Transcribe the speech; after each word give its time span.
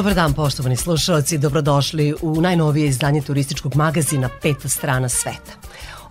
Dobar 0.00 0.14
dan 0.14 0.32
poštovani 0.32 0.76
slušalci, 0.76 1.38
dobrodošli 1.38 2.14
u 2.22 2.40
najnovije 2.40 2.86
izdanje 2.88 3.20
turističkog 3.22 3.76
magazina 3.76 4.28
Peta 4.42 4.68
strana 4.68 5.08
sveta. 5.08 5.52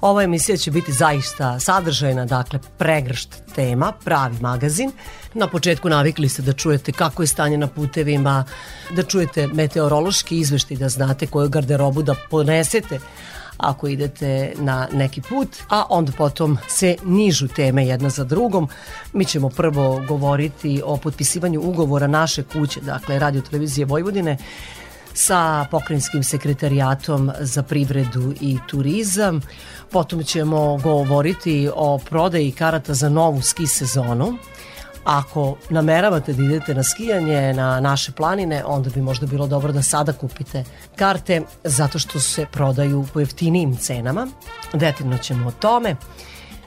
Ova 0.02 0.24
emisija 0.24 0.58
će 0.58 0.72
biti 0.72 0.94
zaista 0.94 1.60
sadržajna, 1.60 2.26
dakle 2.26 2.60
pregršt 2.78 3.36
tema, 3.56 3.92
pravi 4.04 4.38
magazin. 4.42 4.92
Na 5.34 5.48
početku 5.48 5.90
navikli 5.90 6.30
ste 6.30 6.42
da 6.42 6.54
čujete 6.54 6.92
kako 6.92 7.24
je 7.24 7.28
stanje 7.28 7.58
na 7.58 7.68
putevima, 7.68 8.44
da 8.96 9.04
čujete 9.04 9.48
meteorološki 9.48 10.38
izveštaj, 10.38 10.78
da 10.78 10.90
znate 10.90 11.28
koju 11.28 11.50
garderobu 11.50 12.02
da 12.02 12.16
ponesete 12.30 13.00
ako 13.60 13.88
idete 13.88 14.54
na 14.58 14.88
neki 14.94 15.22
put, 15.22 15.48
a 15.70 15.86
onda 15.90 16.12
potom 16.12 16.58
se 16.68 16.96
nižu 17.04 17.48
teme 17.48 17.86
jedna 17.88 18.10
za 18.10 18.24
drugom. 18.24 18.68
Mi 19.14 19.26
ćemo 19.26 19.50
prvo 19.50 20.02
govoriti 20.08 20.82
o 20.86 20.98
potpisivanju 20.98 21.62
ugovora 21.62 22.08
naše 22.08 22.44
kuće, 22.44 22.82
dakle 22.82 23.20
Radio 23.20 23.42
Televizije 23.42 23.86
Vojvodine, 23.86 24.38
sa 25.14 25.66
pokrajinskim 25.72 26.24
sekretarijatom 26.24 27.32
za 27.40 27.64
privredu 27.64 28.34
i 28.42 28.58
turizam. 28.68 29.42
Potom 29.92 30.24
ćemo 30.24 30.78
govoriti 30.78 31.70
o 31.76 31.98
prodaji 31.98 32.52
karata 32.52 32.94
za 32.94 33.10
novu 33.10 33.42
ski 33.42 33.68
sezonu 33.68 34.38
Ako 35.10 35.56
nameravate 35.70 36.34
da 36.34 36.44
idete 36.44 36.74
na 36.74 36.84
skijanje 36.84 37.54
na 37.54 37.80
naše 37.80 38.12
planine, 38.12 38.64
onda 38.66 38.90
bi 38.90 39.02
možda 39.02 39.28
bilo 39.28 39.48
dobro 39.48 39.72
da 39.72 39.82
sada 39.82 40.14
kupite 40.14 40.64
karte 40.96 41.42
zato 41.64 42.00
što 42.00 42.20
se 42.20 42.46
prodaju 42.52 43.06
po 43.14 43.20
jeftinijim 43.20 43.78
cenama. 43.78 44.28
Detaljno 44.74 45.18
ćemo 45.18 45.48
o 45.48 45.52
tome. 45.52 45.96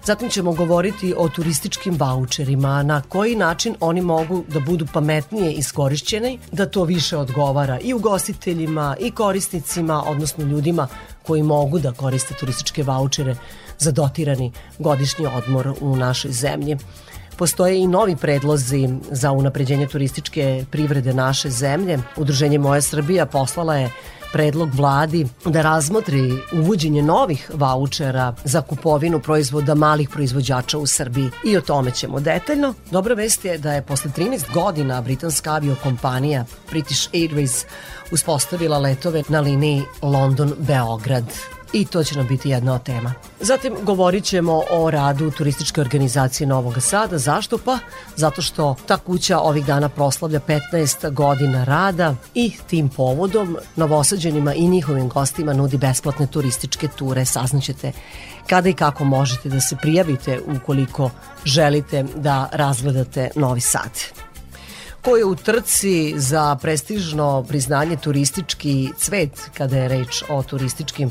Zatim 0.05 0.29
ćemo 0.29 0.53
govoriti 0.53 1.15
o 1.17 1.29
turističkim 1.29 1.97
voucherima, 1.99 2.83
na 2.83 3.03
koji 3.09 3.37
način 3.37 3.77
oni 3.81 4.01
mogu 4.01 4.45
da 4.49 4.61
budu 4.61 4.87
pametnije 4.93 5.53
iskorišćeni, 5.53 6.39
da 6.53 6.67
to 6.67 6.85
više 6.85 7.17
odgovara 7.17 7.79
i 7.81 7.95
ugostiteljima 7.95 8.97
i 9.01 9.11
korisnicima, 9.11 10.03
odnosno 10.07 10.45
ljudima 10.45 10.89
koji 11.23 11.43
mogu 11.43 11.79
da 11.79 11.93
koriste 11.93 12.35
turističke 12.35 12.83
vouchere 12.83 13.37
za 13.79 13.91
dotirani 13.91 14.53
godišnji 14.79 15.27
odmor 15.27 15.75
u 15.81 15.97
našoj 15.97 16.31
zemlji. 16.31 16.77
Postoje 17.43 17.79
i 17.79 17.87
novi 17.87 18.17
predlozi 18.17 18.89
za 19.11 19.33
unapređenje 19.33 19.87
turističke 19.87 20.65
privrede 20.71 21.15
naše 21.15 21.51
zemlje. 21.51 21.99
Udruženje 22.17 22.59
Moja 22.59 22.83
Srbija 22.83 23.27
poslala 23.27 23.77
je 23.77 23.91
predlog 24.33 24.75
vladi 24.75 25.27
da 25.45 25.63
razmotri 25.63 26.33
uvođenje 26.53 27.03
novih 27.03 27.51
vouchera 27.55 28.35
za 28.45 28.61
kupovinu 28.61 29.21
proizvoda 29.21 29.75
malih 29.75 30.09
proizvođača 30.09 30.79
u 30.79 30.87
Srbiji 30.87 31.31
i 31.47 31.57
o 31.57 31.61
tome 31.61 31.91
ćemo 31.91 32.21
detaljno. 32.21 32.75
Dobra 32.91 33.15
vest 33.15 33.45
je 33.45 33.59
da 33.59 33.73
je 33.73 33.83
posle 33.83 34.11
13 34.17 34.53
godina 34.55 35.01
britanska 35.01 35.53
aviokompanija 35.53 36.45
British 36.71 37.11
Airways 37.13 37.65
uspostavila 38.13 38.79
letove 38.79 39.23
na 39.29 39.41
liniji 39.41 39.83
London-Beograd 40.03 41.52
i 41.73 41.85
to 41.85 42.05
će 42.05 42.17
nam 42.17 42.27
biti 42.27 42.51
jedna 42.51 42.75
od 42.75 42.83
tema. 42.83 43.15
Zatim 43.41 43.75
govorit 43.83 44.25
ćemo 44.25 44.63
o 44.71 44.91
radu 44.91 45.31
turističke 45.31 45.81
organizacije 45.81 46.47
Novog 46.47 46.83
Sada. 46.83 47.19
Zašto? 47.19 47.59
Pa 47.59 47.79
zato 48.17 48.43
što 48.43 48.77
ta 48.87 48.97
kuća 48.97 49.39
ovih 49.39 49.67
dana 49.67 49.89
proslavlja 49.89 50.41
15 50.73 51.11
godina 51.13 51.65
rada 51.65 52.15
i 52.35 52.53
tim 52.67 52.89
povodom 52.89 53.57
novosađenima 53.77 54.55
i 54.55 54.69
njihovim 54.69 55.09
gostima 55.09 55.53
nudi 55.53 55.77
besplatne 55.77 56.27
turističke 56.27 56.89
ture. 56.89 57.25
Saznaćete 57.25 57.93
kada 58.47 58.69
i 58.69 58.75
kako 58.75 59.05
možete 59.05 59.49
da 59.49 59.61
se 59.61 59.77
prijavite 59.77 60.41
ukoliko 60.57 61.11
želite 61.45 62.05
da 62.17 62.49
razgledate 62.53 63.31
Novi 63.37 63.61
Sad 63.61 63.91
ko 65.03 65.17
je 65.17 65.25
u 65.25 65.35
trci 65.35 66.15
za 66.17 66.57
prestižno 66.57 67.45
priznanje 67.49 67.97
turistički 67.97 68.91
cvet 68.97 69.51
kada 69.57 69.77
je 69.77 69.89
reč 69.89 70.23
o 70.29 70.43
turističkim 70.43 71.11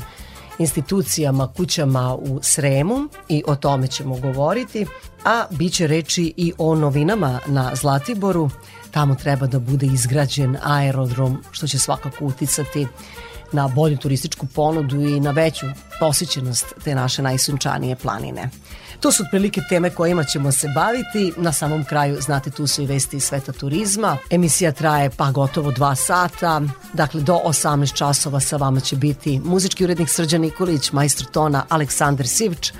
institucijama, 0.62 1.52
kućama 1.56 2.14
u 2.14 2.40
Sremu 2.42 3.08
i 3.28 3.42
o 3.46 3.56
tome 3.56 3.86
ćemo 3.86 4.16
govoriti, 4.16 4.86
a 5.24 5.44
bit 5.50 5.72
će 5.72 5.86
reči 5.86 6.34
i 6.36 6.52
o 6.58 6.74
novinama 6.74 7.40
na 7.46 7.70
Zlatiboru. 7.74 8.50
Tamo 8.90 9.14
treba 9.14 9.46
da 9.46 9.58
bude 9.58 9.86
izgrađen 9.86 10.56
aerodrom, 10.62 11.38
što 11.50 11.66
će 11.66 11.78
svakako 11.78 12.24
uticati 12.24 12.86
na 13.52 13.68
bolju 13.68 13.96
turističku 13.96 14.46
ponudu 14.46 15.00
i 15.00 15.20
na 15.20 15.30
veću 15.30 15.66
posjećenost 16.00 16.66
te 16.84 16.94
naše 16.94 17.22
najsunčanije 17.22 17.96
planine. 17.96 18.50
To 19.02 19.12
su 19.12 19.22
otprilike 19.22 19.60
teme 19.68 19.90
kojima 19.90 20.24
ćemo 20.24 20.52
se 20.52 20.68
baviti. 20.74 21.32
Na 21.36 21.52
samom 21.52 21.84
kraju, 21.84 22.20
znate, 22.20 22.50
tu 22.50 22.66
su 22.66 22.82
i 22.82 22.86
vesti 22.86 23.16
iz 23.16 23.24
sveta 23.24 23.52
turizma. 23.52 24.16
Emisija 24.30 24.72
traje 24.72 25.10
pa 25.10 25.30
gotovo 25.30 25.70
dva 25.70 25.94
sata. 25.94 26.62
Dakle, 26.92 27.20
do 27.20 27.40
18 27.44 27.94
časova 27.94 28.40
sa 28.40 28.56
vama 28.56 28.80
će 28.80 28.96
biti 28.96 29.40
muzički 29.44 29.84
urednik 29.84 30.08
Srđan 30.08 30.40
Nikolić, 30.40 30.92
majstor 30.92 31.26
tona 31.26 31.64
Aleksandar 31.68 32.26
Sivč, 32.26 32.72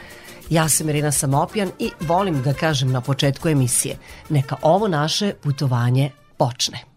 Ja 0.50 0.68
sam 0.68 0.88
Irina 0.88 1.12
Samopjan 1.12 1.70
i 1.78 1.90
volim 2.00 2.42
da 2.42 2.54
kažem 2.54 2.92
na 2.92 3.00
početku 3.00 3.48
emisije, 3.48 3.96
neka 4.28 4.56
ovo 4.62 4.88
naše 4.88 5.32
putovanje 5.42 6.10
počne. 6.36 6.91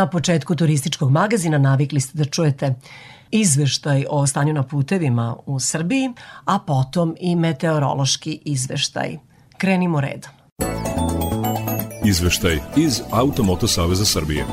Na 0.00 0.06
početku 0.06 0.54
turističkog 0.54 1.10
magazina 1.10 1.58
navikli 1.58 2.00
ste 2.00 2.18
da 2.18 2.24
čujete 2.24 2.74
izveštaj 3.30 4.04
o 4.10 4.26
stanju 4.26 4.54
na 4.54 4.62
putevima 4.62 5.36
u 5.46 5.60
Srbiji, 5.60 6.10
a 6.44 6.58
potom 6.58 7.14
i 7.20 7.36
meteorološki 7.36 8.40
izveštaj. 8.44 9.16
Krenimo 9.58 10.00
redom. 10.00 10.30
Izveštaj 12.04 12.58
iz 12.76 13.00
Automoto 13.10 13.68
Saveza 13.68 14.04
Srbije. 14.04 14.46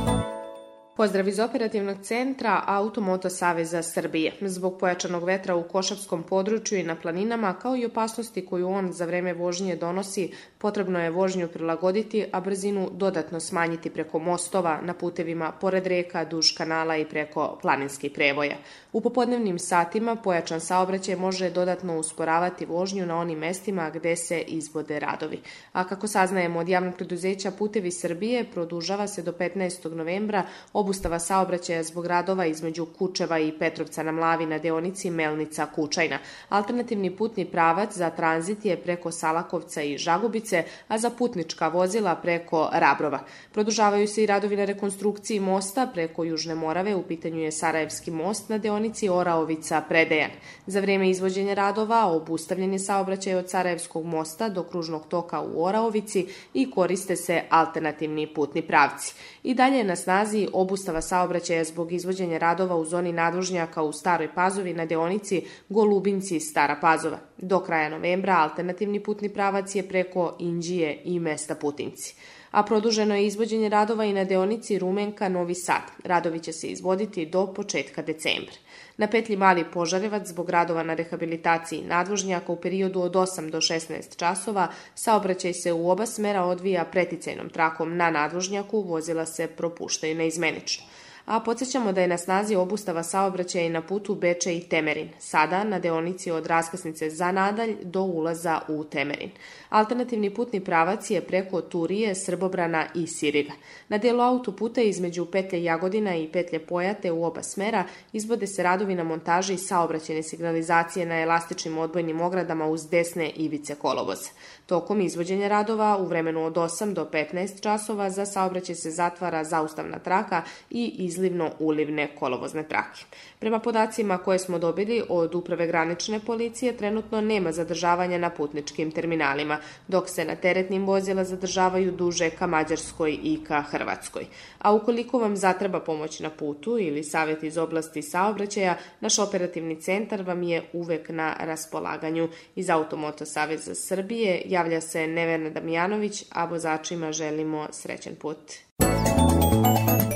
Pozdrav 0.97 1.27
iz 1.27 1.39
operativnog 1.39 1.97
centra 2.01 2.63
Automoto 2.67 3.29
Saveza 3.29 3.83
Srbije. 3.83 4.31
Zbog 4.41 4.79
pojačanog 4.79 5.23
vetra 5.23 5.55
u 5.55 5.63
Košavskom 5.63 6.23
području 6.23 6.79
i 6.79 6.83
na 6.83 6.95
planinama, 6.95 7.53
kao 7.53 7.75
i 7.77 7.85
opasnosti 7.85 8.45
koju 8.45 8.69
on 8.69 8.91
za 8.93 9.05
vreme 9.05 9.33
vožnje 9.33 9.75
donosi, 9.75 10.31
potrebno 10.57 11.03
je 11.03 11.09
vožnju 11.09 11.47
prilagoditi, 11.47 12.25
a 12.31 12.41
brzinu 12.41 12.89
dodatno 12.91 13.39
smanjiti 13.39 13.89
preko 13.89 14.19
mostova, 14.19 14.79
na 14.81 14.93
putevima 14.93 15.51
pored 15.51 15.87
reka, 15.87 16.25
duž 16.25 16.51
kanala 16.57 16.97
i 16.97 17.05
preko 17.05 17.59
planinskih 17.61 18.11
prevoja. 18.11 18.57
U 18.97 19.01
popodnevnim 19.01 19.59
satima 19.59 20.15
pojačan 20.15 20.61
saobraćaj 20.61 21.15
može 21.15 21.49
dodatno 21.49 21.99
usporavati 21.99 22.65
vožnju 22.65 23.05
na 23.05 23.17
onim 23.17 23.39
mestima 23.39 23.89
gde 23.89 24.15
se 24.15 24.39
izvode 24.39 24.99
radovi. 24.99 25.39
A 25.73 25.83
kako 25.83 26.07
saznajemo 26.07 26.59
od 26.59 26.69
javnog 26.69 26.95
preduzeća 26.95 27.51
Putevi 27.51 27.91
Srbije, 27.91 28.43
produžava 28.51 29.07
se 29.07 29.21
do 29.21 29.31
15. 29.31 29.93
novembra 29.93 30.43
obustava 30.73 31.19
saobraćaja 31.19 31.83
zbog 31.83 32.05
radova 32.05 32.45
između 32.45 32.85
Kučeva 32.85 33.39
i 33.39 33.51
Petrovca 33.59 34.03
na 34.03 34.11
Mlavi 34.11 34.45
na 34.45 34.57
deonici 34.57 35.11
Melnica-Kučajna. 35.11 36.17
Alternativni 36.49 37.15
putni 37.15 37.45
pravac 37.45 37.93
za 37.97 38.09
tranzit 38.09 38.65
je 38.65 38.77
preko 38.77 39.11
Salakovca 39.11 39.81
i 39.81 39.97
Žagubice, 39.97 40.63
a 40.87 40.97
za 40.97 41.09
putnička 41.09 41.67
vozila 41.67 42.15
preko 42.15 42.69
Rabrova. 42.73 43.19
Produžavaju 43.51 44.07
se 44.07 44.23
i 44.23 44.25
radovi 44.25 44.57
na 44.57 44.65
rekonstrukciji 44.65 45.39
mosta 45.39 45.87
preko 45.93 46.23
Južne 46.23 46.55
Morave, 46.55 46.95
u 46.95 47.03
pitanju 47.03 47.39
je 47.39 47.51
Sarajevski 47.51 48.11
most 48.11 48.49
na 48.49 48.57
deonici 48.57 48.86
Oraovica-Predejan. 49.09 50.29
Za 50.65 50.79
vreme 50.79 51.09
izvođenja 51.09 51.53
radova 51.53 52.05
obustavljen 52.05 52.73
je 52.73 52.79
saobraćaj 52.79 53.35
od 53.35 53.49
Sarajevskog 53.49 54.05
mosta 54.05 54.49
do 54.49 54.63
kružnog 54.63 55.07
toka 55.07 55.41
u 55.41 55.63
Oraovici 55.63 56.27
i 56.53 56.71
koriste 56.71 57.15
se 57.15 57.41
alternativni 57.49 58.27
putni 58.33 58.61
pravci. 58.61 59.13
I 59.43 59.53
dalje 59.53 59.77
je 59.77 59.83
na 59.83 59.95
snazi 59.95 60.47
obustava 60.53 61.01
saobraćaja 61.01 61.63
zbog 61.63 61.91
izvođenja 61.91 62.37
radova 62.37 62.75
u 62.75 62.85
zoni 62.85 63.13
nadvožnjaka 63.13 63.83
u 63.83 63.93
Staroj 63.93 64.33
Pazovi 64.35 64.73
na 64.73 64.85
deonici 64.85 65.45
Golubinci-Stara 65.69 66.75
Pazova. 66.81 67.17
Do 67.37 67.59
kraja 67.59 67.89
novembra 67.89 68.37
alternativni 68.37 68.99
putni 68.99 69.29
pravac 69.29 69.75
je 69.75 69.87
preko 69.87 70.35
Inđije 70.39 71.01
i 71.03 71.19
mesta 71.19 71.55
Putinci 71.55 72.15
a 72.51 72.63
produženo 72.63 73.15
je 73.15 73.27
izvođenje 73.27 73.69
radova 73.69 74.05
i 74.05 74.13
na 74.13 74.23
deonici 74.23 74.79
Rumenka-Novi 74.79 75.53
Sad. 75.55 75.81
Radovi 76.03 76.39
će 76.39 76.53
se 76.53 76.67
izvoditi 76.67 77.25
do 77.25 77.53
početka 77.53 78.01
decembra. 78.01 78.55
Na 78.97 79.07
petlji 79.07 79.35
Mali 79.35 79.65
Požarevac 79.73 80.27
zbog 80.27 80.49
radova 80.49 80.83
na 80.83 80.93
rehabilitaciji 80.93 81.83
nadvožnjaka 81.83 82.51
u 82.51 82.55
periodu 82.55 83.01
od 83.01 83.13
8 83.13 83.49
do 83.49 83.57
16 83.57 84.17
časova 84.17 84.67
saobraćaj 84.95 85.53
se 85.53 85.73
u 85.73 85.89
oba 85.89 86.05
smera 86.05 86.43
odvija 86.43 86.85
preticajnom 86.85 87.49
trakom 87.49 87.97
na 87.97 88.09
nadvožnjaku, 88.11 88.81
vozila 88.81 89.25
se 89.25 89.47
propuštaju 89.47 90.15
neizmenično 90.15 90.85
a 91.27 91.39
podsjećamo 91.39 91.91
da 91.91 92.01
je 92.01 92.07
na 92.07 92.17
snazi 92.17 92.55
obustava 92.55 93.03
saobraćaja 93.03 93.65
i 93.65 93.69
na 93.69 93.81
putu 93.81 94.15
Beče 94.15 94.57
i 94.57 94.61
Temerin, 94.61 95.09
sada 95.19 95.63
na 95.63 95.79
deonici 95.79 96.31
od 96.31 96.45
raskrsnice 96.45 97.09
za 97.09 97.31
nadalj 97.31 97.75
do 97.83 98.01
ulaza 98.01 98.61
u 98.67 98.83
Temerin. 98.83 99.31
Alternativni 99.69 100.33
putni 100.33 100.59
pravac 100.59 101.09
je 101.09 101.21
preko 101.21 101.61
Turije, 101.61 102.15
Srbobrana 102.15 102.85
i 102.95 103.07
Siriga. 103.07 103.51
Na 103.89 103.97
delu 103.97 104.21
autoputa 104.21 104.81
između 104.81 105.25
petlje 105.25 105.63
Jagodina 105.63 106.15
i 106.15 106.27
petlje 106.31 106.59
Pojate 106.59 107.11
u 107.11 107.23
oba 107.23 107.43
smera 107.43 107.83
izvode 108.13 108.47
se 108.47 108.63
radovi 108.63 108.95
na 108.95 109.03
montaži 109.03 109.53
i 109.53 109.57
saobraćene 109.57 110.23
signalizacije 110.23 111.05
na 111.05 111.21
elastičnim 111.21 111.77
odbojnim 111.77 112.21
ogradama 112.21 112.67
uz 112.67 112.89
desne 112.89 113.29
ivice 113.29 113.75
kolovoza. 113.75 114.29
Tokom 114.67 115.01
izvođenja 115.01 115.47
radova 115.47 115.97
u 115.97 116.05
vremenu 116.05 116.45
od 116.45 116.53
8 116.53 116.93
do 116.93 117.07
15 117.11 117.61
časova 117.61 118.09
za 118.09 118.25
saobraćaj 118.25 118.75
se 118.75 118.91
zatvara 118.91 119.43
zaustavna 119.43 119.99
traka 119.99 120.41
i 120.69 120.95
izlivno-ulivne 120.97 122.07
kolovozne 122.15 122.63
trake. 122.63 123.05
Prema 123.39 123.59
podacima 123.59 124.17
koje 124.17 124.39
smo 124.39 124.59
dobili 124.59 125.03
od 125.09 125.35
Uprave 125.35 125.67
granične 125.67 126.19
policije, 126.19 126.77
trenutno 126.77 127.21
nema 127.21 127.51
zadržavanja 127.51 128.17
na 128.17 128.29
putničkim 128.29 128.91
terminalima, 128.91 129.57
dok 129.87 130.09
se 130.09 130.25
na 130.25 130.35
teretnim 130.35 130.85
vozila 130.85 131.23
zadržavaju 131.23 131.91
duže 131.91 132.29
ka 132.29 132.47
Mađarskoj 132.47 133.19
i 133.23 133.39
ka 133.47 133.61
Hrvatskoj. 133.61 134.25
A 134.59 134.73
ukoliko 134.73 135.19
vam 135.19 135.37
zatreba 135.37 135.79
pomoć 135.79 136.19
na 136.19 136.29
putu 136.29 136.77
ili 136.79 137.03
savjet 137.03 137.43
iz 137.43 137.57
oblasti 137.57 138.01
saobraćaja, 138.01 138.77
naš 138.99 139.19
operativni 139.19 139.81
centar 139.81 140.21
vam 140.21 140.43
je 140.43 140.63
uvek 140.73 141.09
na 141.09 141.35
raspolaganju. 141.39 142.29
Iz 142.55 142.69
Automoto 142.69 143.25
Saveza 143.25 143.75
Srbije 143.75 144.41
javlja 144.57 144.81
se 144.81 145.07
Nevena 145.07 145.49
Damjanović, 145.49 146.23
a 146.31 146.45
vozačima 146.45 147.11
želimo 147.11 147.67
srećen 147.71 148.15
put. 148.21 148.37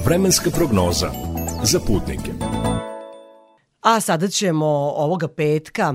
Vremenska 0.06 0.50
prognoza 0.50 1.10
za 1.64 1.80
putnike. 1.80 2.32
A 3.82 4.00
sada 4.00 4.28
ćemo 4.28 4.66
ovoga 4.96 5.28
petka, 5.28 5.94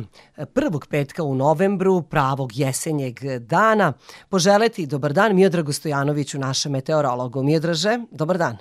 prvog 0.54 0.86
petka 0.90 1.22
u 1.22 1.34
novembru, 1.34 2.02
pravog 2.02 2.50
jesenjeg 2.54 3.20
dana, 3.40 3.92
poželeti 4.28 4.86
dobar 4.86 5.12
dan 5.12 5.34
Miodragu 5.34 5.72
Stojanoviću, 5.72 6.38
našem 6.38 6.72
meteorologu. 6.72 7.42
Miodraže, 7.42 7.98
dobar 8.10 8.38
dan. 8.38 8.56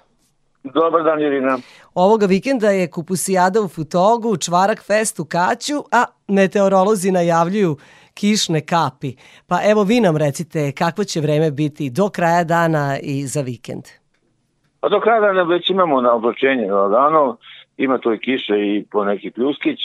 Dobar 0.63 1.03
dan, 1.03 1.21
Irina. 1.21 1.57
Ovoga 1.93 2.25
vikenda 2.25 2.69
je 2.69 2.91
kupusijada 2.91 3.61
u 3.61 3.67
Futogu, 3.67 4.37
čvarak 4.37 4.83
fest 4.83 5.19
u 5.19 5.25
Kaću, 5.25 5.83
a 5.91 6.05
meteorolozi 6.27 7.11
najavljuju 7.11 7.77
kišne 8.19 8.61
kapi. 8.65 9.15
Pa 9.47 9.59
evo 9.71 9.83
vi 9.83 9.99
nam 9.99 10.17
recite 10.17 10.71
kakvo 10.71 11.03
će 11.03 11.21
vreme 11.21 11.51
biti 11.51 11.89
do 11.89 12.09
kraja 12.09 12.43
dana 12.43 12.97
i 13.03 13.27
za 13.27 13.41
vikend. 13.41 13.83
A 14.81 14.89
do 14.89 14.99
kraja 14.99 15.19
dana 15.19 15.43
već 15.43 15.69
imamo 15.69 16.01
na 16.01 16.13
oblačenje 16.13 16.71
lagano, 16.71 17.37
ima 17.77 17.97
to 17.97 18.13
i 18.13 18.19
kiše 18.19 18.53
i 18.53 18.85
po 18.91 19.05
neki 19.05 19.31
pljuskić. 19.31 19.79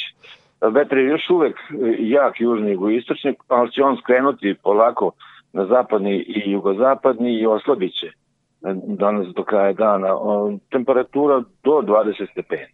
Vetar 0.61 0.99
je 0.99 1.05
još 1.05 1.31
uvek 1.31 1.57
jak 1.99 2.41
južni 2.41 2.71
i 2.71 2.97
istočni, 2.97 3.35
ali 3.49 3.73
će 3.73 3.83
on 3.83 3.97
skrenuti 4.03 4.55
polako 4.63 5.13
na 5.53 5.67
zapadni 5.67 6.17
i 6.17 6.51
jugozapadni 6.51 7.41
i 7.41 7.47
oslabit 7.47 7.93
će 7.93 8.07
danas 8.87 9.27
do 9.37 9.45
kraja 9.45 9.73
dana. 9.73 10.09
Temperatura 10.71 11.41
do 11.65 11.71
20 11.71 12.31
stepeni. 12.33 12.67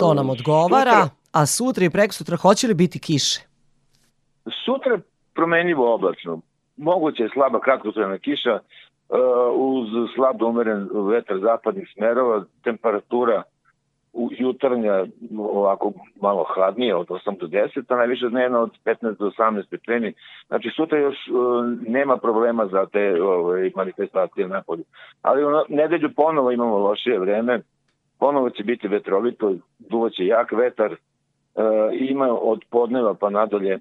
To 0.00 0.14
nam 0.14 0.30
odgovara, 0.30 1.08
a 1.32 1.46
sutra 1.46 1.84
i 1.84 1.90
prek 1.90 2.12
sutra 2.12 2.36
hoće 2.36 2.66
li 2.66 2.74
biti 2.74 2.98
kiše? 2.98 3.49
Sutra 4.64 4.98
promenljivo 5.34 5.94
oblačno. 5.94 6.40
Moguće 6.76 7.22
je 7.22 7.28
slaba 7.32 7.60
kratkotrajna 7.60 8.18
kiša 8.18 8.58
uz 9.54 9.88
slab 10.14 10.42
umeren 10.42 10.88
vetar 10.92 11.38
zapadnih 11.38 11.88
smerova, 11.94 12.44
temperatura 12.64 13.42
jutarnja 14.12 15.06
ovako 15.38 15.92
malo 16.20 16.46
hladnije 16.54 16.94
od 16.94 17.08
8 17.08 17.38
do 17.38 17.46
10, 17.46 17.84
a 17.88 17.96
najviše 17.96 18.28
dnevno 18.28 18.60
od 18.60 18.70
15 18.84 19.16
do 19.18 19.30
18 19.30 19.66
stepeni. 19.66 20.12
Znači 20.46 20.70
sutra 20.76 20.98
još 20.98 21.16
uh, 21.28 21.64
nema 21.88 22.16
problema 22.16 22.66
za 22.66 22.86
te 22.86 23.22
ove, 23.22 23.70
manifestacije 23.76 24.48
na 24.48 24.62
polju. 24.62 24.84
Ali 25.22 25.44
u 25.44 25.48
nedelju 25.68 26.10
ponovo 26.16 26.50
imamo 26.50 26.78
lošije 26.78 27.18
vreme, 27.18 27.60
ponovo 28.18 28.50
će 28.50 28.64
biti 28.64 28.88
vetrovito, 28.88 29.54
duvaće 29.78 30.26
jak 30.26 30.52
vetar, 30.52 30.92
uh, 30.92 31.64
ima 31.92 32.38
od 32.40 32.64
podneva 32.70 33.14
pa 33.14 33.30
nadalje 33.30 33.78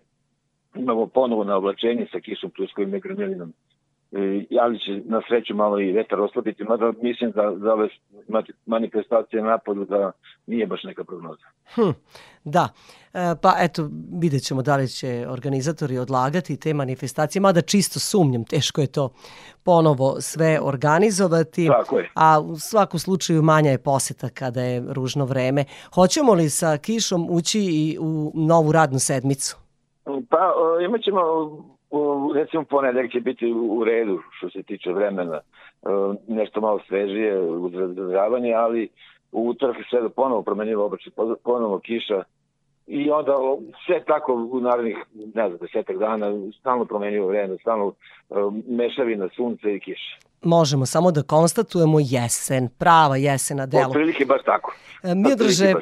imamo 0.75 1.07
ponovo 1.07 1.43
na 1.43 1.55
oblačenje 1.55 2.07
sa 2.11 2.19
kišom, 2.19 2.49
pljuskovim 2.49 2.95
i 2.95 2.99
grmelinom 2.99 3.53
ali 4.61 4.79
će 4.79 5.01
na 5.05 5.21
sreću 5.27 5.55
malo 5.55 5.79
i 5.79 5.91
vetar 5.91 6.21
oslabiti, 6.21 6.63
mada 6.63 6.93
mislim 7.01 7.31
da 7.31 7.55
za 7.57 7.73
ove 7.73 7.89
manifestacije 8.65 9.41
na 9.41 9.57
polju 9.57 9.85
da 9.85 10.11
nije 10.47 10.67
baš 10.67 10.83
neka 10.83 11.03
prognoza. 11.03 11.45
Hm, 11.75 11.89
da, 12.43 12.69
e, 13.13 13.35
pa 13.41 13.55
eto, 13.59 13.89
vidjet 14.21 14.43
ćemo 14.43 14.61
da 14.61 14.75
li 14.75 14.87
će 14.87 15.25
organizatori 15.29 15.97
odlagati 15.97 16.59
te 16.59 16.73
manifestacije, 16.73 17.41
mada 17.41 17.61
čisto 17.61 17.99
sumnjam, 17.99 18.43
teško 18.43 18.81
je 18.81 18.87
to 18.87 19.13
ponovo 19.63 20.21
sve 20.21 20.59
organizovati. 20.61 21.67
Tako 21.67 21.99
je. 21.99 22.11
A 22.15 22.39
u 22.39 22.59
svakom 22.59 22.99
slučaju 22.99 23.41
manja 23.41 23.71
je 23.71 23.83
poseta 23.83 24.29
kada 24.29 24.61
je 24.61 24.83
ružno 24.87 25.25
vreme. 25.25 25.65
Hoćemo 25.93 26.33
li 26.33 26.49
sa 26.49 26.77
kišom 26.77 27.27
ući 27.29 27.59
i 27.59 27.97
u 27.99 28.31
novu 28.35 28.71
radnu 28.71 28.99
sedmicu? 28.99 29.68
Pa 30.29 30.53
imat 30.85 31.01
ćemo 31.01 31.21
recimo 32.35 32.63
ponedeljak 32.63 33.11
će 33.11 33.19
biti 33.19 33.53
u 33.53 33.83
redu 33.83 34.19
što 34.37 34.49
se 34.49 34.63
tiče 34.63 34.91
vremena, 34.91 35.39
nešto 36.27 36.61
malo 36.61 36.79
svežije 36.87 37.39
uz 37.39 37.73
razgledavanje, 37.73 38.53
ali 38.53 38.89
u 39.31 39.49
utorak 39.49 39.77
i 39.79 39.89
sve 39.89 40.09
ponovo 40.09 40.41
promenjivo 40.41 40.85
obraće, 40.85 41.11
ponovo 41.43 41.79
kiša 41.79 42.23
i 42.87 43.11
onda 43.11 43.35
sve 43.85 44.03
tako 44.03 44.49
u 44.51 44.59
narednih, 44.59 44.97
ne 45.13 45.47
znam, 45.47 45.57
desetak 45.61 45.97
dana, 45.97 46.33
stalno 46.59 46.85
promenjivo 46.85 47.27
vreme, 47.27 47.57
stalno 47.57 47.93
mešavina 48.67 49.29
sunce 49.35 49.75
i 49.75 49.79
kiša 49.79 50.28
možemo 50.41 50.85
samo 50.85 51.11
da 51.11 51.23
konstatujemo 51.23 51.99
jesen, 51.99 52.69
prava 52.69 53.17
jesen 53.17 53.57
na 53.57 53.65
delu. 53.65 53.89
Otprilike 53.89 54.25
baš 54.25 54.41
tako. 54.45 54.73
E, 55.03 55.15
Miodraže, 55.15 55.65
e, 55.65 55.75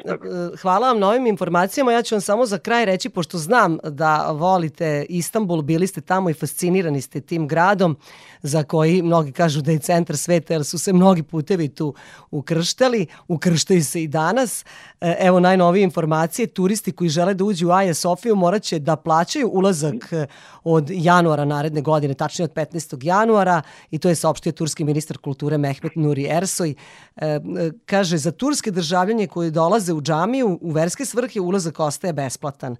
hvala 0.62 0.88
vam 0.88 0.98
na 0.98 1.08
ovim 1.08 1.26
informacijama. 1.26 1.92
Ja 1.92 2.02
ću 2.02 2.14
vam 2.14 2.20
samo 2.20 2.46
za 2.46 2.58
kraj 2.58 2.84
reći, 2.84 3.08
pošto 3.08 3.38
znam 3.38 3.78
da 3.84 4.30
volite 4.30 5.06
Istanbul, 5.08 5.62
bili 5.62 5.86
ste 5.86 6.00
tamo 6.00 6.30
i 6.30 6.34
fascinirani 6.34 7.00
ste 7.00 7.20
tim 7.20 7.48
gradom, 7.48 7.96
za 8.42 8.62
koji 8.62 9.02
mnogi 9.02 9.32
kažu 9.32 9.60
da 9.60 9.72
je 9.72 9.78
centar 9.78 10.16
sveta, 10.16 10.54
jer 10.54 10.64
su 10.64 10.78
se 10.78 10.92
mnogi 10.92 11.22
putevi 11.22 11.68
tu 11.68 11.94
ukrštali, 12.30 13.06
ukrštaju 13.28 13.84
se 13.84 14.02
i 14.02 14.08
danas. 14.08 14.64
E, 15.00 15.16
evo 15.20 15.40
najnovije 15.40 15.84
informacije, 15.84 16.46
turisti 16.46 16.92
koji 16.92 17.10
žele 17.10 17.34
da 17.34 17.44
uđu 17.44 17.68
u 17.68 17.70
Aja 17.70 17.94
Sofiju 17.94 18.36
morat 18.36 18.62
će 18.62 18.78
da 18.78 18.96
plaćaju 18.96 19.48
ulazak 19.48 20.12
od 20.64 20.90
januara 20.90 21.44
naredne 21.44 21.80
godine, 21.80 22.14
tačnije 22.14 22.44
od 22.44 22.52
15. 22.52 23.06
januara 23.06 23.62
i 23.90 23.98
to 23.98 24.08
je 24.08 24.14
saopštio 24.14 24.47
turski 24.52 24.84
ministar 24.84 25.18
kulture 25.18 25.58
Mehmet 25.58 25.96
Nuri 25.96 26.22
Ersoy. 26.22 26.74
E, 27.16 27.40
kaže, 27.86 28.16
za 28.16 28.32
turske 28.32 28.70
državljanje 28.70 29.26
koji 29.26 29.50
dolaze 29.50 29.92
u 29.92 30.00
džamiju 30.00 30.58
u 30.60 30.70
verske 30.70 31.04
svrhe 31.04 31.40
ulazak 31.40 31.80
ostaje 31.80 32.12
besplatan. 32.12 32.76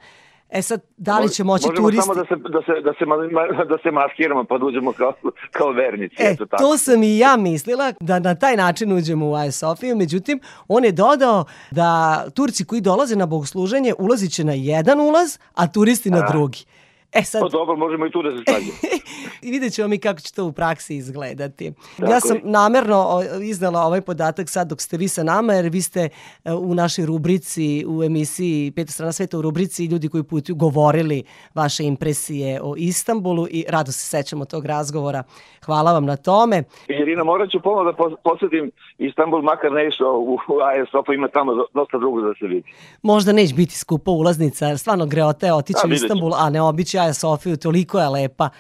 E 0.51 0.63
sad, 0.63 0.81
da 0.97 1.19
li 1.19 1.29
će 1.29 1.45
moći 1.45 1.67
Možemo 1.67 1.89
turisti... 1.89 2.09
Možemo 2.09 2.27
samo 2.27 2.49
da 2.49 2.61
se, 2.63 2.73
da 2.73 2.73
se, 2.75 2.83
da 2.83 2.93
se, 2.93 3.69
da 3.69 3.79
se 3.83 3.91
maskiramo 3.91 4.45
pa 4.45 4.59
da 4.59 4.65
uđemo 4.65 4.93
kao, 4.93 5.13
kao 5.53 5.71
vernici. 5.73 6.17
E, 6.19 6.31
eto 6.31 6.47
tako. 6.47 6.63
to 6.63 6.79
sam 6.79 7.03
i 7.03 7.19
ja 7.19 7.37
mislila, 7.37 7.93
da 8.01 8.19
na 8.19 8.35
taj 8.35 8.57
način 8.57 8.93
uđemo 8.93 9.31
u 9.31 9.35
Aja 9.35 9.53
Sofiju, 9.53 9.97
međutim, 9.97 10.41
on 10.69 10.85
je 10.85 10.93
dodao 10.93 11.45
da 11.71 12.25
Turci 12.35 12.65
koji 12.65 12.81
dolaze 12.81 13.17
na 13.17 13.27
bogosluženje 13.27 13.95
ulazit 13.99 14.33
će 14.33 14.45
na 14.45 14.53
jedan 14.53 15.01
ulaz, 15.01 15.39
a 15.55 15.73
turisti 15.73 16.11
na 16.11 16.27
drugi. 16.31 16.65
E 17.13 17.23
sad... 17.23 17.43
Pa 17.43 17.49
dobro, 17.49 17.77
možemo 17.77 18.07
i 18.07 18.11
tu 18.11 18.23
da 18.23 18.37
se 18.37 18.43
stavimo. 18.43 18.73
I 19.47 19.51
vidjet 19.51 19.73
ćemo 19.73 19.89
mi 19.89 19.99
kako 19.99 20.21
će 20.21 20.35
to 20.35 20.45
u 20.45 20.53
praksi 20.53 20.97
izgledati. 20.97 21.73
Tako 21.97 22.13
ja 22.13 22.21
sam 22.21 22.37
je. 22.37 22.43
namerno 22.45 23.23
iznala 23.43 23.81
ovaj 23.81 24.01
podatak 24.01 24.49
sad 24.49 24.69
dok 24.69 24.81
ste 24.81 24.97
vi 24.97 25.09
sa 25.09 25.23
nama, 25.23 25.53
jer 25.53 25.69
vi 25.69 25.83
ste 25.83 26.01
e, 26.45 26.53
u 26.53 26.75
našoj 26.75 27.07
rubrici, 27.07 27.85
u 27.89 28.05
emisiji 28.05 28.73
Peta 28.77 28.93
strana 28.93 29.13
sveta 29.13 29.39
u 29.39 29.43
rubrici 29.43 29.85
ljudi 29.85 30.09
koji 30.09 30.23
putuju 30.23 30.57
govorili 30.57 31.23
vaše 31.55 31.85
impresije 31.85 32.61
o 32.63 32.75
Istanbulu 32.77 33.47
i 33.51 33.65
rado 33.69 33.93
se 33.93 34.07
sećamo 34.17 34.45
tog 34.45 34.67
razgovora. 34.67 35.23
Hvala 35.67 35.93
vam 35.93 36.05
na 36.05 36.17
tome. 36.17 36.63
Irina, 36.89 37.25
morat 37.25 37.51
ću 37.51 37.61
ponovno 37.61 37.93
da 37.93 38.17
posetim 38.23 38.71
Istanbul, 38.99 39.43
makar 39.43 39.73
ne 39.73 39.89
išao 39.89 40.19
u 40.19 40.39
ASOP, 40.83 41.09
ima 41.15 41.29
tamo 41.29 41.53
dosta 41.75 41.99
drugo 41.99 42.21
da 42.21 42.35
se 42.35 42.47
vidi. 42.47 42.73
Možda 43.03 43.33
neće 43.33 43.55
biti 43.55 43.75
skupa 43.75 44.11
ulaznica, 44.11 44.67
jer 44.67 44.79
stvarno 44.79 45.07
greota 45.07 45.47
je 45.47 45.55
otići 45.55 45.81
da, 45.85 45.89
u 45.89 45.93
Istanbul, 45.93 46.35
a 46.35 46.51
ne 46.51 46.63
obići 46.63 46.98
Aja 46.99 47.15
Sofiju, 47.15 47.57
toliko 47.57 48.01
je 48.01 48.09
lepa. 48.09 48.51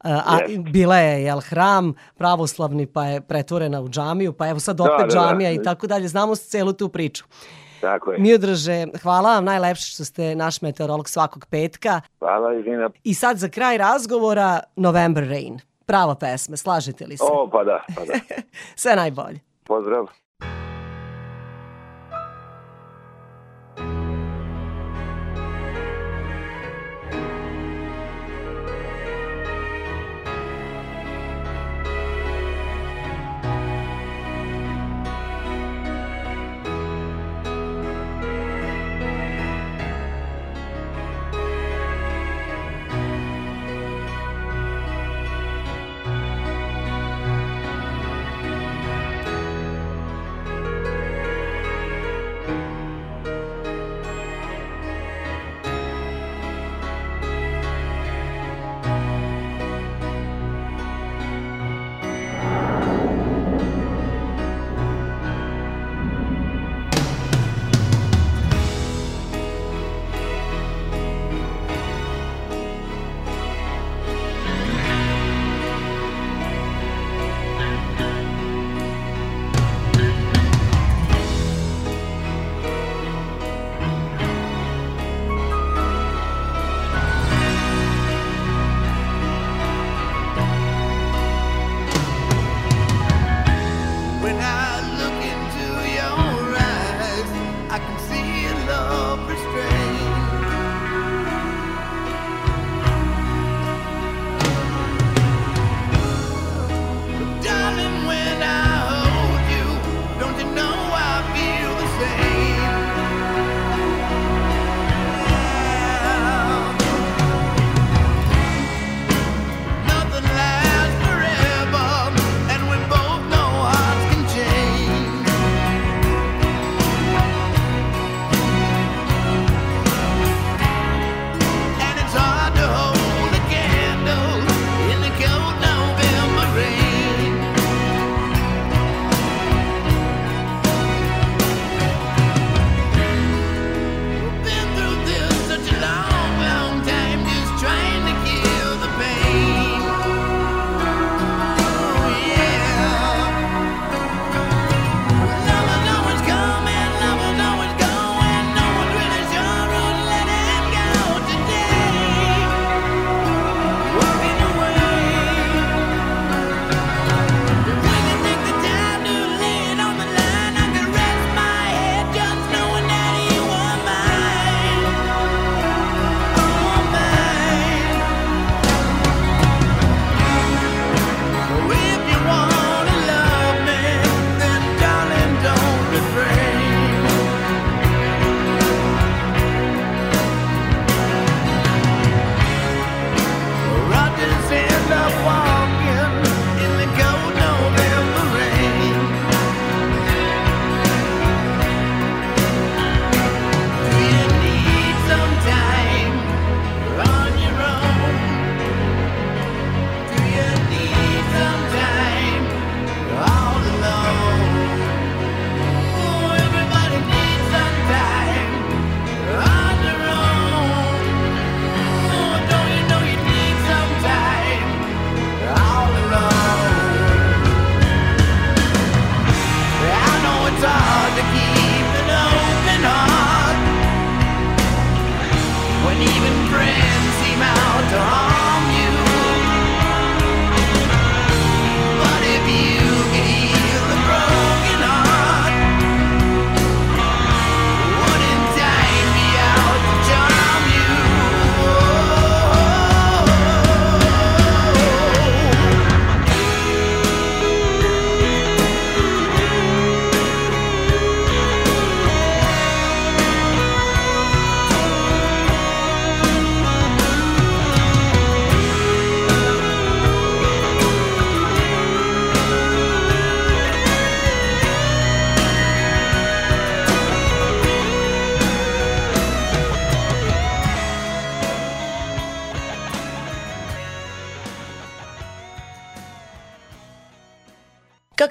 A 0.00 0.38
yes. 0.38 0.72
bila 0.72 0.96
je 0.96 1.22
jel, 1.22 1.40
hram 1.40 1.94
pravoslavni 2.16 2.86
pa 2.86 3.04
je 3.04 3.20
pretvorena 3.20 3.80
u 3.80 3.88
džamiju, 3.88 4.32
pa 4.32 4.48
evo 4.48 4.60
sad 4.60 4.76
da, 4.76 4.84
opet 4.84 4.98
da, 4.98 5.06
da, 5.06 5.12
džamija 5.12 5.50
da. 5.50 5.60
i 5.60 5.62
tako 5.62 5.86
dalje. 5.86 6.08
Znamo 6.08 6.36
celu 6.36 6.72
tu 6.72 6.88
priču. 6.88 7.24
Tako 7.80 8.12
je. 8.12 8.18
Miodraže, 8.18 8.86
hvala 9.02 9.34
vam 9.34 9.44
najlepše 9.44 9.86
što 9.92 10.04
ste 10.04 10.34
naš 10.34 10.62
meteorolog 10.62 11.08
svakog 11.08 11.46
petka. 11.50 12.00
Hvala, 12.18 12.54
Irina. 12.54 12.90
I 13.04 13.14
sad 13.14 13.36
za 13.36 13.48
kraj 13.48 13.78
razgovora 13.78 14.60
November 14.76 15.28
Rain. 15.28 15.60
Prava 15.86 16.14
pesme, 16.14 16.56
slažete 16.56 17.06
li 17.06 17.16
se? 17.16 17.24
O, 17.32 17.48
pa 17.52 17.64
da, 17.64 17.84
pa 17.96 18.04
da. 18.04 18.12
Sve 18.76 18.96
najbolje. 18.96 19.40
Pozdrav. 19.64 20.06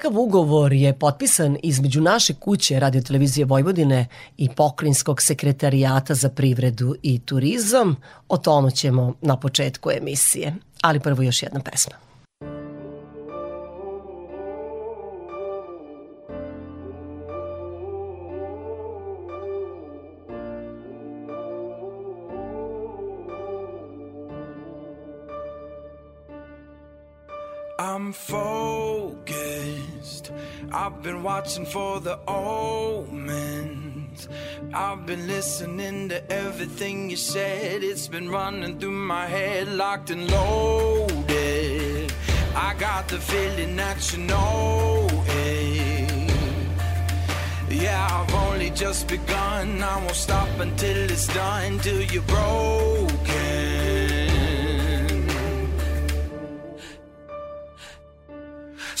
Kakav 0.08 0.20
ugovor 0.20 0.72
je 0.72 0.98
potpisan 0.98 1.56
između 1.62 2.00
naše 2.00 2.34
kuće 2.34 2.80
Radio 2.80 3.02
Televizije 3.02 3.44
Vojvodine 3.44 4.06
i 4.36 4.48
Pokrinjskog 4.48 5.22
sekretarijata 5.22 6.14
za 6.14 6.28
privredu 6.28 6.94
i 7.02 7.18
turizam, 7.18 7.96
o 8.28 8.36
tomu 8.36 8.70
ćemo 8.70 9.14
na 9.20 9.36
početku 9.36 9.90
emisije. 9.90 10.54
Ali 10.82 11.00
prvo 11.00 11.22
još 11.22 11.42
jedna 11.42 11.60
pesma. 11.60 11.94
I'm 27.78 28.12
focused 28.12 29.77
I've 30.70 31.02
been 31.02 31.22
watching 31.22 31.64
for 31.64 31.98
the 31.98 32.18
omens. 32.28 34.28
I've 34.74 35.06
been 35.06 35.26
listening 35.26 36.10
to 36.10 36.30
everything 36.30 37.08
you 37.08 37.16
said. 37.16 37.82
It's 37.82 38.06
been 38.06 38.28
running 38.28 38.78
through 38.78 38.90
my 38.90 39.26
head, 39.26 39.68
locked 39.68 40.10
and 40.10 40.30
loaded. 40.30 42.12
I 42.54 42.74
got 42.78 43.08
the 43.08 43.18
feeling 43.18 43.76
that 43.76 44.12
you 44.12 44.24
know 44.24 45.08
it. 45.26 46.30
Yeah, 47.70 48.06
I've 48.10 48.34
only 48.34 48.70
just 48.70 49.08
begun. 49.08 49.82
I 49.82 49.96
won't 49.96 50.14
stop 50.14 50.48
until 50.60 51.10
it's 51.10 51.28
done, 51.28 51.78
till 51.78 52.02
you're 52.02 52.22
broken. 52.22 53.77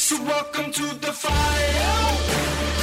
So 0.08 0.16
welcome 0.22 0.72
to 0.72 0.84
the 1.00 1.12
fire. 1.12 2.77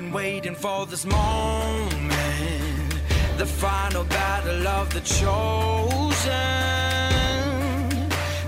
Been 0.00 0.12
waiting 0.12 0.54
for 0.54 0.86
this 0.86 1.04
moment, 1.04 1.92
the 3.36 3.44
final 3.44 4.04
battle 4.04 4.66
of 4.66 4.90
the 4.94 5.00
chosen. 5.00 6.30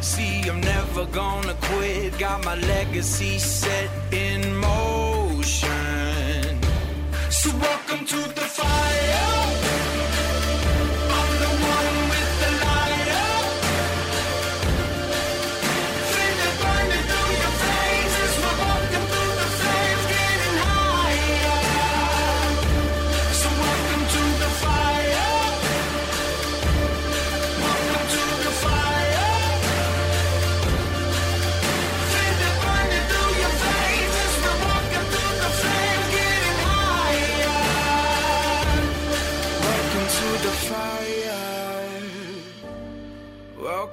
See, 0.00 0.48
I'm 0.48 0.60
never 0.60 1.04
gonna 1.06 1.54
quit, 1.68 2.16
got 2.18 2.44
my 2.44 2.54
legacy 2.54 3.38
set 3.38 3.90
in 4.12 4.56
motion. 4.56 6.60
So, 7.28 7.50
welcome 7.58 8.06
to 8.06 8.20
the 8.38 8.46
fire. 8.58 9.61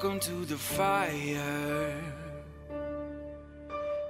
Welcome 0.01 0.19
to 0.21 0.45
the 0.45 0.55
fire. 0.55 1.93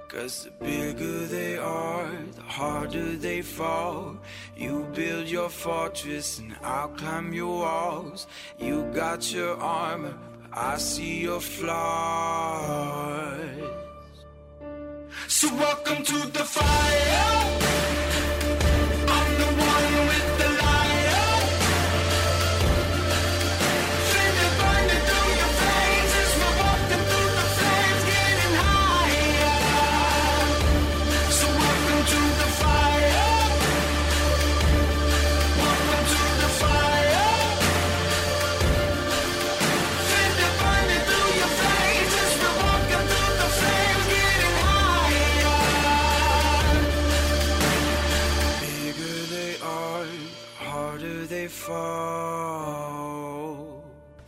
Cause 0.06 0.44
the 0.44 0.64
bigger 0.64 1.26
they 1.26 1.58
are, 1.58 2.08
the 2.36 2.42
harder 2.42 3.16
they 3.16 3.42
fall. 3.42 4.16
You 4.56 4.86
build 4.94 5.26
your 5.26 5.48
fortress 5.48 6.38
and 6.38 6.54
I'll 6.62 6.90
climb 6.90 7.32
your 7.32 7.58
walls. 7.62 8.28
You 8.60 8.84
got 8.94 9.32
your 9.32 9.56
armor, 9.56 10.16
but 10.42 10.58
I 10.58 10.76
see 10.76 11.22
your 11.22 11.40
flaws. 11.40 11.80
So 15.26 15.52
welcome 15.56 16.04
to 16.04 16.18
the 16.28 16.44
fire. 16.44 17.19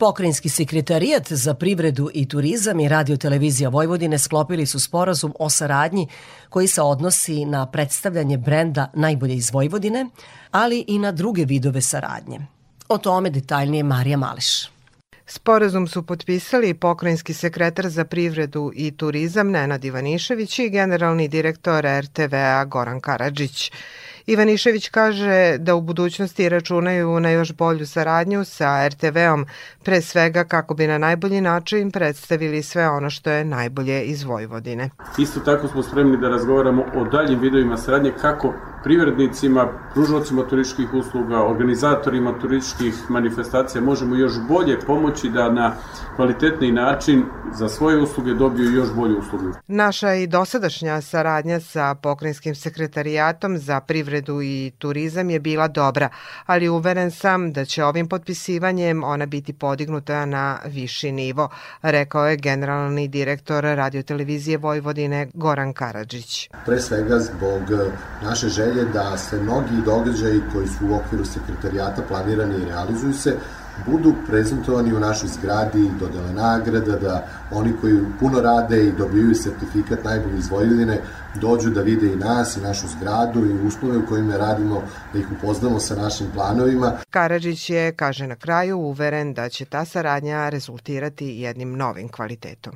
Pokrinjski 0.03 0.49
sekretarijat 0.49 1.31
za 1.31 1.53
privredu 1.53 2.09
i 2.13 2.27
turizam 2.27 2.79
i 2.79 2.87
radio 2.89 3.17
televizija 3.17 3.69
Vojvodine 3.69 4.19
sklopili 4.19 4.65
su 4.65 4.79
sporazum 4.79 5.33
o 5.39 5.49
saradnji 5.49 6.07
koji 6.49 6.67
se 6.67 6.81
odnosi 6.81 7.45
na 7.45 7.65
predstavljanje 7.65 8.37
brenda 8.37 8.91
najbolje 8.93 9.35
iz 9.35 9.51
Vojvodine, 9.53 10.05
ali 10.51 10.85
i 10.87 10.99
na 10.99 11.11
druge 11.11 11.45
vidove 11.45 11.81
saradnje. 11.81 12.39
O 12.89 12.97
tome 12.97 13.29
detaljnije 13.29 13.83
Marija 13.83 14.17
Mališ. 14.17 14.69
Sporazum 15.25 15.87
su 15.87 16.03
potpisali 16.03 16.73
pokrajinski 16.73 17.33
sekretar 17.33 17.89
za 17.89 18.05
privredu 18.05 18.71
i 18.75 18.91
turizam 18.91 19.51
Nenad 19.51 19.85
Ivanišević 19.85 20.59
i 20.59 20.69
generalni 20.69 21.27
direktor 21.27 21.85
RTV-a 21.99 22.65
Goran 22.65 22.99
Karadžić. 22.99 23.71
Ivanišević 24.27 24.89
kaže 24.89 25.57
da 25.57 25.75
u 25.75 25.81
budućnosti 25.81 26.49
računaju 26.49 27.19
na 27.19 27.29
još 27.29 27.53
bolju 27.53 27.87
saradnju 27.87 28.45
sa 28.45 28.87
RTV-om, 28.87 29.45
pre 29.83 30.01
svega 30.01 30.43
kako 30.43 30.73
bi 30.73 30.87
na 30.87 30.97
najbolji 30.97 31.41
način 31.41 31.91
predstavili 31.91 32.63
sve 32.63 32.89
ono 32.89 33.09
što 33.09 33.29
je 33.29 33.45
najbolje 33.45 34.03
iz 34.03 34.23
Vojvodine. 34.23 34.89
Isto 35.17 35.39
tako 35.39 35.67
smo 35.67 35.83
spremni 35.83 36.17
da 36.17 36.29
razgovaramo 36.29 36.85
o 36.95 37.03
daljim 37.03 37.39
vidovima 37.39 37.77
saradnje 37.77 38.11
kako 38.21 38.53
privrednicima, 38.83 39.67
pružnocima 39.93 40.47
turističkih 40.47 40.93
usluga, 40.93 41.43
organizatorima 41.43 42.39
turističkih 42.39 42.93
manifestacija 43.09 43.81
možemo 43.81 44.15
još 44.15 44.33
bolje 44.47 44.79
pomoći 44.79 45.29
da 45.29 45.51
na 45.51 45.75
kvalitetni 46.15 46.71
način 46.71 47.23
za 47.53 47.69
svoje 47.69 48.01
usluge 48.01 48.33
dobiju 48.33 48.71
još 48.71 48.93
bolje 48.95 49.15
usluge. 49.17 49.45
Naša 49.67 50.13
i 50.13 50.27
dosadašnja 50.27 51.01
saradnja 51.01 51.59
sa 51.59 51.95
pokrajinskim 51.95 52.55
sekretarijatom 52.55 53.57
za 53.57 53.79
privredu 54.13 54.41
i 54.41 54.71
turizam 54.77 55.29
je 55.29 55.39
bila 55.39 55.67
dobra, 55.67 56.09
ali 56.45 56.69
uveren 56.69 57.11
sam 57.11 57.53
da 57.53 57.65
će 57.65 57.83
ovim 57.83 58.07
potpisivanjem 58.07 59.03
ona 59.03 59.25
biti 59.25 59.53
podignuta 59.53 60.25
na 60.25 60.59
viši 60.65 61.11
nivo, 61.11 61.49
rekao 61.81 62.27
je 62.27 62.37
generalni 62.37 63.07
direktor 63.07 63.63
radiotelevizije 63.63 64.57
Vojvodine 64.57 65.27
Goran 65.33 65.73
Karadžić. 65.73 66.49
Pre 66.65 66.79
svega 66.79 67.19
zbog 67.19 67.61
naše 68.23 68.49
želje 68.49 68.85
da 68.93 69.17
se 69.17 69.41
mnogi 69.41 69.81
događaji 69.85 70.41
koji 70.53 70.67
su 70.67 70.87
u 70.89 70.95
okviru 70.95 71.25
sekretarijata 71.25 72.01
planirani 72.07 72.55
i 72.55 72.65
realizuju 72.65 73.13
se, 73.13 73.37
budu 73.85 74.13
prezentovani 74.27 74.93
u 74.93 74.99
našoj 74.99 75.29
zgradi, 75.29 75.91
dodele 75.99 76.33
nagrada, 76.33 76.97
da 76.97 77.27
oni 77.51 77.73
koji 77.81 77.99
puno 78.19 78.41
rade 78.41 78.87
i 78.87 78.91
dobiju 78.91 79.35
sertifikat 79.35 80.03
najbolji 80.03 80.37
iz 80.37 80.49
Vojvodine 80.49 81.01
dođu 81.35 81.69
da 81.69 81.81
vide 81.81 82.07
i 82.13 82.15
nas 82.15 82.57
i 82.57 82.61
našu 82.61 82.87
zgradu 82.87 83.45
i 83.45 83.67
uslove 83.67 83.97
u 83.97 84.05
kojima 84.05 84.37
radimo, 84.37 84.83
da 85.13 85.19
ih 85.19 85.31
upoznamo 85.31 85.79
sa 85.79 85.95
našim 85.95 86.27
planovima. 86.33 86.91
Karadžić 87.09 87.69
je, 87.69 87.91
kaže 87.91 88.27
na 88.27 88.35
kraju, 88.35 88.77
uveren 88.77 89.33
da 89.33 89.49
će 89.49 89.65
ta 89.65 89.85
saradnja 89.85 90.49
rezultirati 90.49 91.25
jednim 91.25 91.77
novim 91.77 92.09
kvalitetom. 92.09 92.73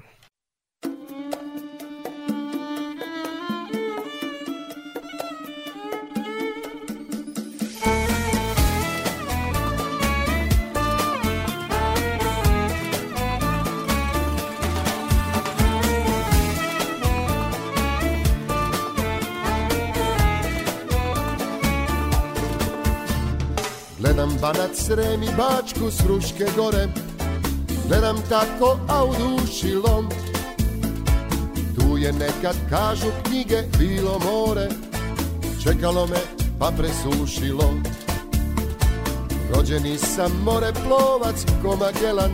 Banat 24.42 24.76
Srem 24.76 25.24
i 25.24 25.30
Bačku 25.38 25.92
s 25.92 26.06
Ruške 26.06 26.46
gore 26.56 26.88
Gledam 27.88 28.18
tako, 28.30 28.80
a 28.90 29.06
u 29.06 29.14
duši 29.14 29.74
lom. 29.76 30.10
Tu 31.76 31.98
je 31.98 32.14
nekad, 32.14 32.56
kažu 32.70 33.08
knjige, 33.24 33.64
bilo 33.78 34.20
more 34.20 34.70
Čekalo 35.64 36.08
me, 36.08 36.18
pa 36.60 36.72
presušilo. 36.78 37.74
Rođeni 39.54 39.98
sam 39.98 40.32
more 40.46 40.74
plovac 40.74 41.46
ko 41.62 41.76
Magellan 41.76 42.32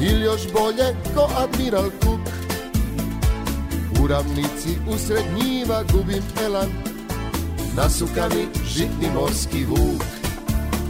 Ili 0.00 0.24
još 0.24 0.42
bolje 0.52 0.96
ko 1.14 1.28
Admiral 1.36 1.90
Cook. 2.02 2.20
U 4.02 4.06
ravnici 4.06 4.78
usred 4.94 5.24
njiva 5.42 5.82
gubim 5.92 6.22
elan 6.44 6.68
Nasukani 7.76 8.46
žitni 8.64 9.10
morski 9.14 9.64
vuk 9.64 10.23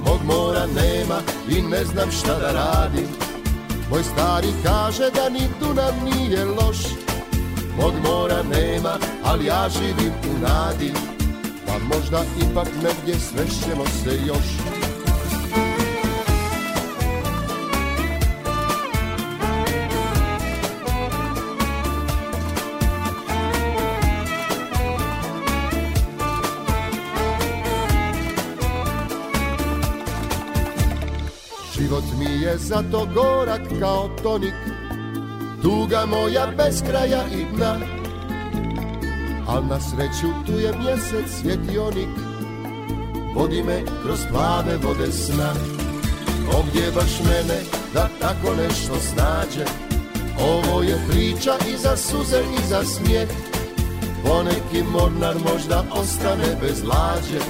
Mog 0.05 0.21
mora 0.25 0.67
nema 0.67 1.19
i 1.49 1.63
ne 1.63 1.85
znam 1.85 2.11
šta 2.11 2.39
da 2.39 2.53
radim. 2.53 3.09
Moj 3.91 4.03
stari 4.03 4.49
kaže 4.63 5.11
da 5.11 5.29
ni 5.29 5.49
Dunav 5.61 5.93
nije 6.05 6.45
loš. 6.45 6.79
Mog 7.77 7.93
mora 8.03 8.43
nema, 8.43 8.99
ali 9.25 9.47
ja 9.47 9.69
živim 9.69 10.13
u 10.31 10.41
nadi. 10.43 10.93
Pa 11.67 11.73
možda 11.73 12.25
ipak 12.51 12.69
negdje 12.83 13.15
svešćemo 13.21 13.85
se 13.87 14.27
još 14.27 14.84
Život 31.85 32.05
mi 32.19 32.43
je 32.43 32.59
zato 32.59 33.09
gorak 33.15 33.63
kao 33.81 34.09
tonik. 34.23 34.55
Tuga 35.63 36.07
moja 36.07 36.47
bez 36.57 36.83
kraja 36.83 37.23
i 37.35 37.57
dna. 37.57 37.77
Al 39.49 39.63
na 39.67 39.81
sreću 39.81 40.29
tu 40.47 40.53
je 40.53 40.73
mjesec 40.79 41.31
svjetionik 41.41 42.09
Vodi 43.35 43.63
me 43.63 43.83
kroz 44.03 44.21
plave 44.33 44.77
vode 44.83 45.13
sna. 45.13 45.53
Ovdje 46.57 46.93
baš 46.95 47.21
mene 47.21 47.61
da 47.95 48.09
tako 48.21 48.55
nešto 48.63 48.95
snađe. 49.01 49.65
Ovo 50.41 50.83
je 50.83 50.99
priča 51.11 51.53
i 51.75 51.77
za 51.77 51.97
suze 51.97 52.41
i 52.59 52.69
za 52.69 52.85
smijeh. 52.85 53.29
Poneki 54.25 54.83
mornar 54.93 55.37
možda 55.53 55.85
ostane 55.91 56.57
bez 56.61 56.83
lađe 56.85 57.41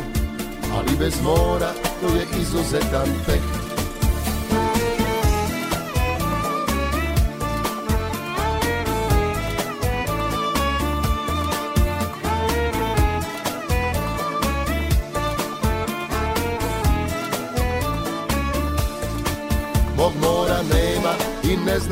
Ali 0.76 0.96
bez 0.98 1.14
mora 1.22 1.72
to 2.00 2.06
je 2.06 2.26
izuzetan 2.40 3.08
pek 3.26 3.63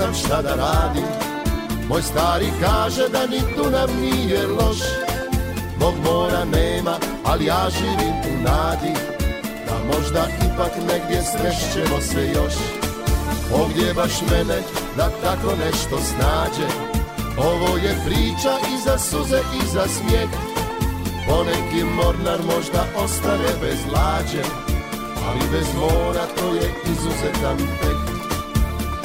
znam 0.03 0.15
šta 0.15 0.43
da 0.43 0.55
radim. 0.55 1.09
Moj 1.89 2.03
stari 2.03 2.47
kaže 2.61 3.09
da 3.09 3.27
ni 3.27 3.41
Dunav 3.57 3.89
nije 4.01 4.47
loš. 4.47 4.81
Mog 5.81 5.95
mora 6.05 6.45
nema, 6.45 6.95
ali 7.25 7.45
ja 7.45 7.69
živim 7.79 8.15
u 8.31 8.43
nadi 8.43 8.93
Da 9.67 9.75
možda 9.95 10.27
ipak 10.47 10.73
negdje 10.89 11.23
srešćemo 11.23 12.01
se 12.01 12.27
još. 12.35 12.55
Ovdje 13.61 13.95
baš 13.95 14.21
mene 14.31 14.59
da 14.97 15.09
tako 15.23 15.57
nešto 15.65 15.97
snađe. 16.11 16.67
Ovo 17.39 17.77
je 17.77 17.97
priča 18.07 18.53
i 18.73 18.75
za 18.85 18.99
suze 18.99 19.41
i 19.63 19.67
za 19.67 19.85
smijeh. 19.89 20.31
Poneki 21.29 21.85
mornar 21.85 22.41
možda 22.55 22.85
ostane 23.05 23.53
bez 23.61 23.79
lađe 23.95 24.43
Ali 25.29 25.41
bez 25.53 25.67
mora 25.75 26.27
to 26.37 26.55
je 26.55 26.69
izuzetan 26.93 27.59
pek 27.81 28.12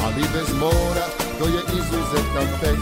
ali 0.05 0.23
bez 0.33 0.49
mora 0.59 1.05
to 1.39 1.45
je 1.45 1.61
izuzetan 1.79 2.47
tek. 2.61 2.79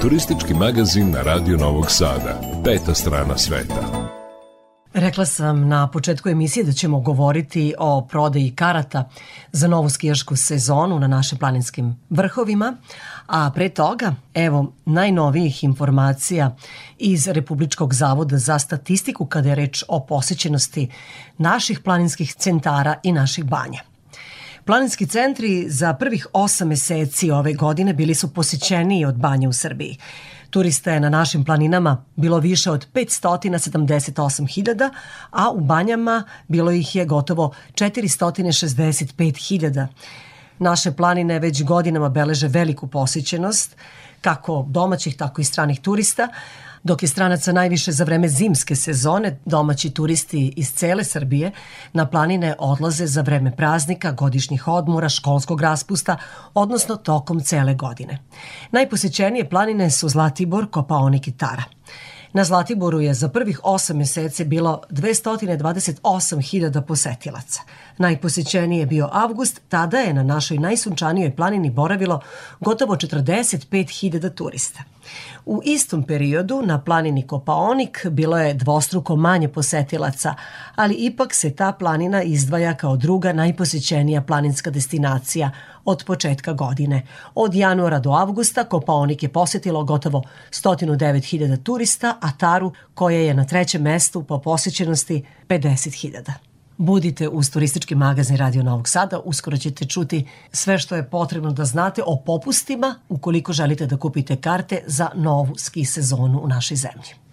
Turistički 0.00 0.54
magazin 0.54 1.10
na 1.10 1.22
Radio 1.22 1.56
Novog 1.56 1.90
Sada. 1.90 2.40
Peta 2.64 2.94
strana 2.94 3.38
sveta. 3.38 3.97
Rekla 5.08 5.26
sam 5.26 5.68
na 5.68 5.90
početku 5.90 6.28
emisije 6.28 6.64
da 6.64 6.72
ćemo 6.72 7.00
govoriti 7.00 7.74
o 7.78 8.06
prodaji 8.10 8.50
karata 8.50 9.10
za 9.52 9.68
novu 9.68 9.90
skijašku 9.90 10.36
sezonu 10.36 10.98
na 11.00 11.06
našim 11.06 11.38
planinskim 11.38 11.96
vrhovima, 12.10 12.76
a 13.26 13.50
pre 13.54 13.68
toga, 13.68 14.14
evo, 14.34 14.72
najnovijih 14.84 15.64
informacija 15.64 16.56
iz 16.98 17.28
Republičkog 17.28 17.94
zavoda 17.94 18.38
za 18.38 18.58
statistiku 18.58 19.26
kada 19.26 19.48
je 19.48 19.54
reč 19.54 19.84
o 19.88 20.06
posećenosti 20.06 20.88
naših 21.38 21.80
planinskih 21.80 22.34
centara 22.34 22.94
i 23.02 23.12
naših 23.12 23.44
banja. 23.44 23.80
Planinski 24.64 25.06
centri 25.06 25.70
za 25.70 25.94
prvih 25.94 26.26
osam 26.32 26.68
meseci 26.68 27.30
ove 27.30 27.52
godine 27.52 27.92
bili 27.92 28.14
su 28.14 28.34
posećeniji 28.34 29.04
od 29.04 29.14
banja 29.14 29.48
u 29.48 29.52
Srbiji. 29.52 29.98
Turista 30.50 30.92
je 30.92 31.00
na 31.00 31.08
našim 31.08 31.44
planinama 31.44 32.04
bilo 32.16 32.38
više 32.38 32.70
od 32.70 32.86
578.000, 32.94 34.90
a 35.30 35.50
u 35.50 35.60
banjama 35.60 36.24
bilo 36.48 36.70
ih 36.70 36.96
je 36.96 37.04
gotovo 37.04 37.52
465.000. 37.74 39.86
Naše 40.58 40.92
planine 40.92 41.38
već 41.38 41.64
godinama 41.64 42.08
beleže 42.08 42.48
veliku 42.48 42.86
posjećenost, 42.86 43.76
kako 44.20 44.66
domaćih, 44.68 45.16
tako 45.16 45.40
i 45.40 45.44
stranih 45.44 45.80
turista, 45.80 46.28
dok 46.82 47.02
je 47.02 47.08
stranaca 47.08 47.52
najviše 47.52 47.92
za 47.92 48.04
vreme 48.04 48.28
zimske 48.28 48.76
sezone, 48.76 49.38
domaći 49.44 49.90
turisti 49.90 50.52
iz 50.56 50.72
cele 50.74 51.04
Srbije 51.04 51.50
na 51.92 52.06
planine 52.06 52.54
odlaze 52.58 53.06
za 53.06 53.22
vreme 53.22 53.56
praznika, 53.56 54.12
godišnjih 54.12 54.68
odmora, 54.68 55.08
školskog 55.08 55.60
raspusta, 55.60 56.16
odnosno 56.54 56.96
tokom 56.96 57.40
cele 57.40 57.74
godine. 57.74 58.18
Najposećenije 58.70 59.48
planine 59.48 59.90
su 59.90 60.08
Zlatibor, 60.08 60.70
Kopaonik 60.70 61.28
i 61.28 61.32
Tara. 61.32 61.77
Na 62.32 62.44
Zlatiboru 62.44 63.00
je 63.00 63.14
za 63.14 63.28
prvih 63.28 63.60
8 63.64 63.94
meseci 63.94 64.44
bilo 64.44 64.82
228.000 64.90 66.80
posetilaca. 66.80 67.62
Najposećeniji 67.98 68.78
je 68.78 68.86
bio 68.86 69.08
avgust, 69.12 69.60
tada 69.68 69.98
je 69.98 70.14
na 70.14 70.22
našoj 70.22 70.58
najsunčanijoj 70.58 71.36
planini 71.36 71.70
boravilo 71.70 72.20
gotovo 72.60 72.94
45.000 72.96 74.34
turista. 74.34 74.80
U 75.46 75.60
istom 75.64 76.02
periodu 76.02 76.62
na 76.62 76.80
planini 76.80 77.26
Kopaonik 77.26 78.06
bilo 78.10 78.38
je 78.38 78.54
dvostruko 78.54 79.16
manje 79.16 79.48
posetilaca, 79.48 80.34
ali 80.76 80.94
ipak 80.94 81.34
se 81.34 81.56
ta 81.56 81.72
planina 81.72 82.22
izdvaja 82.22 82.74
kao 82.74 82.96
druga 82.96 83.32
najposećenija 83.32 84.22
planinska 84.22 84.70
destinacija 84.70 85.50
od 85.88 86.04
početka 86.04 86.52
godine. 86.52 87.06
Od 87.34 87.54
januara 87.54 87.98
do 87.98 88.10
avgusta 88.10 88.64
Kopaonik 88.64 89.22
je 89.22 89.28
posetilo 89.28 89.84
gotovo 89.84 90.22
109.000 90.50 91.62
turista, 91.62 92.16
a 92.20 92.32
Taru 92.32 92.72
koja 92.94 93.18
je 93.18 93.34
na 93.34 93.44
trećem 93.44 93.82
mestu 93.82 94.22
po 94.22 94.38
posećenosti 94.38 95.24
50.000. 95.48 96.32
Budite 96.76 97.28
uz 97.28 97.50
turistički 97.50 97.94
magazin 97.94 98.36
Radio 98.36 98.62
Novog 98.62 98.88
Sada, 98.88 99.18
uskoro 99.18 99.56
ćete 99.56 99.84
čuti 99.84 100.26
sve 100.52 100.78
što 100.78 100.96
je 100.96 101.10
potrebno 101.10 101.52
da 101.52 101.64
znate 101.64 102.02
o 102.06 102.16
popustima 102.26 102.94
ukoliko 103.08 103.52
želite 103.52 103.86
da 103.86 103.96
kupite 103.96 104.36
karte 104.36 104.82
za 104.86 105.10
novu 105.14 105.54
ski 105.56 105.84
sezonu 105.84 106.40
u 106.42 106.48
našoj 106.48 106.76
zemlji. 106.76 107.27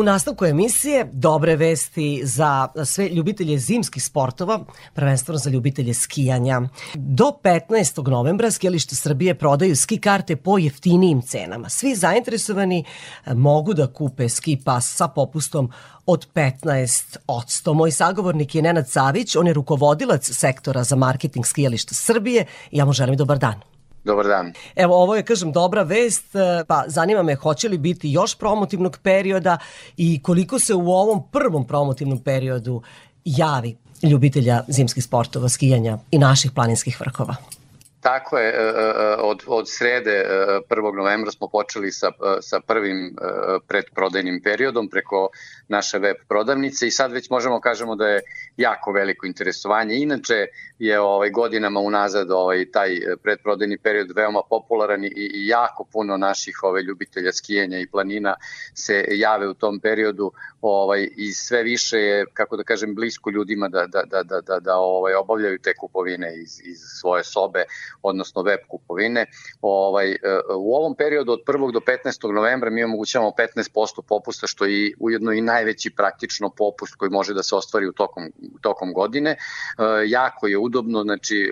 U 0.00 0.02
nastavku 0.02 0.44
emisije 0.44 1.08
dobre 1.12 1.56
vesti 1.56 2.20
za 2.24 2.68
sve 2.84 3.08
ljubitelje 3.08 3.58
zimskih 3.58 4.04
sportova, 4.04 4.60
prvenstveno 4.94 5.38
za 5.38 5.50
ljubitelje 5.50 5.94
skijanja. 5.94 6.60
Do 6.94 7.32
15. 7.42 8.08
novembra 8.08 8.50
skijalište 8.50 8.96
Srbije 8.96 9.34
prodaju 9.34 9.76
ski 9.76 9.98
karte 9.98 10.36
po 10.36 10.58
jeftinijim 10.58 11.22
cenama. 11.22 11.68
Svi 11.68 11.94
zainteresovani 11.94 12.84
e, 13.26 13.34
mogu 13.34 13.74
da 13.74 13.86
kupe 13.86 14.28
ski 14.28 14.58
pas 14.64 14.96
sa 14.96 15.08
popustom 15.08 15.70
od 16.06 16.26
15 16.34 17.16
odsto. 17.26 17.74
Moj 17.74 17.90
sagovornik 17.90 18.54
je 18.54 18.62
Nenad 18.62 18.88
Savić, 18.88 19.36
on 19.36 19.46
je 19.46 19.52
rukovodilac 19.52 20.30
sektora 20.30 20.84
za 20.84 20.96
marketing 20.96 21.46
skijališta 21.46 21.94
Srbije 21.94 22.46
ja 22.70 22.84
mu 22.84 22.92
želim 22.92 23.16
dobar 23.16 23.38
dan. 23.38 23.69
Dobar 24.04 24.26
dan. 24.26 24.52
Evo, 24.76 25.02
ovo 25.02 25.16
je, 25.16 25.22
kažem, 25.22 25.52
dobra 25.52 25.82
vest, 25.82 26.34
e, 26.34 26.64
pa 26.68 26.84
zanima 26.86 27.22
me 27.22 27.34
hoće 27.34 27.68
li 27.68 27.78
biti 27.78 28.12
još 28.12 28.38
promotivnog 28.38 28.98
perioda 29.02 29.58
i 29.96 30.22
koliko 30.22 30.58
se 30.58 30.74
u 30.74 30.90
ovom 30.90 31.30
prvom 31.32 31.66
promotivnom 31.66 32.18
periodu 32.18 32.82
javi 33.24 33.76
ljubitelja 34.02 34.64
zimskih 34.68 35.04
sportova, 35.04 35.48
skijanja 35.48 35.98
i 36.10 36.18
naših 36.18 36.50
planinskih 36.54 37.00
vrhova. 37.00 37.34
Tako 38.00 38.38
je, 38.38 38.48
e, 38.48 38.52
e, 38.52 39.16
od, 39.18 39.42
od 39.46 39.64
srede 39.68 40.26
1. 40.70 40.96
novembra 40.96 41.30
smo 41.30 41.48
počeli 41.48 41.92
sa, 41.92 42.10
sa 42.40 42.60
prvim 42.60 43.16
predprodajnim 43.66 44.40
periodom 44.44 44.88
preko 44.88 45.28
naše 45.70 45.98
web 45.98 46.16
prodavnice 46.28 46.86
i 46.86 46.90
sad 46.90 47.12
već 47.12 47.30
možemo 47.30 47.60
kažemo 47.60 47.96
da 47.96 48.08
je 48.08 48.20
jako 48.56 48.92
veliko 48.92 49.26
interesovanje. 49.26 49.94
Inače 49.94 50.46
je 50.78 51.00
ovaj 51.00 51.30
godinama 51.30 51.80
unazad 51.80 52.30
ovaj 52.30 52.70
taj 52.70 53.00
predprodajni 53.22 53.78
period 53.78 54.12
veoma 54.16 54.40
popularan 54.50 55.04
i, 55.04 55.08
i 55.08 55.46
jako 55.46 55.84
puno 55.84 56.16
naših 56.16 56.62
ovaj 56.62 56.82
ljubitelja 56.82 57.32
skijanja 57.32 57.78
i 57.78 57.86
planina 57.86 58.34
se 58.74 59.04
jave 59.08 59.48
u 59.48 59.54
tom 59.54 59.80
periodu 59.80 60.32
ovaj 60.60 61.08
i 61.16 61.32
sve 61.32 61.62
više 61.62 61.98
je 61.98 62.24
kako 62.34 62.56
da 62.56 62.62
kažem 62.62 62.94
blisko 62.94 63.30
ljudima 63.30 63.68
da 63.68 63.86
da 63.86 64.02
da 64.10 64.22
da 64.22 64.40
da, 64.40 64.60
da 64.60 64.76
ovaj 64.76 65.14
obavljaju 65.14 65.58
te 65.58 65.74
kupovine 65.74 66.34
iz 66.36 66.60
iz 66.64 66.78
svoje 67.00 67.24
sobe 67.24 67.64
odnosno 68.02 68.42
web 68.42 68.60
kupovine. 68.68 69.26
Ovaj 69.60 70.16
u 70.56 70.74
ovom 70.76 70.94
periodu 70.94 71.32
od 71.32 71.40
1. 71.46 71.72
do 71.72 71.80
15. 71.80 72.32
novembra 72.32 72.70
mi 72.70 72.84
omogućavamo 72.84 73.32
15% 73.38 74.02
popusta 74.08 74.46
što 74.46 74.64
je 74.64 74.92
ujedno 74.98 75.32
i 75.32 75.40
najveći 75.60 75.90
praktično 75.90 76.50
popust 76.50 76.94
koji 76.94 77.10
može 77.10 77.34
da 77.34 77.42
se 77.42 77.54
ostvari 77.54 77.88
u 77.88 77.92
tokom 77.92 78.32
tokom 78.60 78.92
godine. 78.92 79.30
E, 79.30 79.36
jako 80.06 80.46
je 80.46 80.58
udobno, 80.58 81.02
znači 81.02 81.36
e, 81.36 81.50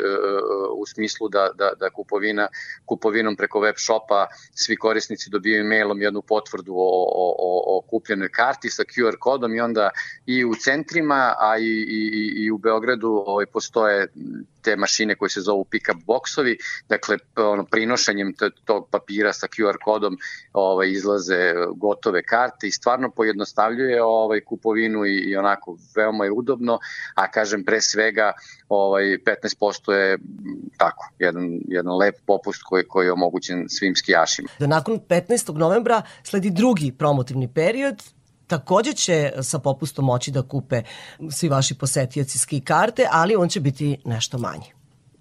u 0.77 0.87
smislu 0.87 1.29
da, 1.29 1.51
da, 1.55 1.71
da 1.81 1.91
kupovina, 1.91 2.49
kupovinom 2.87 3.37
preko 3.37 3.61
web 3.61 3.75
shopa 3.77 4.27
svi 4.55 4.77
korisnici 4.77 5.31
dobijaju 5.31 5.65
mailom 5.65 6.03
jednu 6.03 6.23
potvrdu 6.23 6.73
o, 6.73 7.05
o, 7.15 7.63
o 7.77 7.81
kupljenoj 7.91 8.29
karti 8.29 8.71
sa 8.71 8.83
QR 8.83 9.17
kodom 9.19 9.55
i 9.55 9.61
onda 9.61 9.91
i 10.27 10.45
u 10.45 10.55
centrima, 10.55 11.35
a 11.39 11.59
i, 11.59 11.71
i, 12.01 12.33
i 12.45 12.51
u 12.51 12.59
Beogradu 12.59 13.09
ovaj, 13.27 13.47
postoje 13.47 14.09
te 14.63 14.77
mašine 14.77 15.15
koje 15.15 15.31
se 15.31 15.41
zovu 15.41 15.65
pick-up 15.65 16.05
boksovi, 16.07 16.59
dakle 16.89 17.17
ono, 17.37 17.65
prinošenjem 17.65 18.35
tog 18.65 18.89
papira 18.91 19.33
sa 19.33 19.47
QR 19.47 19.77
kodom 19.85 20.19
ovaj, 20.53 20.91
izlaze 20.91 21.55
gotove 21.77 22.23
karte 22.23 22.67
i 22.67 22.71
stvarno 22.71 23.11
pojednostavljuje 23.11 24.03
ovaj, 24.03 24.41
kupovinu 24.41 25.07
i, 25.07 25.17
i 25.17 25.37
onako 25.37 25.77
veoma 25.97 26.25
je 26.25 26.33
udobno, 26.33 26.79
a 27.15 27.31
kažem 27.31 27.65
pre 27.65 27.81
svega 27.81 28.33
ovaj, 28.69 29.05
15% 29.05 29.93
je 29.93 30.19
tako, 30.77 31.11
jedan, 31.19 31.61
jedan 31.69 31.97
lep 31.97 32.15
popust 32.27 32.63
koji, 32.63 32.85
koji 32.85 33.07
je 33.07 33.13
omogućen 33.13 33.69
svim 33.69 33.97
skijašima. 33.97 34.49
Da 34.59 34.67
nakon 34.67 35.01
15. 35.09 35.57
novembra 35.57 36.03
sledi 36.23 36.51
drugi 36.51 36.93
promotivni 36.99 37.55
period, 37.55 38.03
takođe 38.49 38.93
će 38.93 39.33
sa 39.43 39.59
popustom 39.59 40.05
moći 40.05 40.31
da 40.31 40.43
kupe 40.43 40.83
svi 41.31 41.49
vaši 41.49 41.79
posetioci 41.79 42.39
ski 42.39 42.61
karte, 42.61 43.07
ali 43.11 43.37
on 43.37 43.49
će 43.49 43.61
biti 43.61 43.99
nešto 44.05 44.39
manji. 44.39 44.73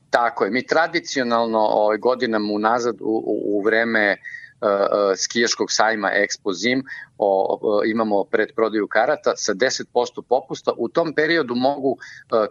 Tako 0.09 0.45
je, 0.45 0.51
mi 0.51 0.67
tradicionalno 0.67 1.59
ovaj, 1.59 1.97
godinama 1.97 2.53
unazad 2.53 2.95
u, 3.01 3.23
u, 3.25 3.57
u 3.57 3.61
vreme 3.61 4.11
uh, 4.11 4.46
skijaškog 5.15 5.71
sajma 5.71 6.11
Expo 6.11 6.53
Zim 6.53 6.83
o, 7.17 7.59
o, 7.61 7.83
imamo 7.85 8.23
predprodaju 8.23 8.87
karata 8.87 9.33
sa 9.35 9.53
10% 9.53 10.21
popusta. 10.29 10.71
U 10.77 10.89
tom 10.89 11.13
periodu 11.13 11.55
mogu 11.55 11.89
uh, 11.89 11.97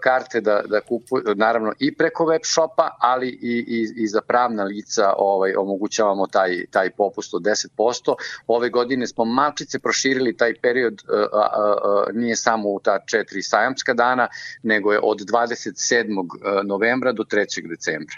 karte 0.03 0.41
da, 0.41 0.62
da 0.66 0.80
kupuju, 0.80 1.22
naravno 1.35 1.72
i 1.78 1.95
preko 1.95 2.24
web 2.24 2.41
shopa, 2.45 2.91
ali 3.01 3.28
i, 3.28 3.64
i, 3.68 4.03
i 4.03 4.07
za 4.07 4.20
pravna 4.20 4.64
lica 4.64 5.12
ovaj, 5.18 5.55
omogućavamo 5.55 6.26
taj, 6.26 6.66
taj 6.70 6.91
popust 6.91 7.35
od 7.35 7.43
10%. 7.43 8.14
Ove 8.47 8.68
godine 8.70 9.07
smo 9.07 9.24
malčice 9.24 9.78
proširili 9.78 10.37
taj 10.37 10.55
period, 10.62 11.03
uh, 11.09 11.18
uh, 11.18 11.26
uh, 11.28 12.14
nije 12.14 12.37
samo 12.37 12.68
u 12.68 12.80
ta 12.80 12.99
četiri 13.07 13.43
sajamska 13.43 13.95
dana, 13.95 14.28
nego 14.62 14.93
je 14.93 15.01
od 15.03 15.18
27. 15.18 16.64
novembra 16.64 17.12
do 17.12 17.22
3. 17.22 17.68
decembra. 17.68 18.16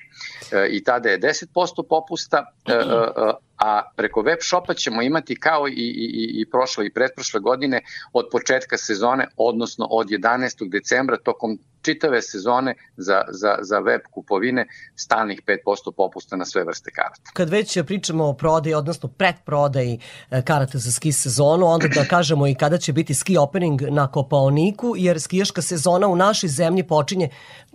Uh, 0.53 0.59
I 0.71 0.85
tada 0.85 1.09
je 1.09 1.21
10% 1.21 1.83
popusta, 1.89 2.53
uh, 2.67 2.75
uh, 2.75 3.48
a 3.59 3.83
preko 3.97 4.23
web 4.23 4.39
shopa 4.43 4.75
ćemo 4.75 5.03
imati 5.03 5.41
kao 5.41 5.69
i, 5.69 5.73
i, 5.73 6.41
i 6.41 6.51
prošle 6.51 6.87
i 6.87 6.93
pretprošle 6.93 7.41
godine 7.41 7.81
od 8.13 8.29
početka 8.33 8.77
sezone, 8.77 9.29
odnosno 9.37 9.87
od 9.91 10.09
11. 10.09 10.71
decembra 10.71 11.17
tokom 11.17 11.59
čitave 11.83 12.23
sezone 12.23 12.75
za, 12.97 13.23
za, 13.29 13.57
za 13.61 13.79
web 13.79 14.01
kupovine 14.11 14.67
stalnih 14.97 15.43
5% 15.47 15.93
popusta 15.97 16.37
na 16.37 16.45
sve 16.45 16.65
vrste 16.65 16.91
karata. 16.91 17.31
Kad 17.33 17.49
već 17.49 17.79
pričamo 17.87 18.29
o 18.29 18.35
prodaji, 18.35 18.75
odnosno 18.75 19.09
predprodaji 19.09 20.01
e, 20.31 20.43
karata 20.43 20.79
za 20.79 20.93
ski 20.93 21.13
sezonu, 21.13 21.67
onda 21.67 21.89
da 21.89 22.05
kažemo 22.05 22.47
i 22.47 22.55
kada 22.55 22.79
će 22.79 22.93
biti 22.93 23.15
ski 23.15 23.37
opening 23.37 23.83
na 23.83 24.07
Kopaoniku, 24.11 24.95
jer 24.97 25.21
skijaška 25.21 25.63
sezona 25.63 26.07
u 26.07 26.17
našoj 26.17 26.49
zemlji 26.49 26.87
počinje 26.87 27.29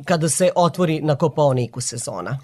kada 0.05 0.29
se 0.29 0.51
otvori 0.55 1.01
na 1.01 1.15
Kopaoniku 1.15 1.81
sezona. 1.81 2.39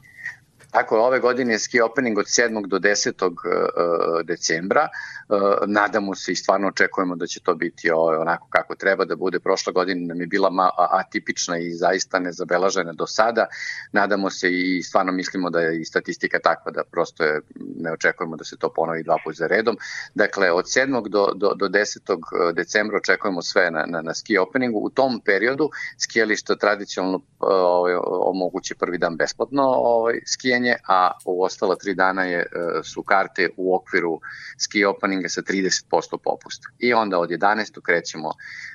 Tako 0.71 0.95
je, 0.95 1.01
ove 1.01 1.19
godine 1.19 1.53
je 1.53 1.59
ski 1.59 1.81
opening 1.81 2.17
od 2.17 2.25
7. 2.25 2.67
do 2.67 2.79
10. 2.79 3.25
E, 3.25 4.23
decembra. 4.23 4.87
E, 5.29 5.67
nadamo 5.67 6.15
se 6.15 6.31
i 6.31 6.35
stvarno 6.35 6.67
očekujemo 6.67 7.15
da 7.15 7.27
će 7.27 7.39
to 7.39 7.55
biti 7.55 7.91
onako 7.91 8.47
kako 8.49 8.75
treba 8.75 9.05
da 9.05 9.15
bude. 9.15 9.39
Prošla 9.39 9.73
godina 9.73 10.07
nam 10.07 10.21
je 10.21 10.27
bila 10.27 10.49
atipična 10.75 11.57
i 11.57 11.71
zaista 11.71 12.19
nezabelažena 12.19 12.93
do 12.93 13.07
sada. 13.07 13.45
Nadamo 13.91 14.29
se 14.29 14.51
i 14.51 14.83
stvarno 14.83 15.11
mislimo 15.11 15.49
da 15.49 15.59
je 15.59 15.81
i 15.81 15.85
statistika 15.85 16.39
takva 16.39 16.71
da 16.71 16.83
prosto 16.91 17.23
je, 17.23 17.41
ne 17.55 17.91
očekujemo 17.91 18.35
da 18.35 18.43
se 18.43 18.57
to 18.57 18.73
ponovi 18.73 19.03
dva 19.03 19.17
puta 19.23 19.35
za 19.35 19.47
redom. 19.47 19.77
Dakle, 20.15 20.51
od 20.51 20.65
7. 20.65 21.09
do, 21.09 21.27
do, 21.35 21.53
do 21.55 21.67
10. 21.67 22.53
decembra 22.53 22.97
očekujemo 22.97 23.41
sve 23.41 23.71
na, 23.71 23.85
na, 23.87 24.01
na 24.01 24.13
ski 24.13 24.37
openingu. 24.37 24.79
U 24.83 24.89
tom 24.89 25.21
periodu 25.25 25.69
skijališta 25.97 26.55
tradicionalno 26.55 27.21
ovaj, 27.39 27.93
omoguće 28.03 28.75
prvi 28.75 28.97
dan 28.97 29.17
besplatno 29.17 29.63
ovaj, 29.63 30.19
skijanje, 30.25 30.75
a 30.87 31.11
u 31.25 31.43
ostala 31.43 31.75
tri 31.75 31.93
dana 31.93 32.23
je, 32.23 32.45
su 32.83 33.03
karte 33.03 33.49
u 33.57 33.75
okviru 33.75 34.21
ski 34.57 34.85
openinga 34.85 35.18
sa 35.27 35.41
30% 35.41 36.17
popusta. 36.23 36.67
I 36.79 36.93
onda 36.93 37.19
od 37.19 37.29
11. 37.29 37.81
krećemo 37.81 38.31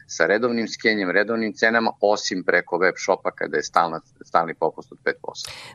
sa 0.07 0.27
redovnim 0.27 0.69
skijenjem, 0.69 1.11
redovnim 1.11 1.53
cenama, 1.53 1.93
osim 2.01 2.45
preko 2.45 2.79
web 2.79 2.95
shopa 3.05 3.31
kada 3.31 3.57
je 3.57 3.63
stalna, 3.63 4.01
stalni 4.25 4.55
popust 4.55 4.93
od 4.93 4.99
5%. 5.05 5.13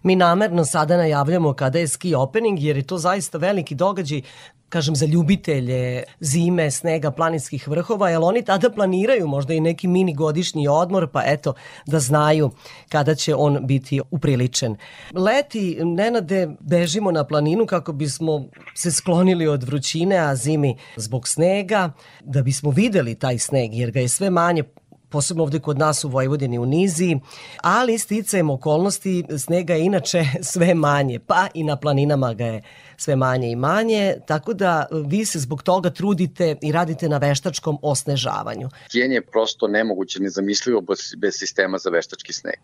Mi 0.04 0.16
namerno 0.16 0.66
sada 0.66 0.98
najavljamo 0.98 1.54
kada 1.54 1.80
je 1.80 1.88
ski 1.88 2.16
opening 2.16 2.64
jer 2.64 2.78
je 2.78 2.88
to 2.88 2.98
zaista 2.98 3.38
veliki 3.38 3.76
događaj 3.76 4.22
kažem, 4.70 4.96
za 4.96 5.06
ljubitelje 5.06 6.04
zime, 6.20 6.72
snega, 6.72 7.12
planinskih 7.12 7.68
vrhova, 7.68 8.10
jer 8.10 8.20
oni 8.22 8.42
tada 8.46 8.70
planiraju 8.70 9.28
možda 9.28 9.54
i 9.54 9.60
neki 9.60 9.88
mini 9.88 10.14
godišnji 10.14 10.68
odmor, 10.68 11.08
pa 11.12 11.24
eto, 11.26 11.54
da 11.86 12.00
znaju 12.00 12.52
kada 12.90 13.16
će 13.16 13.36
on 13.36 13.68
biti 13.68 14.02
upriličen. 14.12 14.76
Leti, 15.14 15.78
Nenade, 15.84 16.50
bežimo 16.60 17.12
na 17.12 17.24
planinu 17.24 17.66
kako 17.66 17.94
bismo 17.94 18.46
se 18.76 18.92
sklonili 18.92 19.48
od 19.48 19.64
vrućine, 19.64 20.18
a 20.18 20.36
zimi 20.60 20.76
zbog 20.96 21.28
snega, 21.28 21.92
da 22.22 22.42
bismo 22.42 22.72
videli 22.72 23.16
taj 23.16 23.38
sneg, 23.38 23.74
jer 23.74 23.92
ga 23.92 24.00
je 24.00 24.08
sve 24.08 24.30
manje 24.30 24.64
posebno 25.10 25.44
ovde 25.44 25.60
kod 25.60 25.78
nas 25.78 26.04
u 26.04 26.10
Vojvodini 26.10 26.60
u 26.60 26.66
Nizi, 26.66 27.20
ali 27.62 27.98
sticajem 27.98 28.50
okolnosti 28.50 29.24
snega 29.38 29.74
je 29.74 29.86
inače 29.86 30.24
sve 30.52 30.76
manje, 30.76 31.20
pa 31.20 31.48
i 31.54 31.64
na 31.64 31.76
planinama 31.76 32.34
ga 32.34 32.46
je 32.46 32.62
sve 32.98 33.16
manje 33.16 33.52
i 33.52 33.56
manje, 33.56 34.16
tako 34.28 34.54
da 34.54 34.86
vi 35.06 35.26
se 35.26 35.40
zbog 35.40 35.64
toga 35.64 35.90
trudite 35.90 36.56
i 36.62 36.72
radite 36.72 37.10
na 37.10 37.18
veštačkom 37.18 37.78
osnežavanju. 37.82 38.70
Skijanje 38.90 39.16
je 39.16 39.22
prosto 39.22 39.68
nemoguće, 39.68 40.20
nezamislivo 40.22 40.82
bez 41.18 41.34
sistema 41.34 41.78
za 41.78 41.90
veštački 41.90 42.34
sneg. 42.34 42.60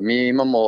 Mi 0.00 0.28
imamo 0.28 0.58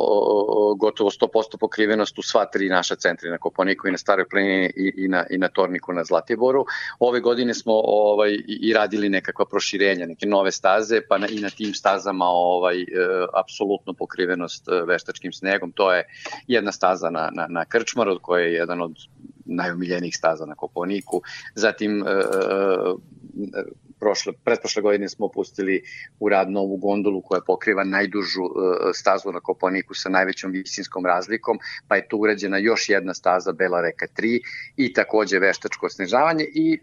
gotovo 0.77 1.11
100% 1.11 1.57
pokrivenost 1.61 2.19
u 2.19 2.23
sva 2.23 2.45
tri 2.45 2.69
naša 2.69 2.97
centra, 2.97 3.31
na 3.31 3.39
Koponiku 3.39 3.89
i 3.89 3.91
na 3.91 3.99
Staroj 3.99 4.29
planini 4.29 4.73
i, 4.77 4.93
i, 4.97 5.09
na, 5.09 5.25
i 5.31 5.39
na 5.39 5.49
Torniku 5.49 5.93
na 5.93 6.05
Zlatiboru. 6.05 6.67
Ove 6.99 7.21
godine 7.21 7.55
smo 7.55 7.73
ovaj, 7.85 8.37
i 8.47 8.73
radili 8.73 9.09
nekakva 9.09 9.45
proširenja, 9.45 10.07
neke 10.07 10.27
nove 10.27 10.53
staze 10.53 10.84
staze, 10.85 11.01
pa 11.09 11.19
na, 11.19 11.29
i 11.29 11.41
na 11.41 11.51
tim 11.51 11.75
stazama 11.75 12.25
ovaj, 12.25 12.83
e, 12.83 12.87
apsolutno 13.35 13.93
pokrivenost 13.93 14.69
e, 14.69 14.83
veštačkim 14.87 15.33
snegom. 15.33 15.73
To 15.73 15.93
je 15.93 16.05
jedna 16.47 16.73
staza 16.73 17.11
na, 17.11 17.31
na, 17.33 17.47
na 17.49 17.65
Krčmaru, 17.65 18.19
koja 18.23 18.45
je 18.45 18.53
jedan 18.53 18.83
od 18.83 18.97
najomiljenijih 19.45 20.17
staza 20.17 20.47
na 20.47 20.55
Koponiku. 20.55 21.23
Zatim 21.55 22.03
e, 22.03 22.11
e, 22.11 23.65
prošle, 24.01 24.33
pretprošle 24.45 24.83
godine 24.83 25.09
smo 25.09 25.29
pustili 25.29 25.83
u 26.21 26.29
rad 26.29 26.51
novu 26.51 26.77
gondolu 26.77 27.23
koja 27.23 27.41
pokriva 27.47 27.85
najdužu 27.85 28.45
e, 28.45 28.93
stazu 28.95 29.33
na 29.33 29.41
Koponiku 29.41 29.95
sa 29.95 30.09
najvećom 30.09 30.53
visinskom 30.53 31.07
razlikom, 31.07 31.59
pa 31.89 31.97
je 31.97 32.09
tu 32.09 32.19
urađena 32.19 32.59
još 32.59 32.89
jedna 32.89 33.15
staza 33.15 33.53
Bela 33.53 33.81
reka 33.81 34.07
3 34.19 34.41
i 34.77 34.93
takođe 34.93 35.39
veštačko 35.39 35.89
snežavanje 35.89 36.45
i 36.55 36.79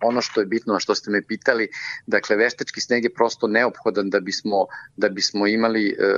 ono 0.00 0.20
što 0.20 0.40
je 0.40 0.46
bitno, 0.46 0.74
a 0.74 0.80
što 0.80 0.94
ste 0.94 1.10
me 1.10 1.22
pitali, 1.22 1.68
dakle 2.06 2.36
veštački 2.36 2.80
sneg 2.80 3.04
je 3.04 3.14
prosto 3.14 3.46
neophodan 3.46 4.10
da 4.10 4.20
bismo, 4.20 4.66
da 4.96 5.08
bismo 5.08 5.46
imali 5.46 5.88
e, 5.88 5.92
e 6.02 6.08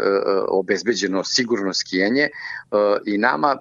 obezbeđeno 0.49 1.25
sigurno 1.25 1.75
skijanje 1.75 2.23
e, 2.23 2.31
i 3.07 3.19
nama 3.19 3.57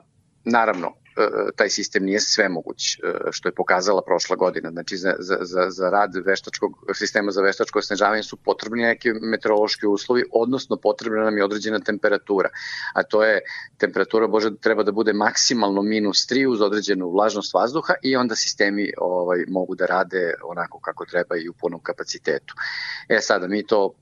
Naravno, 0.46 0.94
E, 1.09 1.09
taj 1.56 1.70
sistem 1.70 2.04
nije 2.04 2.20
sve 2.20 2.50
moguć, 2.50 2.96
e, 2.96 3.00
što 3.32 3.50
je 3.50 3.54
pokazala 3.54 4.02
prošla 4.02 4.36
godina. 4.36 4.72
Znači, 4.72 4.98
za, 4.98 5.14
za, 5.20 5.38
za, 5.42 5.70
za 5.70 5.90
rad 5.90 6.16
veštačkog, 6.26 6.72
sistema 6.94 7.32
za 7.32 7.42
veštačko 7.42 7.80
osnežavanje 7.80 8.24
su 8.24 8.38
potrebni 8.38 8.84
neki 8.84 9.14
meteorološki 9.14 9.88
uslovi, 9.88 10.24
odnosno 10.32 10.78
potrebna 10.78 11.24
nam 11.24 11.38
je 11.38 11.44
određena 11.44 11.80
temperatura. 11.80 12.50
A 12.94 13.04
to 13.04 13.24
je, 13.24 13.42
temperatura 13.78 14.28
Bože 14.28 14.56
treba 14.56 14.84
da 14.84 14.92
bude 14.92 15.14
maksimalno 15.14 15.82
minus 15.82 16.28
3 16.28 16.46
uz 16.48 16.62
određenu 16.62 17.10
vlažnost 17.10 17.54
vazduha 17.54 17.94
i 18.04 18.16
onda 18.16 18.36
sistemi 18.36 18.92
ovaj, 18.98 19.46
mogu 19.48 19.76
da 19.76 19.86
rade 19.86 20.34
onako 20.44 20.80
kako 20.80 21.06
treba 21.06 21.38
i 21.38 21.50
u 21.50 21.54
punom 21.54 21.80
kapacitetu. 21.84 22.54
E 23.10 23.20
sada, 23.22 23.48
mi 23.48 23.68
to 23.68 23.94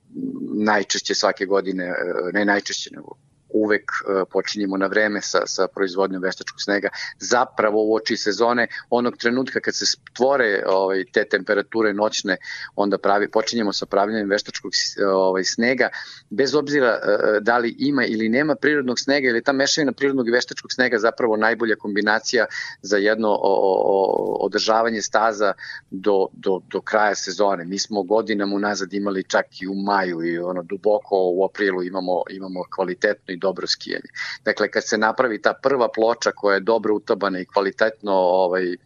najčešće 0.65 1.15
svake 1.15 1.45
godine, 1.45 1.85
e, 1.85 1.93
ne 2.33 2.45
najčešće, 2.45 2.89
nego 2.93 3.26
uvek 3.63 3.91
e, 3.91 4.25
počinjemo 4.31 4.77
na 4.77 4.87
vreme 4.87 5.21
sa, 5.21 5.41
sa 5.45 5.67
proizvodnjom 5.67 6.21
veštačkog 6.21 6.61
snega, 6.61 6.89
zapravo 7.19 7.83
u 7.83 7.95
oči 7.95 8.17
sezone, 8.17 8.67
onog 8.89 9.17
trenutka 9.17 9.59
kad 9.59 9.75
se 9.75 9.85
stvore 9.85 10.63
ovaj, 10.67 11.03
te 11.13 11.25
temperature 11.25 11.93
noćne, 11.93 12.37
onda 12.75 12.97
pravi, 12.97 13.29
počinjemo 13.31 13.73
sa 13.73 13.85
pravljanjem 13.85 14.29
veštačkog 14.29 14.71
ovaj, 15.13 15.43
snega, 15.43 15.89
bez 16.29 16.55
obzira 16.55 16.87
e, 16.87 17.39
da 17.41 17.57
li 17.57 17.75
ima 17.79 18.05
ili 18.05 18.29
nema 18.29 18.55
prirodnog 18.55 18.99
snega, 18.99 19.29
ili 19.29 19.43
ta 19.43 19.53
mešavina 19.53 19.91
prirodnog 19.91 20.27
i 20.27 20.31
veštačkog 20.31 20.71
snega 20.71 20.99
zapravo 20.99 21.37
najbolja 21.37 21.75
kombinacija 21.75 22.45
za 22.81 22.97
jedno 22.97 23.29
o, 23.29 23.37
o, 23.41 24.37
održavanje 24.39 25.01
staza 25.01 25.53
do, 25.91 26.27
do, 26.33 26.61
do 26.71 26.81
kraja 26.81 27.15
sezone. 27.15 27.65
Mi 27.65 27.79
smo 27.79 28.03
godinama 28.03 28.55
unazad 28.55 28.93
imali 28.93 29.23
čak 29.23 29.61
i 29.61 29.67
u 29.67 29.73
maju 29.73 30.23
i 30.25 30.37
ono 30.39 30.63
duboko 30.63 31.15
u 31.33 31.45
aprilu 31.45 31.83
imamo, 31.83 32.23
imamo 32.29 32.63
kvalitetno 32.75 33.33
i 33.33 33.37
skijanje. 33.67 34.09
Dakle, 34.45 34.71
kad 34.71 34.87
se 34.87 34.97
napravi 34.97 35.41
ta 35.41 35.53
prva 35.53 35.89
ploča 35.95 36.31
koja 36.31 36.53
je 36.53 36.59
dobro 36.59 36.95
utabana 36.95 37.39
i 37.39 37.45
kvalitetno 37.45 38.13
ovaj, 38.13 38.73
uh, 38.73 38.77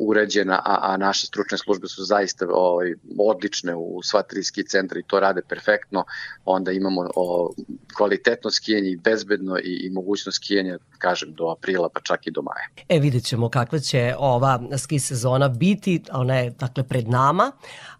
uređena, 0.00 0.54
a, 0.64 0.78
a 0.82 0.96
naše 0.96 1.26
stručne 1.26 1.58
službe 1.58 1.88
su 1.88 2.04
zaista 2.04 2.46
ovaj, 2.50 2.94
odlične 3.18 3.74
u 3.74 4.00
sva 4.02 4.22
tri 4.22 4.42
ski 4.42 4.64
centra 4.64 4.98
i 4.98 5.02
to 5.06 5.20
rade 5.20 5.42
perfektno, 5.48 6.04
onda 6.44 6.72
imamo 6.72 7.10
o, 7.16 7.52
kvalitetno 7.96 8.50
skijanje 8.50 8.88
i 8.88 8.96
bezbedno 8.96 9.58
i, 9.58 9.86
i 9.86 9.90
mogućnost 9.90 10.36
skijanja, 10.36 10.78
kažem, 10.98 11.34
do 11.34 11.44
aprila 11.44 11.88
pa 11.88 12.00
čak 12.00 12.26
i 12.26 12.30
do 12.30 12.42
maja. 12.42 12.84
E, 12.88 12.98
vidjet 12.98 13.24
ćemo 13.24 13.48
kakva 13.48 13.78
će 13.78 14.14
ova 14.18 14.60
ski 14.78 14.98
sezona 14.98 15.48
biti, 15.48 16.02
ona 16.12 16.38
je 16.38 16.50
dakle 16.50 16.82
pred 16.82 17.08
nama, 17.08 17.52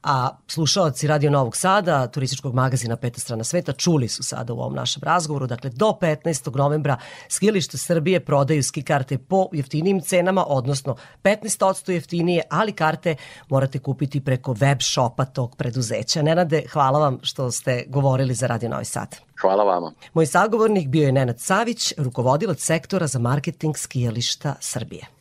a 0.05 0.29
slušalci 0.49 1.07
Radio 1.07 1.31
Novog 1.31 1.57
Sada, 1.57 2.07
turističkog 2.07 2.55
magazina 2.55 2.97
Peta 2.97 3.21
strana 3.21 3.45
sveta, 3.45 3.73
čuli 3.73 4.09
su 4.09 4.23
sada 4.23 4.53
u 4.53 4.61
ovom 4.61 4.75
našem 4.75 5.03
razgovoru, 5.03 5.47
dakle 5.47 5.71
do 5.71 5.99
15. 6.01 6.57
novembra 6.57 6.97
skilište 7.29 7.79
Srbije 7.79 8.21
prodaju 8.21 8.63
ski 8.63 8.83
karte 8.83 9.19
po 9.19 9.49
jeftinijim 9.53 10.01
cenama, 10.01 10.45
odnosno 10.47 10.97
15% 11.23 11.91
jeftinije, 11.91 12.43
ali 12.51 12.73
karte 12.73 13.17
morate 13.49 13.79
kupiti 13.79 14.21
preko 14.21 14.53
web 14.53 14.79
shopa 14.81 15.25
tog 15.25 15.57
preduzeća. 15.57 16.23
Nenade, 16.23 16.63
hvala 16.73 16.99
vam 16.99 17.19
što 17.23 17.51
ste 17.51 17.85
govorili 17.89 18.35
za 18.35 18.47
Radio 18.47 18.69
Novi 18.69 18.85
Sad. 18.85 19.17
Hvala 19.41 19.65
vama. 19.65 19.93
Moj 20.15 20.27
sagovornik 20.27 20.89
bio 20.89 21.07
je 21.07 21.13
Nenad 21.13 21.41
Savić, 21.41 21.93
rukovodilac 21.97 22.61
sektora 22.61 23.07
za 23.07 23.19
marketing 23.19 23.77
skijališta 23.77 24.55
Srbije. 24.61 25.14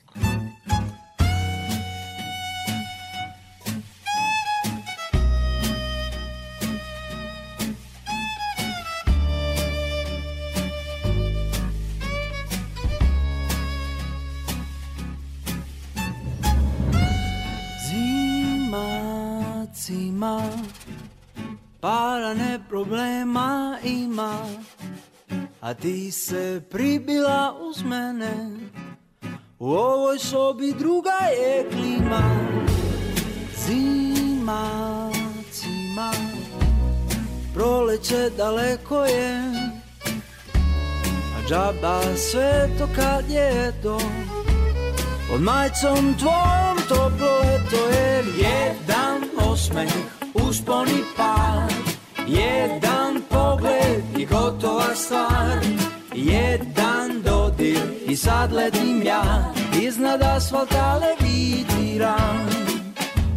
Problema 22.73 23.77
ima 23.83 24.33
A 25.61 25.73
ti 25.73 26.11
se 26.11 26.61
pribila 26.71 27.55
uz 27.61 27.83
mene. 27.83 28.33
U 29.59 29.71
ovoj 29.71 30.19
sobi 30.19 30.73
druga 30.79 31.17
je 31.37 31.69
klima 31.71 32.21
Zima, 33.67 35.11
zima 35.51 36.11
Proleće 37.53 38.29
daleko 38.37 39.05
je 39.05 39.39
A 41.35 41.49
džaba 41.49 42.01
sve 42.17 42.69
to 42.79 42.87
kad 42.95 43.29
je 43.29 43.73
to 43.83 43.99
Pod 45.29 45.41
majcom 45.41 46.15
tvojom 46.19 46.77
toplo 46.89 47.39
leto 47.39 47.85
jer 47.97 48.25
jedan 48.37 49.49
osmeh, 49.51 49.93
uspon 50.33 50.87
i 50.87 51.03
pad 51.17 51.82
Jedan 52.33 53.21
pogled 53.29 54.03
i 54.17 54.25
gotova 54.25 54.95
stvar. 54.95 55.57
Jedan 56.15 57.21
dodir 57.25 57.81
i 58.07 58.15
sad 58.15 58.53
letim 58.53 59.03
ja. 59.05 59.53
Iznad 59.81 60.21
asfalta 60.21 60.99
levitiram 61.01 62.49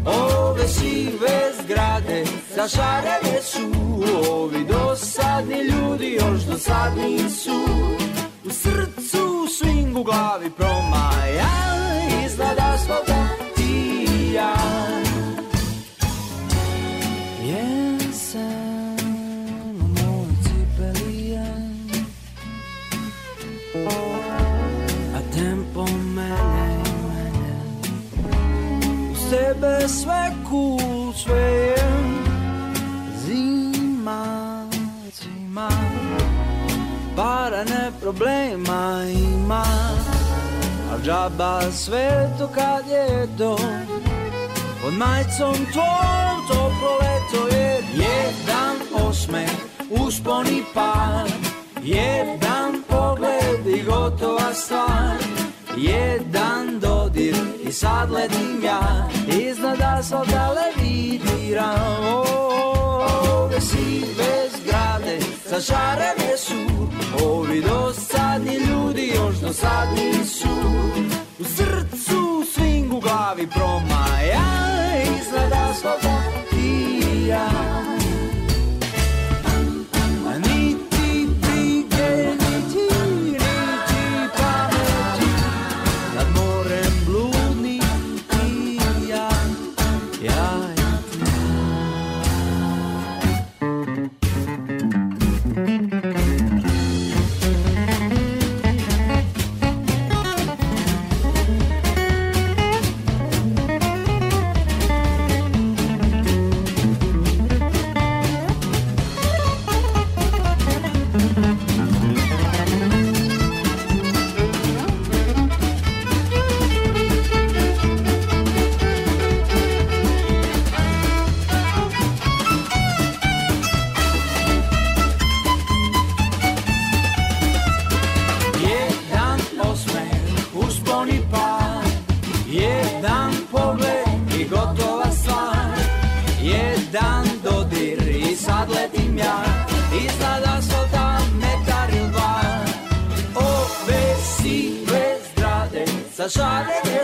Ove 0.04 0.68
sive 0.68 1.52
zgrade 1.62 2.24
zašarene 2.56 3.42
su. 3.42 3.72
Ovi 4.30 4.64
dosadni 4.64 5.58
ljudi 5.58 6.18
još 6.20 6.42
dosadni 6.42 7.30
su. 7.30 7.64
U 8.44 8.50
srcu 8.50 9.46
swing 9.58 10.00
u 10.00 10.02
glavi 10.02 10.50
promaja 10.50 11.48
Iznad 12.26 12.58
asfalta 12.58 13.28
ti 13.56 14.32
ja. 14.34 14.56
Tebe 18.36 18.65
sve 29.88 30.32
cool, 30.48 31.12
sve 31.12 31.36
je 31.36 31.76
zima, 33.16 34.68
zima. 35.22 35.68
Para 37.16 37.64
ne 37.64 37.90
problema 38.00 39.02
ima 39.34 39.64
Al 40.92 40.98
džaba 41.04 41.72
sve 41.72 42.30
to 42.38 42.48
kad 42.54 42.88
je 42.88 43.28
to 43.38 43.56
Pod 44.82 44.94
majcom 44.94 45.54
tvojom 45.72 46.36
toplo 46.48 46.90
leto 47.00 47.56
je. 47.56 47.82
Jedan 47.94 49.06
osmeh, 49.08 49.50
uspon 49.90 50.46
i 50.46 50.62
pad 50.74 51.30
Jedan 51.82 52.82
pogled 52.88 53.66
i 53.66 53.82
gotova 53.82 54.54
stvar 54.54 55.16
Jedan 55.76 56.80
dodir 56.80 57.36
i 57.68 57.72
sad 57.72 58.10
letim 58.10 58.64
ja 58.64 59.08
Iznad 59.28 59.80
asfalta 59.80 60.52
levitiram. 60.52 62.04
Ove 63.32 63.60
sive 63.60 64.48
zgrade 64.56 65.18
zašarene 65.50 66.36
su 66.36 66.54
Ovi 67.24 67.62
dosadni 67.62 68.54
ljudi 68.54 69.12
još 69.14 69.36
dosadni 69.36 70.24
su. 70.24 70.48
U 71.40 71.44
srcu 71.44 72.44
swing 72.54 72.96
u 72.96 73.00
glavi 73.00 73.46
promaja 73.46 74.46
Iznad 75.20 75.52
asfalta 75.70 76.22
i 76.52 77.26
ja 77.26 77.85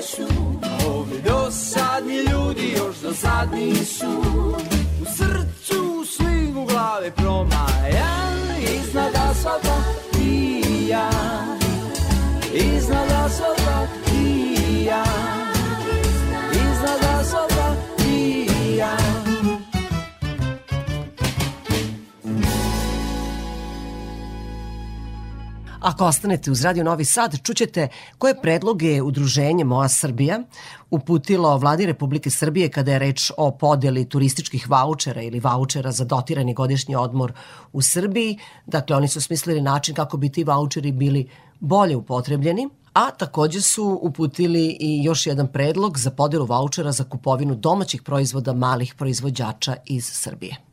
su 0.02 0.26
Ovi 0.88 1.22
dosadni 1.24 2.16
ljudi 2.16 2.74
još 2.76 2.96
dosadni 2.96 3.74
su. 3.74 4.22
U 5.02 5.04
srcu 5.16 5.82
u 6.56 6.64
glavi 6.64 7.10
promajan 7.10 8.32
Iznad 8.74 9.14
asfalta 9.30 9.82
i 10.24 10.62
ja. 10.88 11.10
Iznad 12.54 13.11
Ako 25.82 26.04
ostanete 26.04 26.50
uz 26.50 26.64
Radio 26.64 26.84
Novi 26.84 27.04
Sad, 27.04 27.42
čućete 27.42 27.88
koje 28.18 28.40
predloge 28.40 29.02
Udruženje 29.02 29.64
Moja 29.64 29.88
Srbija 29.88 30.40
uputilo 30.90 31.58
vladi 31.58 31.86
Republike 31.86 32.30
Srbije 32.30 32.68
kada 32.68 32.92
je 32.92 32.98
reč 32.98 33.30
o 33.36 33.50
podeli 33.50 34.08
turističkih 34.08 34.70
vaučera 34.70 35.22
ili 35.22 35.40
vaučera 35.40 35.92
za 35.92 36.04
dotirani 36.04 36.54
godišnji 36.54 36.96
odmor 36.96 37.32
u 37.72 37.82
Srbiji. 37.82 38.38
Dakle, 38.66 38.96
oni 38.96 39.08
su 39.08 39.20
smislili 39.20 39.60
način 39.60 39.94
kako 39.94 40.16
bi 40.16 40.28
ti 40.28 40.44
vaučeri 40.44 40.92
bili 40.92 41.28
bolje 41.60 41.96
upotrebljeni, 41.96 42.68
a 42.92 43.10
takođe 43.10 43.60
su 43.60 43.98
uputili 44.02 44.76
i 44.80 45.04
još 45.04 45.26
jedan 45.26 45.48
predlog 45.52 45.98
za 45.98 46.10
podelu 46.10 46.46
vaučera 46.46 46.92
za 46.92 47.04
kupovinu 47.04 47.54
domaćih 47.54 48.02
proizvoda 48.02 48.52
malih 48.52 48.94
proizvođača 48.94 49.76
iz 49.86 50.06
Srbije. 50.06 50.71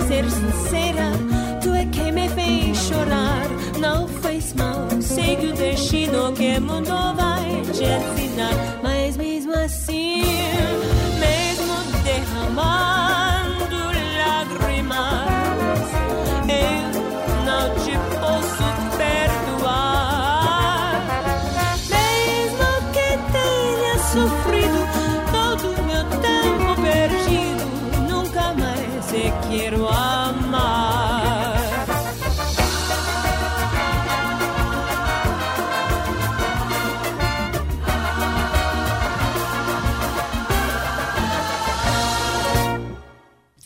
Ser 0.00 0.30
sincera, 0.30 1.10
tu 1.62 1.74
é 1.74 1.84
quem 1.86 2.12
me 2.12 2.28
fez 2.28 2.76
chorar. 2.78 3.46
Não 3.80 4.06
faz 4.06 4.54
mal, 4.54 4.88
segue 5.00 5.48
o 5.48 5.52
destino 5.54 6.32
que 6.32 6.58
o 6.58 6.62
mundo 6.62 7.14
vai 7.16 7.62
te 7.72 7.84
ensinar. 7.84 8.80
Mas 8.82 9.16
mesmo 9.16 9.52
assim, 9.54 10.22
mesmo 11.18 11.74
derramando 12.04 13.25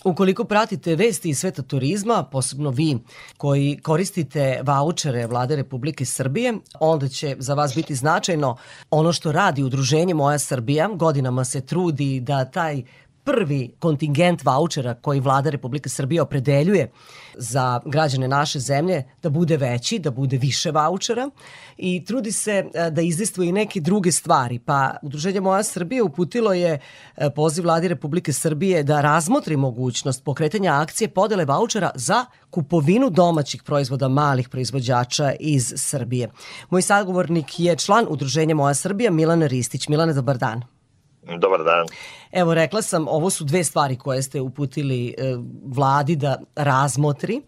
Ukoliko 0.05 0.45
pratite 0.45 0.97
vesti 0.97 1.29
iz 1.29 1.39
sveta 1.39 1.63
turizma, 1.63 2.25
posebno 2.33 2.71
vi 2.71 2.99
koji 3.37 3.79
koristite 3.83 4.61
vaučere 4.63 5.27
vlade 5.27 5.57
Republike 5.57 6.05
Srbije, 6.05 6.55
onda 6.81 7.09
će 7.09 7.37
za 7.39 7.55
vas 7.55 7.75
biti 7.75 7.95
značajno 7.95 8.57
ono 8.91 9.13
što 9.13 9.33
radi 9.33 9.63
udruženje 9.63 10.15
Moja 10.15 10.39
Srbija. 10.39 10.89
Godinama 10.95 11.45
se 11.45 11.61
trudi 11.61 12.21
da 12.21 12.45
taj 12.45 12.83
prvi 13.31 13.75
kontingent 13.79 14.45
vouchera 14.45 14.95
koji 14.95 15.21
vlada 15.21 15.51
Republike 15.51 15.89
Srbije 15.89 16.23
opredeljuje 16.23 16.91
za 17.35 17.81
građane 17.85 18.29
naše 18.29 18.59
zemlje 18.59 19.05
da 19.23 19.31
bude 19.31 19.57
veći, 19.57 19.99
da 19.99 20.11
bude 20.11 20.39
više 20.39 20.71
vouchera 20.71 21.31
i 21.77 22.05
trudi 22.05 22.33
se 22.33 22.65
e, 22.75 22.91
da 22.91 23.03
izdejstvuje 23.03 23.49
i 23.49 23.53
neke 23.53 23.81
druge 23.81 24.13
stvari. 24.13 24.59
Pa 24.59 24.97
Udruženje 25.03 25.41
Moja 25.41 25.63
Srbije 25.63 26.03
uputilo 26.03 26.53
je 26.53 26.79
e, 27.17 27.31
poziv 27.31 27.65
vladi 27.65 27.89
Republike 27.89 28.33
Srbije 28.33 28.83
da 28.83 29.01
razmotri 29.01 29.57
mogućnost 29.57 30.25
pokretanja 30.25 30.73
akcije 30.75 31.09
podele 31.09 31.45
vouchera 31.45 31.91
za 31.95 32.25
kupovinu 32.51 33.11
domaćih 33.11 33.63
proizvoda 33.63 34.09
malih 34.09 34.49
proizvođača 34.49 35.33
iz 35.41 35.73
Srbije. 35.77 36.31
Moj 36.71 36.83
sagovornik 36.83 37.61
je 37.61 37.77
član 37.77 38.07
Udruženja 38.09 38.55
Moja 38.55 38.75
Srbija 38.75 39.11
Milana 39.11 39.47
Ristić. 39.47 39.89
Milane, 39.89 40.13
dobar 40.13 40.39
dan. 40.39 40.80
Dobar 41.23 41.65
dan. 41.65 41.87
Evo, 42.33 42.55
rekla 42.55 42.83
sam, 42.83 43.09
ovo 43.09 43.31
su 43.31 43.45
dve 43.45 43.65
stvari 43.65 43.97
koje 43.97 44.23
ste 44.23 44.41
uputili 44.41 45.15
e, 45.19 45.37
vladi 45.65 46.17
da 46.17 46.41
razmotri. 46.57 47.43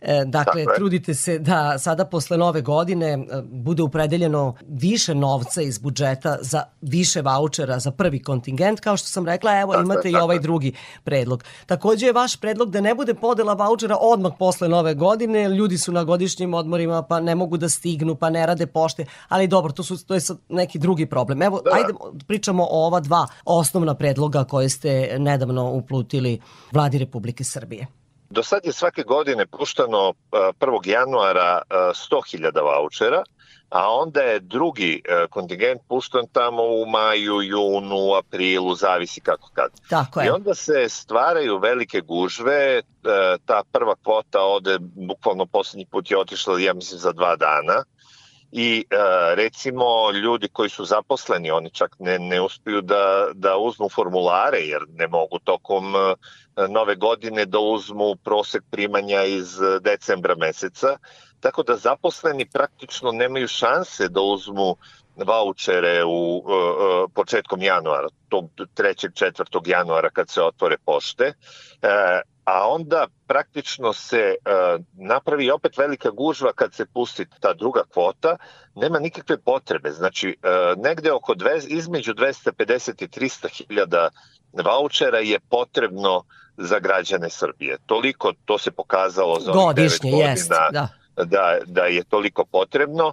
E, 0.00 0.24
dakle, 0.24 0.64
trudite 0.76 1.14
se 1.14 1.38
da 1.38 1.78
sada 1.78 2.04
posle 2.04 2.36
nove 2.36 2.60
godine 2.60 3.06
e, 3.06 3.42
bude 3.42 3.82
upredeljeno 3.82 4.54
više 4.68 5.14
novca 5.14 5.62
iz 5.62 5.78
budžeta 5.78 6.36
za 6.40 6.62
više 6.80 7.22
vouchera 7.22 7.78
za 7.78 7.90
prvi 7.90 8.22
kontingent, 8.22 8.80
kao 8.80 8.96
što 8.96 9.08
sam 9.08 9.26
rekla, 9.26 9.60
evo 9.60 9.72
Tako 9.72 9.84
imate 9.84 10.08
je, 10.08 10.10
i 10.10 10.12
tako 10.12 10.24
ovaj 10.24 10.38
drugi 10.38 10.72
predlog. 11.04 11.44
Takođe 11.66 12.06
je 12.06 12.12
vaš 12.12 12.36
predlog 12.36 12.70
da 12.70 12.80
ne 12.80 12.94
bude 12.94 13.14
podela 13.14 13.54
vouchera 13.54 13.96
odmah 14.00 14.32
posle 14.38 14.68
nove 14.68 14.94
godine, 14.94 15.48
ljudi 15.48 15.78
su 15.78 15.92
na 15.92 16.04
godišnjim 16.04 16.54
odmorima 16.54 17.02
pa 17.02 17.20
ne 17.20 17.34
mogu 17.34 17.56
da 17.56 17.68
stignu, 17.68 18.14
pa 18.14 18.30
ne 18.30 18.46
rade 18.46 18.66
pošte, 18.66 19.06
ali 19.28 19.48
dobro, 19.48 19.72
to, 19.72 19.82
su, 19.82 20.06
to 20.06 20.14
je 20.14 20.20
sad 20.20 20.38
neki 20.48 20.78
drugi 20.78 21.06
problem. 21.06 21.42
Evo, 21.42 21.60
Da. 21.64 21.70
ajde 21.76 21.92
pričamo 22.26 22.64
o 22.64 22.86
ova 22.86 23.00
dva 23.00 23.26
osnovna 23.44 23.94
predloga 23.94 24.44
koje 24.44 24.68
ste 24.68 25.16
nedavno 25.18 25.70
uplutili 25.70 26.40
vladi 26.72 26.98
Republike 26.98 27.44
Srbije. 27.44 27.97
Do 28.30 28.42
sad 28.42 28.64
je 28.64 28.72
svake 28.72 29.02
godine 29.02 29.46
puštano 29.46 30.12
a, 30.32 30.52
1. 30.60 30.88
januara 30.88 31.62
a, 31.70 31.92
100.000 31.94 32.62
vouchera, 32.62 33.22
a 33.70 33.92
onda 33.92 34.20
je 34.20 34.40
drugi 34.40 35.02
a, 35.08 35.26
kontingent 35.30 35.80
pušten 35.88 36.26
tamo 36.32 36.62
u 36.62 36.86
maju, 36.86 37.42
junu, 37.42 38.14
aprilu, 38.14 38.74
zavisi 38.74 39.20
kako 39.20 39.50
kad. 39.54 39.70
Tako 39.90 40.22
I 40.22 40.24
je. 40.24 40.32
onda 40.32 40.54
se 40.54 40.88
stvaraju 40.88 41.58
velike 41.58 42.00
gužve, 42.00 42.78
e, 42.78 42.82
ta 43.46 43.62
prva 43.72 43.94
kvota 44.04 44.42
ode, 44.42 44.78
bukvalno 44.80 45.46
poslednji 45.46 45.86
put 45.86 46.10
je 46.10 46.18
otišla, 46.18 46.60
ja 46.60 46.74
mislim, 46.74 47.00
za 47.00 47.12
dva 47.12 47.36
dana. 47.36 47.84
I 48.52 48.84
e, 48.90 48.96
recimo 49.34 50.10
ljudi 50.10 50.48
koji 50.48 50.70
su 50.70 50.84
zaposleni, 50.84 51.50
oni 51.50 51.70
čak 51.70 51.96
ne, 51.98 52.18
ne 52.18 52.40
uspiju 52.40 52.80
da, 52.80 53.28
da 53.34 53.56
uzmu 53.56 53.88
formulare 53.88 54.58
jer 54.58 54.82
ne 54.88 55.08
mogu 55.08 55.38
tokom 55.38 55.96
e, 55.96 56.14
nove 56.68 56.96
godine 56.96 57.44
da 57.44 57.58
uzmu 57.58 58.16
prosek 58.16 58.62
primanja 58.70 59.22
iz 59.22 59.60
e, 59.62 59.80
decembra 59.80 60.34
meseca. 60.36 60.96
Tako 61.40 61.62
da 61.62 61.76
zaposleni 61.76 62.50
praktično 62.50 63.12
nemaju 63.12 63.48
šanse 63.48 64.08
da 64.08 64.20
uzmu 64.20 64.76
vouchere 65.16 66.04
u 66.04 66.36
e, 66.36 66.52
e, 66.52 67.06
početkom 67.14 67.62
januara, 67.62 68.08
tog 68.28 68.50
3. 68.56 69.08
4. 69.34 69.68
januara 69.68 70.10
kad 70.10 70.30
se 70.30 70.42
otvore 70.42 70.76
pošte. 70.84 71.24
E, 71.24 72.20
a 72.44 72.68
onda 72.68 73.06
praktično 73.26 73.92
se 73.92 74.18
e, 74.18 74.34
napravi 74.92 75.50
opet 75.50 75.78
velika 75.78 76.10
gužva 76.10 76.52
kad 76.52 76.74
se 76.74 76.86
pusti 76.86 77.26
ta 77.40 77.54
druga 77.54 77.82
kvota, 77.92 78.36
nema 78.74 78.98
nikakve 78.98 79.38
potrebe. 79.38 79.90
Znači, 79.90 80.28
e, 80.28 80.34
negde 80.76 81.12
oko 81.12 81.34
dve, 81.34 81.58
između 81.68 82.14
250 82.14 83.04
i 83.04 83.08
300 83.08 83.48
hiljada 83.48 84.10
vouchera 84.52 85.18
je 85.18 85.40
potrebno 85.40 86.22
za 86.56 86.78
građane 86.78 87.30
Srbije. 87.30 87.78
Toliko, 87.86 88.32
to 88.44 88.58
se 88.58 88.70
pokazalo 88.70 89.40
za 89.40 89.52
ovih 89.52 89.64
Godišnje, 89.64 90.10
devet 90.10 90.28
jest, 90.28 90.48
godina 90.48 90.88
da. 91.14 91.24
da, 91.24 91.58
da 91.66 91.84
je 91.84 92.04
toliko 92.04 92.44
potrebno 92.44 93.12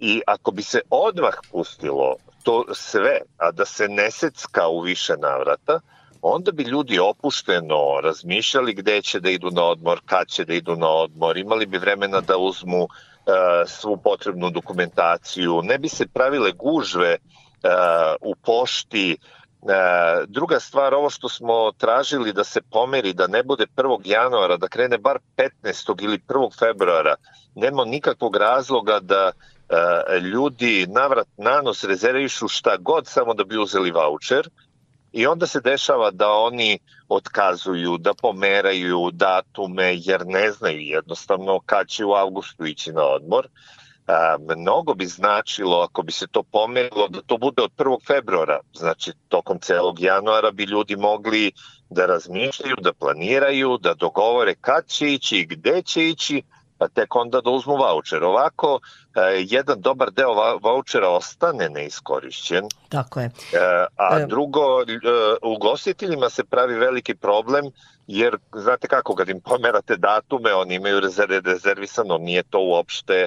i 0.00 0.22
ako 0.26 0.50
bi 0.50 0.62
se 0.62 0.80
odmah 0.90 1.34
pustilo 1.52 2.16
to 2.42 2.64
sve, 2.72 3.18
a 3.36 3.50
da 3.52 3.64
se 3.64 3.88
ne 3.88 4.10
secka 4.10 4.68
u 4.68 4.80
više 4.80 5.16
navrata, 5.16 5.80
onda 6.22 6.52
bi 6.52 6.62
ljudi 6.62 6.98
opušteno 6.98 8.00
razmišljali 8.02 8.74
gde 8.74 9.02
će 9.02 9.20
da 9.20 9.30
idu 9.30 9.50
na 9.50 9.64
odmor, 9.64 10.00
kad 10.06 10.28
će 10.28 10.44
da 10.44 10.54
idu 10.54 10.76
na 10.76 10.88
odmor, 10.88 11.36
imali 11.36 11.66
bi 11.66 11.78
vremena 11.78 12.20
da 12.20 12.36
uzmu 12.36 12.82
e, 12.82 12.88
svu 13.66 13.96
potrebnu 13.96 14.50
dokumentaciju, 14.50 15.62
ne 15.62 15.78
bi 15.78 15.88
se 15.88 16.06
pravile 16.06 16.52
gužve 16.52 17.10
e, 17.10 17.18
u 18.20 18.34
pošti, 18.34 19.12
e, 19.12 19.16
druga 20.26 20.60
stvar, 20.60 20.94
ovo 20.94 21.10
što 21.10 21.28
smo 21.28 21.72
tražili 21.72 22.32
da 22.32 22.44
se 22.44 22.60
pomeri, 22.62 23.12
da 23.12 23.26
ne 23.26 23.42
bude 23.42 23.66
1. 23.76 24.00
januara, 24.04 24.56
da 24.56 24.68
krene 24.68 24.98
bar 24.98 25.18
15. 25.36 26.04
ili 26.04 26.18
1. 26.28 26.58
februara, 26.58 27.14
nema 27.54 27.84
nikakvog 27.84 28.36
razloga 28.36 29.00
da 29.00 29.30
e, 29.30 30.20
ljudi 30.20 30.86
navrat 30.88 31.28
nanos 31.36 31.84
rezervišu 31.84 32.48
šta 32.48 32.76
god 32.76 33.06
samo 33.06 33.34
da 33.34 33.44
bi 33.44 33.58
uzeli 33.58 33.90
voucher 33.90 34.48
i 35.12 35.26
onda 35.26 35.46
se 35.46 35.60
dešava 35.60 36.10
da 36.10 36.30
oni 36.30 36.78
otkazuju, 37.08 37.98
da 37.98 38.14
pomeraju 38.14 39.10
datume 39.12 39.96
jer 39.96 40.26
ne 40.26 40.52
znaju 40.52 40.80
jednostavno 40.80 41.60
kad 41.66 41.88
će 41.88 42.04
u 42.04 42.12
avgustu 42.12 42.66
ići 42.66 42.92
na 42.92 43.02
odmor. 43.02 43.48
A, 44.06 44.36
mnogo 44.56 44.94
bi 44.94 45.06
značilo 45.06 45.80
ako 45.80 46.02
bi 46.02 46.12
se 46.12 46.26
to 46.26 46.42
pomerilo 46.42 47.08
da 47.08 47.22
to 47.26 47.38
bude 47.38 47.62
od 47.62 47.70
1. 47.76 48.06
februara, 48.06 48.60
znači 48.74 49.12
tokom 49.28 49.58
celog 49.60 50.00
januara 50.00 50.50
bi 50.50 50.64
ljudi 50.64 50.96
mogli 50.96 51.52
da 51.90 52.06
razmišljaju, 52.06 52.76
da 52.80 52.92
planiraju, 52.92 53.78
da 53.78 53.94
dogovore 53.94 54.54
kad 54.60 54.86
će 54.86 55.12
ići 55.12 55.36
i 55.36 55.46
gde 55.46 55.82
će 55.82 56.08
ići, 56.08 56.42
pa 56.78 56.88
tek 56.88 57.16
onda 57.16 57.40
da 57.40 57.50
uzmu 57.50 57.76
voucher. 57.76 58.24
Ovako, 58.24 58.80
e, 59.14 59.44
jedan 59.48 59.80
dobar 59.80 60.10
deo 60.10 60.58
vouchera 60.62 61.08
ostane 61.08 61.68
neiskorišćen, 61.68 62.64
Tako 62.88 63.20
je. 63.20 63.26
E, 63.26 63.86
a 63.96 64.18
E. 64.20 64.26
drugo, 64.26 64.60
ugostiteljima 65.42 66.30
se 66.30 66.44
pravi 66.44 66.74
veliki 66.74 67.14
problem, 67.14 67.64
jer 68.06 68.36
znate 68.52 68.88
kako, 68.88 69.14
kad 69.14 69.28
im 69.28 69.40
pomerate 69.40 69.96
datume, 69.96 70.54
oni 70.54 70.74
imaju 70.74 71.00
rezervisano, 71.44 72.18
nije 72.18 72.42
to 72.42 72.58
uopšte 72.58 73.26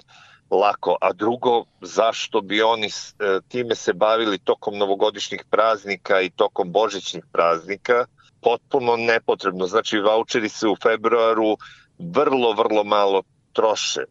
lako. 0.51 0.97
A 1.01 1.13
drugo, 1.13 1.63
zašto 1.81 2.41
bi 2.41 2.61
oni 2.61 2.87
e, 2.87 3.39
time 3.47 3.75
se 3.75 3.93
bavili 3.93 4.37
tokom 4.37 4.77
novogodišnjih 4.77 5.43
praznika 5.49 6.21
i 6.21 6.29
tokom 6.29 6.71
božićnih 6.71 7.23
praznika? 7.31 8.05
Potpuno 8.41 8.95
nepotrebno. 8.95 9.67
Znači, 9.67 9.99
voucheri 9.99 10.49
se 10.49 10.67
u 10.67 10.75
februaru 10.83 11.57
vrlo, 11.99 12.53
vrlo 12.53 12.83
malo 12.83 13.23
troše. 13.53 14.03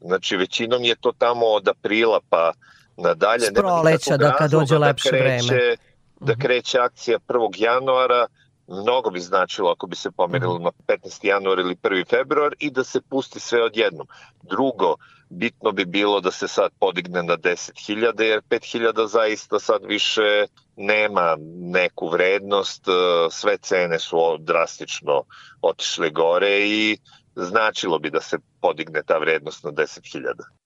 Znači, 0.00 0.36
većinom 0.36 0.84
je 0.84 0.96
to 0.96 1.12
tamo 1.18 1.46
od 1.46 1.68
aprila 1.68 2.20
pa 2.28 2.52
nadalje. 2.96 3.46
S 3.46 3.52
proleća, 3.54 4.16
da 4.16 4.32
kad 4.32 4.50
dođe 4.50 4.78
lepše 4.78 5.08
kreće, 5.08 5.54
vreme. 5.54 5.76
Da 6.20 6.34
kreće 6.36 6.78
akcija 6.78 7.18
1. 7.28 7.50
januara, 7.56 8.26
mnogo 8.68 9.10
bi 9.10 9.20
značilo 9.20 9.70
ako 9.70 9.86
bi 9.86 9.96
se 9.96 10.10
pomerilo 10.10 10.58
na 10.58 10.70
15. 10.86 11.26
januar 11.26 11.58
ili 11.58 11.74
1. 11.74 12.08
februar 12.08 12.54
i 12.58 12.70
da 12.70 12.84
se 12.84 13.00
pusti 13.00 13.40
sve 13.40 13.62
odjednom. 13.62 14.06
Drugo, 14.42 14.96
bitno 15.30 15.72
bi 15.72 15.84
bilo 15.84 16.20
da 16.20 16.30
se 16.30 16.48
sad 16.48 16.70
podigne 16.80 17.22
na 17.22 17.36
10.000 17.36 18.22
jer 18.22 18.40
5.000 18.50 19.06
zaista 19.06 19.58
sad 19.58 19.84
više 19.84 20.46
nema 20.76 21.36
neku 21.60 22.08
vrednost, 22.08 22.88
e, 22.88 22.92
sve 23.30 23.58
cene 23.58 23.98
su 23.98 24.36
drastično 24.40 25.22
otišle 25.62 26.10
gore 26.10 26.60
i 26.60 26.98
značilo 27.36 27.98
bi 27.98 28.10
da 28.10 28.20
se 28.20 28.38
podigne 28.60 29.02
ta 29.02 29.18
vrednost 29.18 29.64
na 29.64 29.70
10.000. 29.70 30.57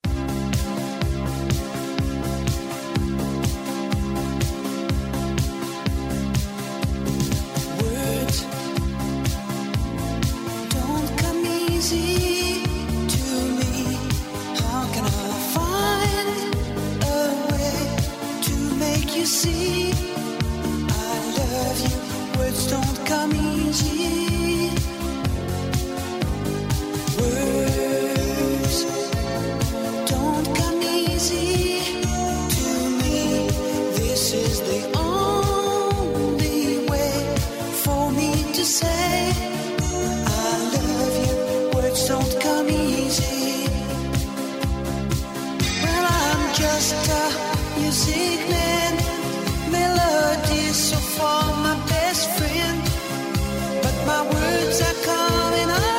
I 19.45 19.49
love 21.37 21.79
you? 21.81 21.95
Words 22.39 22.67
don't 22.71 23.05
come 23.05 23.33
easy. 23.35 24.69
Words 27.19 28.77
don't 30.09 30.47
come 30.55 30.81
easy 30.81 31.81
to 32.55 32.67
me. 33.01 33.49
This 33.99 34.33
is 34.33 34.61
the 34.61 34.81
only 34.97 36.87
way 36.89 37.35
for 37.83 38.11
me 38.11 38.31
to 38.53 38.63
say 38.63 39.33
I 40.25 40.57
love 40.77 41.15
you. 41.27 41.35
Words 41.75 42.07
don't 42.07 42.41
come 42.41 42.69
easy. 42.69 43.67
Well, 45.83 46.05
I'm 46.09 46.53
just 46.55 47.09
a 47.09 47.79
music 47.79 48.39
man. 48.49 48.92
Melodies 49.73 50.77
so 50.89 50.97
for 51.15 51.43
my 51.65 51.75
best 51.89 52.29
friend, 52.37 52.81
but 53.83 53.95
my 54.05 54.21
words 54.33 54.77
are 54.81 54.99
coming 55.09 55.69
out. 55.69 55.92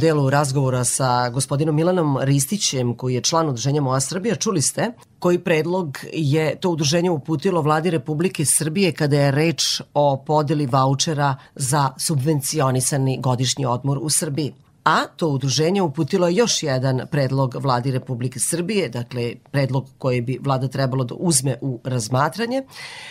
Delu 0.00 0.30
razgovora 0.30 0.84
sa 0.84 1.28
gospodinom 1.28 1.76
Milanom 1.76 2.18
Ristićem, 2.20 2.94
koji 2.94 3.14
je 3.14 3.20
član 3.20 3.48
udruženja 3.48 3.80
Moja 3.80 4.00
Srbija, 4.00 4.34
čuli 4.34 4.62
ste 4.62 4.92
koji 5.18 5.38
predlog 5.38 5.98
je 6.12 6.56
to 6.60 6.70
udruženje 6.70 7.10
uputilo 7.10 7.62
vladi 7.62 7.90
Republike 7.90 8.44
Srbije 8.44 8.92
kada 8.92 9.16
je 9.16 9.30
reč 9.30 9.80
o 9.94 10.22
podeli 10.26 10.66
vaučera 10.66 11.36
za 11.54 11.90
subvencionisani 11.98 13.18
godišnji 13.20 13.66
odmor 13.66 13.98
u 14.02 14.10
Srbiji. 14.10 14.54
A 14.90 15.06
to 15.16 15.28
udruženje 15.28 15.82
uputilo 15.82 16.28
je 16.28 16.34
još 16.34 16.62
jedan 16.62 17.00
predlog 17.10 17.54
vladi 17.54 17.90
Republike 17.90 18.40
Srbije, 18.40 18.88
dakle 18.88 19.34
predlog 19.50 19.86
koji 19.98 20.20
bi 20.20 20.38
vlada 20.42 20.68
trebalo 20.68 21.04
da 21.04 21.14
uzme 21.14 21.56
u 21.60 21.80
razmatranje. 21.84 22.62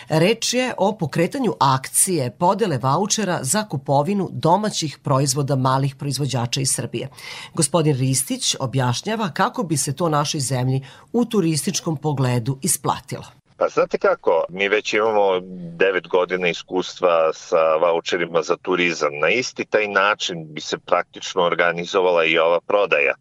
Reč 0.08 0.54
je 0.54 0.74
o 0.76 0.92
pokretanju 0.98 1.54
akcije 1.60 2.30
podele 2.30 2.78
vaučera 2.78 3.38
za 3.42 3.64
kupovinu 3.68 4.28
domaćih 4.32 4.98
proizvoda 4.98 5.56
malih 5.56 5.94
proizvođača 5.94 6.60
iz 6.60 6.70
Srbije. 6.70 7.08
Gospodin 7.54 7.96
Ristić 7.96 8.56
objašnjava 8.60 9.30
kako 9.30 9.62
bi 9.62 9.76
se 9.76 9.92
to 9.92 10.08
našoj 10.08 10.40
zemlji 10.40 10.84
u 11.12 11.24
turističkom 11.24 11.96
pogledu 11.96 12.58
isplatilo. 12.62 13.39
Pa 13.60 13.68
znate 13.68 13.98
kako, 13.98 14.44
mi 14.48 14.68
već 14.68 14.94
imamo 14.94 15.40
9 15.40 16.08
godina 16.08 16.48
iskustva 16.48 17.32
sa 17.32 17.76
voucherima 17.76 18.42
za 18.42 18.56
turizam. 18.56 19.18
Na 19.18 19.28
isti 19.28 19.64
taj 19.64 19.88
način 19.88 20.54
bi 20.54 20.60
se 20.60 20.78
praktično 20.78 21.42
organizovala 21.42 22.24
i 22.24 22.38
ova 22.38 22.60
prodaja. 22.60 23.14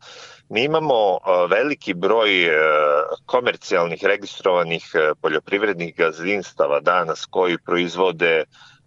Mi 0.49 0.63
imamo 0.63 1.19
a, 1.23 1.45
veliki 1.45 1.93
broj 1.93 2.43
e, 2.43 2.51
komercijalnih 3.25 4.03
registrovanih 4.03 4.91
e, 4.93 5.11
poljoprivrednih 5.21 5.95
gazdinstava 5.95 6.79
danas 6.79 7.25
koji 7.25 7.57
proizvode 7.57 8.43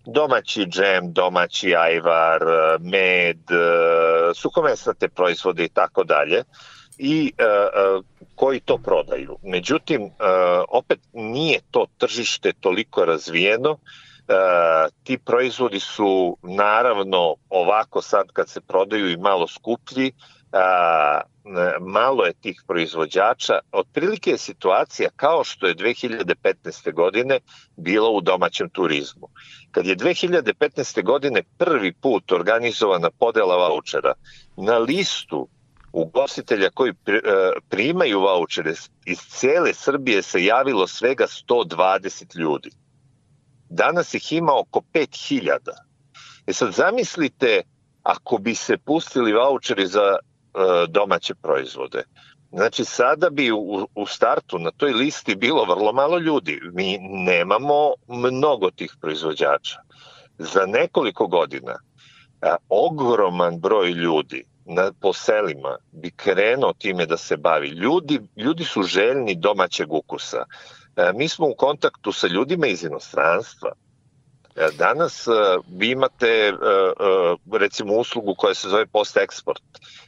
domaći 0.06 0.66
džem, 0.66 1.12
domaći 1.12 1.74
ajvar, 1.74 2.42
e, 2.42 2.78
med, 2.80 3.50
e, 3.50 4.34
suhomesnate 4.34 5.08
proizvode 5.08 5.64
i 5.64 5.68
tako 5.68 6.04
dalje 6.04 6.44
i 6.98 7.32
e, 7.38 7.44
e, 7.44 8.00
koji 8.42 8.60
to 8.60 8.78
prodaju. 8.78 9.36
Međutim, 9.42 10.02
e, 10.02 10.10
opet 10.68 11.00
nije 11.12 11.60
to 11.70 11.86
tržište 11.98 12.52
toliko 12.60 13.04
razvijeno, 13.04 13.70
e, 13.70 14.34
ti 15.02 15.18
proizvodi 15.18 15.80
su 15.80 16.36
naravno 16.42 17.34
ovako 17.48 18.02
sad 18.02 18.32
kad 18.32 18.48
se 18.48 18.60
prodaju 18.60 19.10
i 19.10 19.16
malo 19.16 19.48
skuplji, 19.48 20.06
e, 20.06 20.12
malo 21.80 22.24
je 22.24 22.32
tih 22.32 22.62
proizvođača. 22.66 23.58
Otprilike 23.72 24.30
je 24.30 24.38
situacija 24.38 25.10
kao 25.16 25.44
što 25.44 25.66
je 25.66 25.74
2015. 25.74 26.92
godine 26.92 27.40
bilo 27.76 28.10
u 28.10 28.20
domaćem 28.20 28.70
turizmu. 28.70 29.28
Kad 29.70 29.86
je 29.86 29.96
2015. 29.96 31.02
godine 31.04 31.42
prvi 31.58 31.92
put 31.92 32.32
organizovana 32.32 33.10
podela 33.10 33.56
vouchera, 33.56 34.14
na 34.56 34.78
listu 34.78 35.48
ugostitelja 35.92 36.70
koji 36.74 36.90
e, 36.90 37.20
primaju 37.68 38.20
vouchere 38.20 38.74
iz 39.06 39.18
cele 39.18 39.74
Srbije 39.74 40.22
se 40.22 40.44
javilo 40.44 40.86
svega 40.86 41.26
120 41.26 42.36
ljudi. 42.36 42.70
Danas 43.68 44.14
ih 44.14 44.32
ima 44.32 44.52
oko 44.58 44.80
5000. 44.92 45.58
E 46.46 46.52
sad 46.52 46.72
zamislite 46.72 47.62
ako 48.02 48.38
bi 48.38 48.54
se 48.54 48.78
pustili 48.78 49.32
voucheri 49.32 49.86
za 49.86 50.16
e, 50.16 50.58
domaće 50.88 51.34
proizvode. 51.34 52.04
Znači 52.52 52.84
sada 52.84 53.30
bi 53.30 53.52
u, 53.52 53.88
u 53.94 54.06
startu 54.06 54.58
na 54.58 54.70
toj 54.70 54.92
listi 54.92 55.34
bilo 55.34 55.64
vrlo 55.64 55.92
malo 55.92 56.18
ljudi. 56.18 56.60
Mi 56.72 56.98
nemamo 57.00 57.92
mnogo 58.08 58.70
tih 58.70 58.96
proizvođača. 59.00 59.80
Za 60.38 60.66
nekoliko 60.66 61.26
godina 61.26 61.78
a, 62.40 62.56
ogroman 62.68 63.60
broj 63.60 63.90
ljudi 63.90 64.51
na, 64.64 64.92
po 65.00 65.12
selima 65.12 65.76
bi 65.92 66.10
krenuo 66.10 66.72
time 66.72 67.06
da 67.06 67.16
se 67.16 67.36
bavi. 67.36 67.68
Ljudi, 67.68 68.20
ljudi 68.36 68.64
su 68.64 68.82
željni 68.82 69.34
domaćeg 69.34 69.92
ukusa. 69.92 70.44
E, 70.96 71.12
mi 71.14 71.28
smo 71.28 71.48
u 71.48 71.54
kontaktu 71.58 72.12
sa 72.12 72.26
ljudima 72.26 72.66
iz 72.66 72.84
inostranstva. 72.84 73.72
E, 74.56 74.68
Danas 74.78 75.26
e, 75.26 75.30
vi 75.68 75.90
imate 75.90 76.28
e, 76.28 76.50
e, 76.50 77.58
recimo 77.58 77.94
uslugu 77.94 78.34
koja 78.38 78.54
se 78.54 78.68
zove 78.68 78.86
post-eksport, 78.86 79.62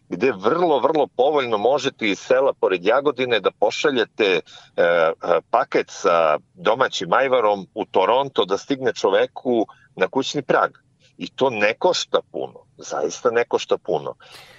gde 0.08 0.32
vrlo, 0.32 0.78
vrlo 0.80 1.06
povoljno 1.06 1.58
možete 1.58 2.08
iz 2.08 2.18
sela 2.18 2.52
pored 2.52 2.84
Jagodine 2.84 3.40
da 3.40 3.50
pošaljete 3.50 4.24
e, 4.26 4.40
e, 4.76 5.12
paket 5.50 5.86
sa 5.90 6.38
domaćim 6.54 7.12
ajvarom 7.12 7.66
u 7.74 7.84
Toronto 7.84 8.44
da 8.44 8.58
stigne 8.58 8.92
čoveku 8.92 9.66
na 9.96 10.08
kućni 10.08 10.42
prag 10.42 10.83
I 11.18 11.28
to 11.28 11.50
ne 11.50 11.74
košta 11.78 12.20
puno, 12.32 12.60
zaista 12.76 13.30
ne 13.30 13.44
košta 13.44 13.78
puno. 13.78 14.14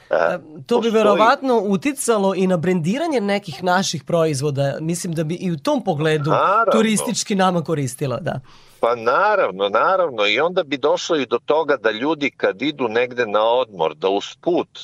E, 0.10 0.40
to 0.66 0.80
bi 0.80 0.90
verovatno 0.90 1.60
uticalo 1.60 2.36
i 2.36 2.48
na 2.48 2.58
brendiranje 2.58 3.22
nekih 3.22 3.64
naših 3.64 4.04
proizvoda. 4.04 4.78
Mislim 4.82 5.14
da 5.14 5.24
bi 5.24 5.36
i 5.36 5.52
u 5.52 5.58
tom 5.58 5.84
pogledu 5.84 6.30
naravno. 6.30 6.72
turistički 6.72 7.36
nama 7.36 7.64
koristilo, 7.64 8.18
da. 8.22 8.40
Pa 8.80 8.96
naravno, 8.96 9.70
naravno. 9.70 10.26
I 10.26 10.40
onda 10.40 10.64
bi 10.64 10.78
došlo 10.78 11.16
i 11.16 11.26
do 11.26 11.40
toga 11.46 11.78
da 11.78 11.92
ljudi 11.92 12.32
kad 12.38 12.62
idu 12.62 12.88
negde 12.88 13.26
na 13.26 13.44
odmor, 13.44 13.96
da 13.96 14.10
uz 14.10 14.36
put 14.42 14.80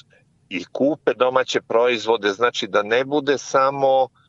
i 0.49 0.65
kupe 0.72 1.13
domaće 1.13 1.61
proizvode, 1.61 2.30
znači 2.30 2.67
da 2.67 2.84
ne 2.84 3.05
bude 3.05 3.38
samo 3.38 4.03
uh, 4.03 4.20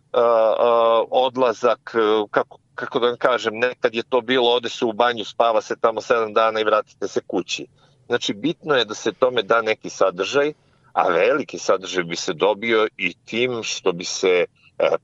odlazak, 1.11 1.95
uh, 1.95 2.31
kako, 2.31 2.59
kako 2.75 2.99
da 2.99 3.07
vam 3.07 3.17
kažem, 3.17 3.59
nekad 3.59 3.95
je 3.95 4.03
to 4.03 4.21
bilo, 4.21 4.51
ode 4.51 4.69
se 4.69 4.85
u 4.85 4.93
banju, 4.93 5.25
spava 5.25 5.61
se 5.61 5.77
tamo 5.77 6.01
7 6.01 6.35
dana 6.35 6.61
i 6.61 6.65
vratite 6.65 7.09
se 7.09 7.21
kući. 7.27 7.67
Znači, 8.07 8.35
bitno 8.35 8.75
je 8.75 8.85
da 8.85 8.95
se 8.95 9.13
tome 9.13 9.43
da 9.43 9.63
neki 9.63 9.91
sadržaj, 9.91 10.53
a 10.93 11.09
veliki 11.09 11.59
sadržaj 11.59 12.05
bi 12.05 12.17
se 12.17 12.33
dobio 12.33 12.89
i 12.97 13.15
tim 13.25 13.63
što 13.63 13.93
bi 13.93 14.05
se 14.05 14.45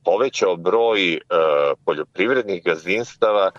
povećao 0.04 0.56
broj 0.56 1.20
poljoprivrednih 1.84 2.64
gazdinstava 2.64 3.50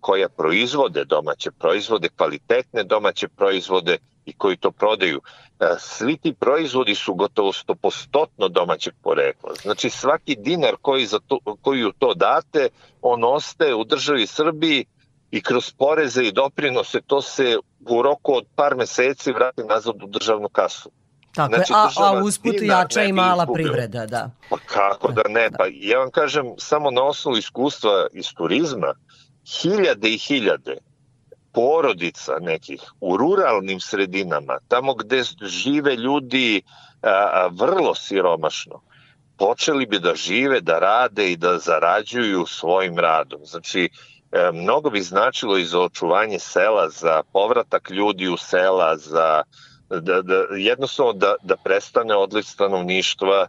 koja 0.00 0.28
proizvode 0.28 1.04
domaće 1.04 1.50
proizvode, 1.50 2.08
kvalitetne 2.16 2.84
domaće 2.84 3.28
proizvode 3.28 3.98
i 4.30 4.32
koji 4.32 4.56
to 4.56 4.70
prodaju. 4.70 5.20
Svi 5.78 6.16
ti 6.16 6.32
proizvodi 6.32 6.94
su 6.94 7.14
gotovo 7.14 7.52
stopostotno 7.52 8.48
domaćeg 8.48 8.94
porekla. 9.02 9.54
Znači 9.62 9.90
svaki 9.90 10.36
dinar 10.36 10.76
koji, 10.82 11.06
za 11.06 11.18
to, 11.26 11.38
koji 11.62 11.84
u 11.84 11.92
to 11.92 12.14
date, 12.14 12.68
on 13.02 13.24
ostaje 13.24 13.74
u 13.74 13.84
državi 13.84 14.26
Srbiji 14.26 14.84
i 15.30 15.42
kroz 15.42 15.72
poreze 15.72 16.22
i 16.24 16.32
doprinose 16.32 17.00
to 17.00 17.22
se 17.22 17.58
u 17.88 18.02
roku 18.02 18.34
od 18.34 18.46
par 18.54 18.76
meseci 18.76 19.32
vrati 19.32 19.62
nazad 19.64 20.02
u 20.02 20.06
državnu 20.06 20.48
kasu. 20.48 20.90
Tako 21.34 21.54
znači, 21.54 21.72
a, 21.76 21.88
a 21.96 22.22
usput 22.24 22.54
jača 22.62 23.02
i 23.02 23.12
mala 23.12 23.46
privreda, 23.54 24.06
da. 24.06 24.30
Pa 24.50 24.56
kako 24.66 25.12
da 25.12 25.22
ne, 25.28 25.50
da. 25.50 25.58
pa 25.58 25.64
ja 25.70 25.98
vam 25.98 26.10
kažem, 26.10 26.46
samo 26.58 26.90
na 26.90 27.02
osnovu 27.02 27.36
iskustva 27.36 28.06
iz 28.12 28.34
turizma, 28.36 28.94
hiljade 29.62 30.08
i 30.08 30.18
hiljade 30.18 30.76
porodica 31.52 32.32
nekih 32.40 32.80
u 33.00 33.16
ruralnim 33.16 33.80
sredinama, 33.80 34.58
tamo 34.68 34.94
gde 34.94 35.22
žive 35.42 35.96
ljudi 35.96 36.62
a, 37.02 37.08
a, 37.08 37.48
vrlo 37.52 37.94
siromašno, 37.94 38.80
počeli 39.38 39.86
bi 39.86 39.98
da 39.98 40.14
žive, 40.14 40.60
da 40.60 40.78
rade 40.78 41.32
i 41.32 41.36
da 41.36 41.58
zarađuju 41.58 42.46
svojim 42.46 42.98
radom. 42.98 43.40
Znači, 43.44 43.90
e, 44.32 44.50
mnogo 44.52 44.90
bi 44.90 45.00
značilo 45.00 45.58
i 45.58 45.64
za 45.64 45.80
očuvanje 45.80 46.38
sela, 46.38 46.88
za 46.88 47.22
povratak 47.32 47.90
ljudi 47.90 48.28
u 48.28 48.36
sela, 48.36 48.96
za 48.96 49.42
da, 49.90 50.22
da, 50.22 50.44
jednostavno 50.56 51.12
da, 51.12 51.34
da 51.42 51.56
prestane 51.56 52.16
odliv 52.16 52.42
stanovništva 52.42 53.46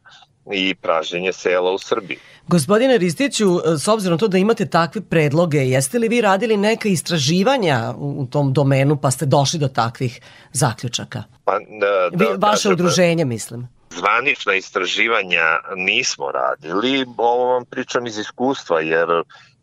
i 0.52 0.76
pražnjenje 0.76 1.34
sela 1.34 1.72
u 1.72 1.78
Srbiji. 1.78 2.18
Gospodine 2.48 2.98
Ristiću, 2.98 3.48
s 3.78 3.88
obzirom 3.88 4.20
to 4.20 4.28
da 4.28 4.38
imate 4.38 4.66
takve 4.66 5.02
predloge, 5.02 5.58
jeste 5.58 6.00
li 6.00 6.08
vi 6.08 6.22
radili 6.22 6.58
neka 6.58 6.90
istraživanja 6.90 7.94
u 7.98 8.28
tom 8.32 8.54
domenu 8.54 8.98
pa 8.98 9.12
ste 9.12 9.26
došli 9.26 9.60
do 9.60 9.68
takvih 9.68 10.22
zaključaka? 10.52 11.24
Pa, 11.46 11.60
da, 11.60 12.10
vi, 12.14 12.26
vaše 12.38 12.68
da, 12.68 12.74
udruženje, 12.74 13.26
mislim. 13.26 13.68
Zvanična 13.90 14.54
istraživanja 14.54 15.60
nismo 15.76 16.32
radili, 16.32 17.06
ovo 17.18 17.46
vam 17.46 17.66
pričam 17.66 18.08
iz 18.08 18.18
iskustva, 18.18 18.82
jer 18.82 19.08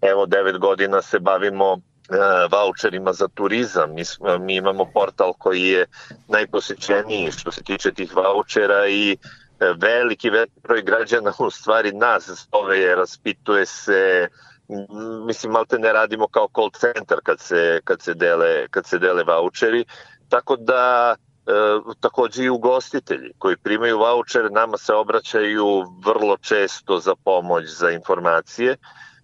evo 0.01 0.27
devet 0.27 0.59
godina 0.59 1.03
se 1.03 1.19
bavimo 1.19 1.81
E, 2.09 2.49
voucherima 2.51 3.13
za 3.13 3.29
turizam. 3.29 3.95
Mi, 3.95 4.03
mi 4.41 4.57
imamo 4.57 4.85
portal 4.85 5.33
koji 5.33 5.63
je 5.63 5.87
najposećeniji 6.29 7.33
što 7.33 7.53
se 7.53 7.63
tiče 7.63 7.93
tih 7.93 8.17
vouchera 8.17 8.89
i 8.89 9.13
e, 9.13 9.17
veliki, 9.61 10.31
veliki 10.31 10.61
broj 10.63 10.83
građana 10.83 11.33
u 11.39 11.51
stvari 11.51 11.93
nas 11.93 12.47
zove, 12.53 12.95
raspituje 12.95 13.67
se, 13.67 14.29
mislim, 15.27 15.53
malte 15.53 15.79
ne 15.79 15.93
radimo 15.93 16.29
kao 16.29 16.49
call 16.55 16.71
center 16.71 17.19
kad 17.23 17.41
se, 17.41 17.81
kad 17.85 18.03
se, 18.03 18.15
dele, 18.15 18.69
kad 18.71 18.87
se 18.87 18.99
dele 18.99 19.25
voucheri, 19.25 19.85
tako 20.29 20.57
da 20.57 21.15
e, 21.47 21.53
takođe 22.01 22.45
i 22.45 22.51
ugostitelji 22.51 23.33
koji 23.39 23.57
primaju 23.57 23.99
voucher 23.99 24.53
nama 24.53 24.79
se 24.79 24.95
obraćaju 24.95 25.85
vrlo 26.05 26.37
često 26.37 26.99
za 26.99 27.15
pomoć, 27.25 27.65
za 27.67 27.91
informacije, 27.91 28.77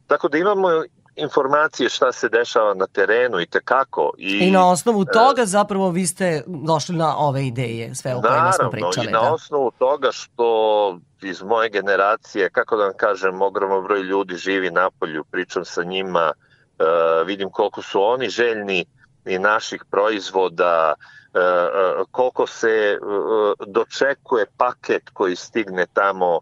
tako 0.06 0.28
da 0.28 0.38
imamo 0.38 0.68
informacije 1.16 1.88
šta 1.88 2.12
se 2.12 2.28
dešava 2.28 2.74
na 2.74 2.86
terenu 2.86 3.40
i 3.40 3.46
tekako. 3.46 4.12
I, 4.18 4.38
I 4.38 4.50
na 4.50 4.70
osnovu 4.70 5.02
e, 5.02 5.12
toga 5.12 5.44
zapravo 5.44 5.90
vi 5.90 6.06
ste 6.06 6.42
došli 6.46 6.96
na 6.96 7.16
ove 7.16 7.46
ideje, 7.46 7.94
sve 7.94 8.14
o 8.14 8.20
kojima 8.20 8.52
smo 8.52 8.70
pričali. 8.70 9.06
Naravno, 9.06 9.10
i 9.10 9.12
na 9.12 9.28
da. 9.28 9.34
osnovu 9.34 9.70
toga 9.78 10.12
što 10.12 10.98
iz 11.22 11.42
moje 11.42 11.68
generacije, 11.70 12.50
kako 12.50 12.76
da 12.76 12.84
vam 12.84 12.96
kažem, 12.96 13.42
ogroman 13.42 13.82
broj 13.82 14.02
ljudi 14.02 14.34
živi 14.34 14.70
na 14.70 14.90
polju, 14.90 15.24
pričam 15.24 15.64
sa 15.64 15.82
njima, 15.82 16.32
uh, 16.32 17.26
vidim 17.26 17.50
koliko 17.50 17.82
su 17.82 18.02
oni 18.02 18.28
željni 18.28 18.84
i 19.24 19.38
naših 19.38 19.84
proizvoda, 19.90 20.94
uh, 20.98 22.06
koliko 22.10 22.46
se 22.46 22.98
uh, 23.02 23.66
dočekuje 23.66 24.46
paket 24.56 25.10
koji 25.12 25.36
stigne 25.36 25.86
tamo 25.92 26.40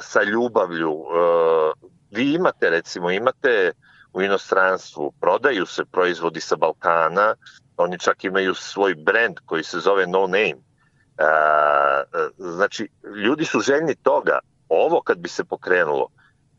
sa 0.00 0.22
ljubavlju. 0.22 1.04
Vi 2.10 2.32
imate, 2.32 2.70
recimo, 2.70 3.10
imate 3.10 3.72
u 4.12 4.22
inostranstvu, 4.22 5.12
prodaju 5.20 5.66
se 5.66 5.84
proizvodi 5.84 6.40
sa 6.40 6.56
Balkana, 6.56 7.34
oni 7.76 7.98
čak 7.98 8.24
imaju 8.24 8.54
svoj 8.54 8.94
brend 8.94 9.36
koji 9.46 9.64
se 9.64 9.78
zove 9.78 10.06
No 10.06 10.20
Name. 10.20 10.56
A, 11.18 12.02
znači, 12.38 12.88
ljudi 13.24 13.44
su 13.44 13.60
željni 13.60 13.94
toga. 13.94 14.38
Ovo 14.68 15.00
kad 15.00 15.18
bi 15.18 15.28
se 15.28 15.44
pokrenulo, 15.44 16.08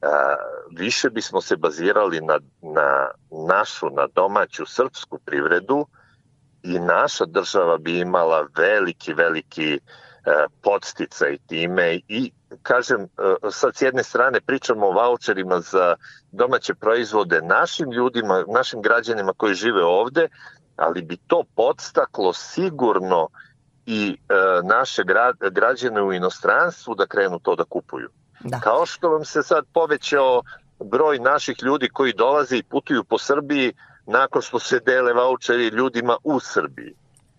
a, 0.02 0.36
više 0.72 1.10
bismo 1.10 1.42
se 1.42 1.58
bazirali 1.58 2.22
na, 2.22 2.40
na 2.62 3.10
našu, 3.48 3.90
na 3.90 4.08
domaću 4.16 4.66
srpsku 4.66 5.20
privredu 5.26 5.88
i 6.64 6.80
naša 6.80 7.26
država 7.26 7.78
bi 7.78 8.00
imala 8.00 8.48
veliki, 8.58 9.14
veliki 9.14 9.80
podsticaj 10.62 11.38
time 11.48 12.00
i 12.08 12.32
kažem, 12.62 13.02
e, 13.02 13.08
sad 13.52 13.76
s 13.76 13.82
jedne 13.82 14.04
strane 14.04 14.42
pričamo 14.42 14.88
o 14.88 14.92
voucherima 14.92 15.60
za 15.60 15.96
domaće 16.32 16.74
proizvode 16.74 17.42
našim 17.42 17.92
ljudima, 17.92 18.44
našim 18.48 18.82
građanima 18.82 19.34
koji 19.38 19.54
žive 19.54 19.84
ovde, 19.84 20.28
ali 20.76 21.02
bi 21.02 21.18
to 21.18 21.44
podstaklo 21.56 22.34
sigurno 22.34 23.28
i 23.86 24.18
e, 24.30 24.34
naše 24.64 25.04
građane 25.52 26.02
u 26.02 26.14
inostranstvu 26.14 26.96
da 26.96 27.06
krenu 27.06 27.40
to 27.40 27.56
da 27.56 27.64
kupuju. 27.64 28.10
Da. 28.40 28.60
Kao 28.60 28.86
što 28.86 29.10
vam 29.10 29.26
se 29.26 29.44
sad 29.44 29.66
povećao 29.74 30.42
broj 30.80 31.20
naših 31.20 31.56
ljudi 31.62 31.90
koji 31.90 32.14
dolaze 32.14 32.58
i 32.58 32.64
putuju 32.64 33.04
po 33.04 33.18
Srbiji 33.18 33.74
nakon 34.06 34.42
što 34.42 34.60
se 34.60 34.80
dele 34.80 35.14
voucheri 35.14 35.68
ljudima 35.68 36.18
u 36.24 36.40
Srbiji. 36.40 36.96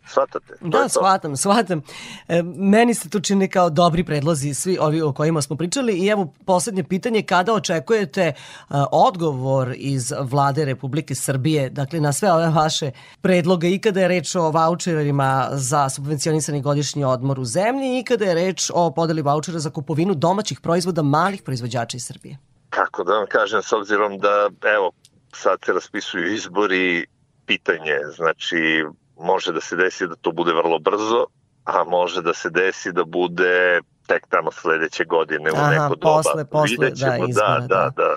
Shvatate? 0.06 0.54
Da, 0.60 0.88
shvatam, 0.88 1.36
shvatam. 1.36 1.82
E, 2.28 2.42
meni 2.42 2.94
se 2.94 3.08
to 3.08 3.20
čini 3.20 3.48
kao 3.48 3.70
dobri 3.70 4.04
predlozi 4.04 4.54
svi 4.54 4.78
ovi 4.80 5.02
o 5.02 5.12
kojima 5.12 5.42
smo 5.42 5.56
pričali 5.56 5.92
i 5.92 6.06
evo 6.06 6.32
poslednje 6.46 6.84
pitanje, 6.84 7.22
kada 7.22 7.54
očekujete 7.54 8.32
uh, 8.32 8.76
odgovor 8.92 9.74
iz 9.76 10.12
vlade 10.20 10.64
Republike 10.64 11.14
Srbije, 11.14 11.70
dakle 11.70 12.00
na 12.00 12.12
sve 12.12 12.32
ove 12.32 12.48
vaše 12.48 12.90
predloge 13.20 13.70
i 13.70 13.78
kada 13.78 14.00
je 14.00 14.08
reč 14.08 14.34
o 14.34 14.50
voucherima 14.50 15.48
za 15.52 15.88
subvencionisani 15.88 16.62
godišnji 16.62 17.04
odmor 17.04 17.40
u 17.40 17.44
zemlji 17.44 17.98
i 17.98 18.04
kada 18.04 18.24
je 18.24 18.34
reč 18.34 18.70
o 18.74 18.90
podeli 18.90 19.22
vouchera 19.22 19.58
za 19.58 19.70
kupovinu 19.70 20.14
domaćih 20.14 20.60
proizvoda 20.60 21.02
malih 21.02 21.42
proizvođača 21.42 21.96
iz 21.96 22.06
Srbije? 22.06 22.38
Kako 22.70 23.04
da 23.04 23.12
vam 23.12 23.26
kažem, 23.28 23.62
s 23.62 23.72
obzirom 23.72 24.18
da, 24.18 24.50
evo, 24.76 24.90
sad 25.32 25.58
se 25.66 25.72
raspisuju 25.72 26.34
izbori, 26.34 27.06
pitanje, 27.46 27.98
znači 28.16 28.84
može 29.20 29.52
da 29.52 29.60
se 29.60 29.76
desi 29.76 30.06
da 30.06 30.14
to 30.14 30.32
bude 30.32 30.52
vrlo 30.52 30.78
brzo, 30.78 31.26
a 31.64 31.84
može 31.84 32.22
da 32.22 32.34
se 32.34 32.50
desi 32.50 32.92
da 32.92 33.04
bude 33.04 33.80
tek 34.06 34.26
tamo 34.28 34.50
sledeće 34.52 35.04
godine 35.04 35.52
u 35.52 35.54
Aha, 35.56 35.70
neko 35.70 35.94
doba. 35.94 36.22
Posle, 36.22 36.44
posle, 36.44 36.90
da, 36.90 37.06
da, 37.06 37.16
izbora, 37.28 37.58
da, 37.60 37.66
da, 37.68 37.90
da. 37.96 38.14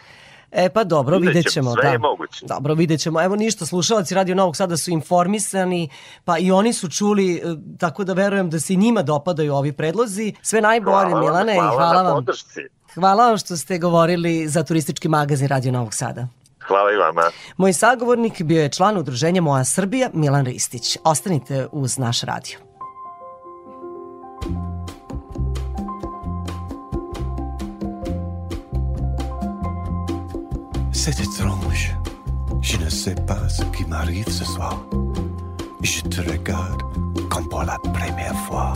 E 0.52 0.70
pa 0.70 0.84
dobro, 0.84 1.18
vidjet, 1.18 1.36
vidjet 1.36 1.54
ćemo. 1.54 1.72
Sve 1.72 1.84
da. 1.84 1.90
je 1.90 1.98
moguće. 1.98 2.46
Dobro, 2.46 2.74
vidjet 2.74 3.02
ćemo. 3.02 3.24
Evo 3.24 3.36
ništa, 3.36 3.66
slušalci 3.66 4.16
Radio 4.16 4.36
Novog 4.36 4.56
Sada 4.56 4.78
su 4.78 4.92
informisani, 4.92 5.90
pa 6.26 6.38
i 6.38 6.52
oni 6.52 6.74
su 6.74 6.90
čuli, 6.90 7.36
e, 7.36 7.42
tako 7.80 8.04
da 8.04 8.14
verujem 8.14 8.50
da 8.50 8.60
se 8.60 8.74
i 8.74 8.78
njima 8.78 9.02
dopadaju 9.02 9.54
ovi 9.54 9.74
predlozi. 9.74 10.34
Sve 10.42 10.62
najbolje, 10.62 11.10
hvala, 11.10 11.20
Milane, 11.20 11.54
hvala, 11.54 11.74
i 11.74 11.78
hvala 11.78 12.02
vam. 12.02 12.16
Podršci. 12.16 12.60
Hvala 12.94 13.28
vam 13.28 13.38
što 13.38 13.58
ste 13.58 13.78
govorili 13.78 14.48
za 14.48 14.64
turistički 14.64 15.10
magazin 15.10 15.48
Radio 15.48 15.72
Novog 15.72 15.94
Sada. 15.94 16.28
Hvala 16.68 16.92
i 16.92 16.98
vama. 16.98 17.32
Moj 17.58 17.74
sagovornik 17.74 18.42
bio 18.44 18.62
je 18.62 18.70
član 18.70 18.98
udruženja 18.98 19.42
Moja 19.42 19.66
Srbija, 19.66 20.10
Milan 20.14 20.46
Ristić. 20.46 20.98
Ostanite 21.04 21.68
uz 21.72 21.98
naš 21.98 22.22
radio. 22.22 22.60
C'est 30.92 31.20
étrange. 31.20 31.96
Je 32.62 32.78
ne 32.78 32.90
sais 32.90 33.16
pas 33.28 33.50
ce 33.50 33.64
qui 33.78 33.86
m'arrive 33.90 34.30
ce 34.30 34.46
soir. 34.46 34.74
je 35.88 36.02
te 36.02 36.22
regarde 36.22 36.82
comme 37.30 37.48
pour 37.50 37.64
la 37.64 37.78
première 37.94 38.36
fois. 38.48 38.74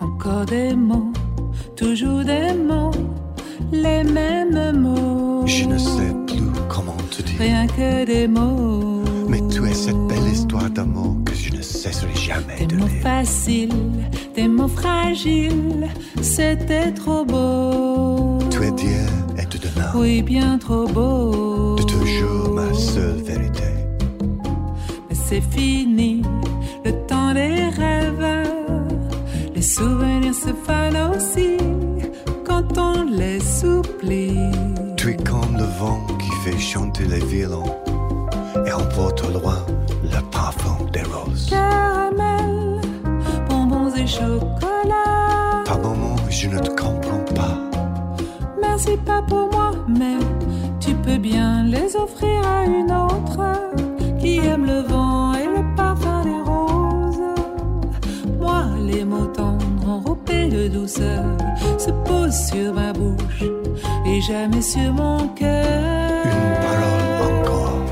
Encore 0.00 0.44
des 0.46 0.76
mots, 0.76 1.12
toujours 1.74 2.24
des 2.24 2.52
mots, 2.54 2.92
les 3.72 4.04
mêmes 4.04 4.80
mots. 4.80 5.46
Je 5.46 5.64
ne 5.64 5.78
sais 5.78 6.25
comment 6.68 6.96
te 7.10 7.22
dire. 7.22 7.38
Rien 7.38 7.66
que 7.66 8.04
des 8.04 8.28
mots. 8.28 9.02
Mais 9.28 9.40
tu 9.48 9.64
es 9.66 9.74
cette 9.74 9.98
belle 10.08 10.26
histoire 10.32 10.70
d'amour 10.70 11.16
que 11.24 11.34
je 11.34 11.52
ne 11.52 11.62
cesserai 11.62 12.14
jamais 12.14 12.58
Des 12.60 12.66
de 12.66 12.76
mots 12.76 12.86
lire. 12.86 13.02
faciles, 13.02 13.72
des 14.34 14.48
mots 14.48 14.68
fragiles, 14.68 15.88
c'était 16.22 16.92
trop 16.92 17.24
beau. 17.24 18.38
Tu 18.50 18.62
es 18.64 18.70
d'hier 18.70 19.08
et 19.38 19.44
de 19.46 19.58
demain. 19.58 19.90
Oui, 19.96 20.22
bien 20.22 20.58
trop 20.58 20.86
beau. 20.86 21.74
De 21.76 21.82
toujours 21.82 22.50
ma 22.54 22.72
seule 22.74 23.22
vérité. 23.22 23.64
Mais 25.08 25.14
c'est 25.14 25.42
fini, 25.42 26.22
le 26.84 26.92
temps 27.06 27.34
des 27.34 27.68
rêves. 27.76 28.48
Les 29.54 29.62
souvenirs 29.62 30.34
se 30.34 30.50
fanent 30.66 31.10
aussi 31.16 31.56
quand 32.44 32.76
on 32.78 33.04
les 33.04 33.40
oublie. 33.64 34.38
Tu 34.96 35.10
es 35.10 35.16
comme 35.16 35.56
le 35.56 35.64
vent 35.80 36.00
fait 36.46 36.58
chanter 36.58 37.04
les 37.06 37.24
violons 37.24 37.74
et 38.66 38.72
emporte 38.72 39.20
au 39.24 39.30
loin 39.32 39.58
le 40.04 40.20
parfum 40.30 40.76
des 40.92 41.02
roses. 41.02 41.50
Caramel, 41.50 42.80
bonbons 43.48 43.92
et 43.96 44.06
chocolat. 44.06 45.64
Par 45.64 45.80
moments, 45.80 46.16
je 46.30 46.48
ne 46.48 46.58
te 46.60 46.70
comprends 46.70 47.24
pas. 47.34 47.58
Merci 48.60 48.96
pas 49.04 49.22
pour 49.22 49.50
moi, 49.50 49.72
mais 49.88 50.18
tu 50.78 50.94
peux 50.94 51.18
bien 51.18 51.64
les 51.64 51.96
offrir 51.96 52.40
à 52.46 52.64
une 52.64 52.92
autre 52.92 53.40
qui 54.20 54.36
aime 54.38 54.66
le 54.66 54.82
vent 54.82 55.34
et 55.34 55.46
le 55.46 55.62
parfum 55.74 56.22
des 56.22 56.40
roses. 56.50 57.34
Moi, 58.38 58.66
les 58.86 59.04
mots 59.04 59.32
enrobés 60.26 60.48
de 60.48 60.68
douceur 60.68 61.24
se 61.78 61.90
posent 61.90 62.46
sur 62.48 62.72
ma 62.74 62.92
bouche 62.92 63.44
et 64.06 64.20
jamais 64.22 64.62
sur 64.62 64.92
mon 64.92 65.28
cœur. 65.28 66.24
Une 66.24 66.54
parole 66.62 67.40
encore. 67.40 67.85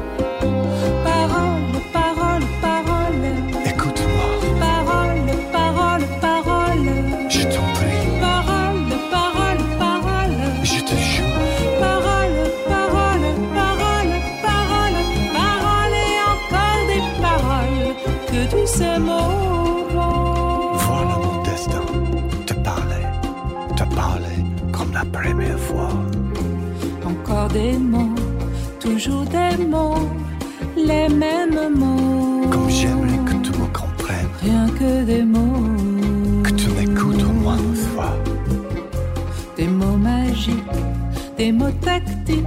Des 27.54 27.78
mots, 27.78 28.14
toujours 28.80 29.24
des 29.24 29.64
mots, 29.64 30.08
les 30.76 31.08
mêmes 31.08 31.60
mots. 31.74 32.48
Comme 32.50 32.68
j'aimerais 32.68 33.18
que 33.28 33.34
tu 33.44 33.50
me 33.60 33.66
comprennes, 33.80 34.28
Rien 34.42 34.66
que 34.78 35.04
des 35.04 35.24
mots, 35.24 36.42
que 36.42 36.50
tu 36.50 36.68
m'écoutes 36.70 37.22
au 37.22 37.32
moins 37.42 37.56
une 37.56 37.74
fois. 37.76 38.12
des 39.56 39.68
mots 39.68 39.96
magiques, 39.96 40.78
des 41.38 41.52
mots 41.52 41.76
tactiques 41.80 42.44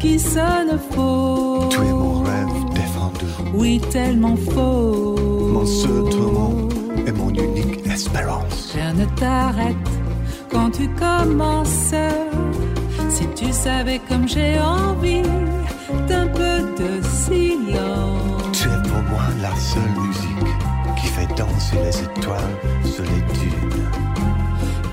qui 0.00 0.18
sonnent 0.18 0.78
faux. 0.90 1.68
Tu 1.70 1.78
es 1.78 1.92
mon 1.92 2.22
rêve 2.22 2.64
défendu, 2.74 3.26
Oui, 3.54 3.80
tellement 3.90 4.36
faux. 4.36 5.16
mon 5.54 5.64
seul 5.66 6.04
tourment 6.10 6.68
et 7.06 7.12
mon 7.12 7.30
unique 7.30 7.86
espérance. 7.86 8.72
Rien 8.74 8.92
ne 8.94 9.04
t'arrête 9.20 9.76
quand 10.50 10.70
tu 10.72 10.88
commences. 11.04 11.94
Si 13.08 13.26
tu 13.34 13.52
savais 13.52 14.00
comme 14.08 14.28
j'ai 14.28 14.58
envie 14.60 15.22
d'un 16.08 16.26
peu 16.28 16.60
de 16.78 17.02
silence. 17.02 18.42
Tu 18.52 18.68
es 18.68 18.82
pour 18.88 19.02
moi 19.10 19.22
la 19.40 19.54
seule 19.56 19.90
musique 20.00 20.52
qui 20.96 21.06
fait 21.06 21.26
danser 21.36 21.76
les 21.82 22.02
étoiles 22.02 22.56
sur 22.84 23.04
les 23.04 23.22
dunes. 23.38 23.88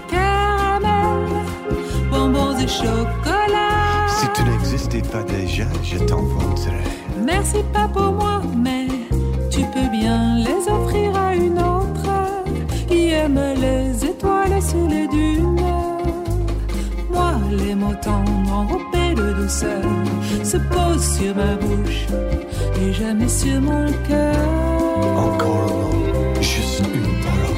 Caramel, 0.09 1.27
bonbons 2.09 2.57
et 2.57 2.67
chocolat. 2.67 4.07
Si 4.07 4.27
tu 4.33 4.43
n'existais 4.43 5.01
pas 5.01 5.23
déjà, 5.23 5.65
je 5.83 5.97
t'inventerais. 5.97 6.83
Merci 7.23 7.63
pas 7.73 7.87
pour 7.87 8.11
moi, 8.13 8.41
mais 8.57 8.87
tu 9.51 9.61
peux 9.73 9.89
bien 9.91 10.37
les 10.37 10.71
offrir 10.71 11.15
à 11.17 11.35
une 11.35 11.59
autre 11.59 12.09
qui 12.87 13.09
aime 13.09 13.39
les 13.59 13.94
les 17.55 17.75
mots 17.75 17.95
tendres 18.01 18.51
enrobés 18.51 19.13
de 19.15 19.33
douceur 19.33 19.83
se 20.43 20.57
posent 20.57 21.17
sur 21.17 21.35
ma 21.35 21.55
bouche 21.55 22.05
et 22.81 22.93
jamais 22.93 23.27
sur 23.27 23.61
mon 23.61 23.85
cœur. 24.07 24.35
Encore 25.17 25.91
un 26.37 26.41
juste 26.41 26.79
une. 26.79 27.05
Parole, 27.23 27.54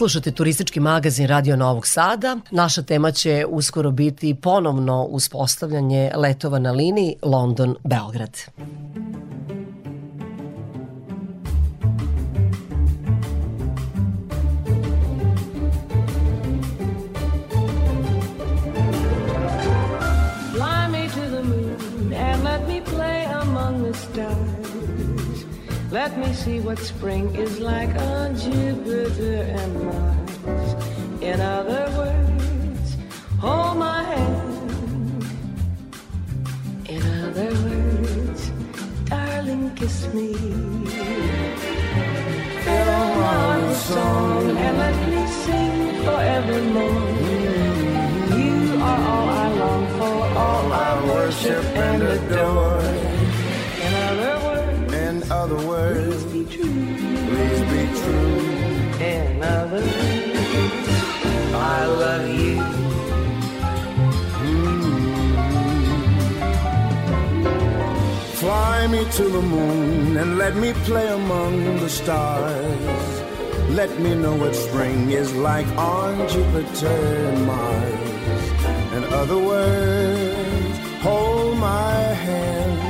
Slušate 0.00 0.30
turistički 0.30 0.80
magazin 0.80 1.26
Radio 1.26 1.56
Novog 1.56 1.86
Sada. 1.86 2.36
Naša 2.50 2.82
tema 2.82 3.12
će 3.12 3.44
uskoro 3.48 3.90
biti 3.90 4.34
ponovno 4.34 5.02
uspostavljanje 5.02 6.12
letova 6.16 6.58
na 6.58 6.72
liniji 6.72 7.16
London-Beograd. 7.22 8.48
Fly 8.56 8.99
Let 25.90 26.16
me 26.16 26.32
see 26.32 26.60
what 26.60 26.78
spring 26.78 27.34
is 27.34 27.58
like 27.58 27.92
on 27.96 28.36
Jupiter 28.36 29.42
and 29.58 29.84
Mars. 29.84 30.74
In 31.20 31.40
other 31.40 31.90
words, 31.98 32.96
hold 33.40 33.76
my 33.76 34.04
hand. 34.04 35.24
In 36.88 37.02
other 37.24 37.50
words, 37.66 38.52
darling, 39.06 39.74
kiss 39.74 40.06
me. 40.14 40.32
Fill 42.62 42.86
my 43.18 43.34
heart 43.42 43.62
with 43.66 43.76
song 43.76 44.56
and 44.56 44.78
let 44.78 44.96
me 45.10 45.26
sing 45.42 46.04
forevermore. 46.04 47.10
You 48.38 48.80
are 48.80 49.00
all 49.10 49.28
I 49.28 49.48
long 49.58 49.86
for, 49.98 50.38
all 50.38 50.72
I 50.72 51.04
worship 51.04 51.64
and 51.74 52.02
adore. 52.04 52.99
Other 55.40 55.56
words, 55.66 56.22
words, 56.22 56.24
be 56.34 56.44
true. 56.44 56.64
please 56.64 57.62
be 57.72 57.82
true. 58.00 58.40
In 59.00 59.42
other 59.42 59.80
words, 59.80 60.88
I 61.54 61.86
love 61.86 62.28
you. 62.28 62.56
Mm-hmm. 64.44 65.30
Fly 68.40 68.86
me 68.88 69.02
to 69.18 69.24
the 69.36 69.40
moon 69.40 70.18
and 70.18 70.36
let 70.36 70.56
me 70.56 70.74
play 70.84 71.08
among 71.08 71.80
the 71.80 71.88
stars. 71.88 73.22
Let 73.70 73.98
me 73.98 74.14
know 74.14 74.36
what 74.36 74.54
spring 74.54 75.10
is 75.10 75.34
like 75.36 75.68
on 75.78 76.28
Jupiter 76.28 77.00
and 77.30 77.46
Mars. 77.46 78.44
In 78.92 79.04
other 79.20 79.38
words, 79.38 80.78
hold 81.00 81.56
my 81.56 81.94
hand. 82.26 82.89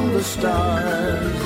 among 0.00 0.12
the 0.14 0.24
stars. 0.24 1.36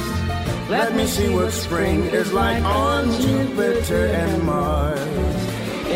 Let 0.71 0.95
me 0.97 1.07
see 1.07 1.29
what 1.35 1.51
spring 1.53 2.01
is 2.21 2.33
like 2.33 2.63
on 2.65 3.11
Jupiter 3.21 4.07
and 4.07 4.43
Mars. 4.43 5.01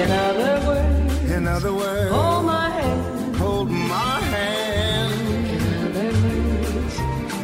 In 0.01 0.11
other 0.11 0.55
words, 0.67 1.31
In 1.31 1.47
other 1.47 1.73
words, 1.73 2.11
hold 2.11 2.45
my 2.45 2.69
hand. 2.71 3.37
hold 3.37 3.71
my 3.71 4.21
hand. 4.35 5.13
In 5.57 5.63
other 5.87 6.11
words, 6.23 6.95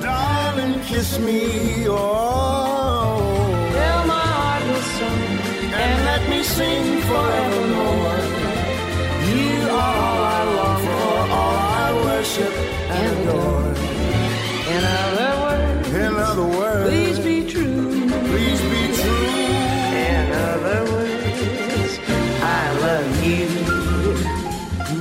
Darling, 0.02 0.74
kiss 0.90 1.18
me, 1.18 1.40
oh, 1.88 1.96
fill 3.74 4.02
my 4.14 4.26
heart 4.38 4.64
with 4.70 4.86
song. 4.98 5.22
and 5.82 5.96
let 6.10 6.22
me 6.32 6.40
sing 6.56 6.84
forevermore. 7.08 8.22
You 9.30 9.52
are 9.82 9.96
all 10.06 10.22
I 10.38 10.42
long 10.58 10.78
for, 10.86 11.16
all 11.38 11.56
I 11.82 11.88
worship 12.06 12.54
and 12.98 13.28
adore. 13.28 13.93
In 14.74 14.80
other 14.84 15.32
words, 15.42 15.88
In 15.88 16.16
other 16.30 16.58
words, 16.58 16.88
please 16.90 17.18
be 17.22 17.52
true. 17.52 18.08
please 18.30 18.62
be 18.62 18.82
true. 19.00 19.26
In 20.10 20.32
other 20.32 20.80
words, 20.92 21.98
I 22.42 22.64
love 22.82 23.26
you. 23.26 23.48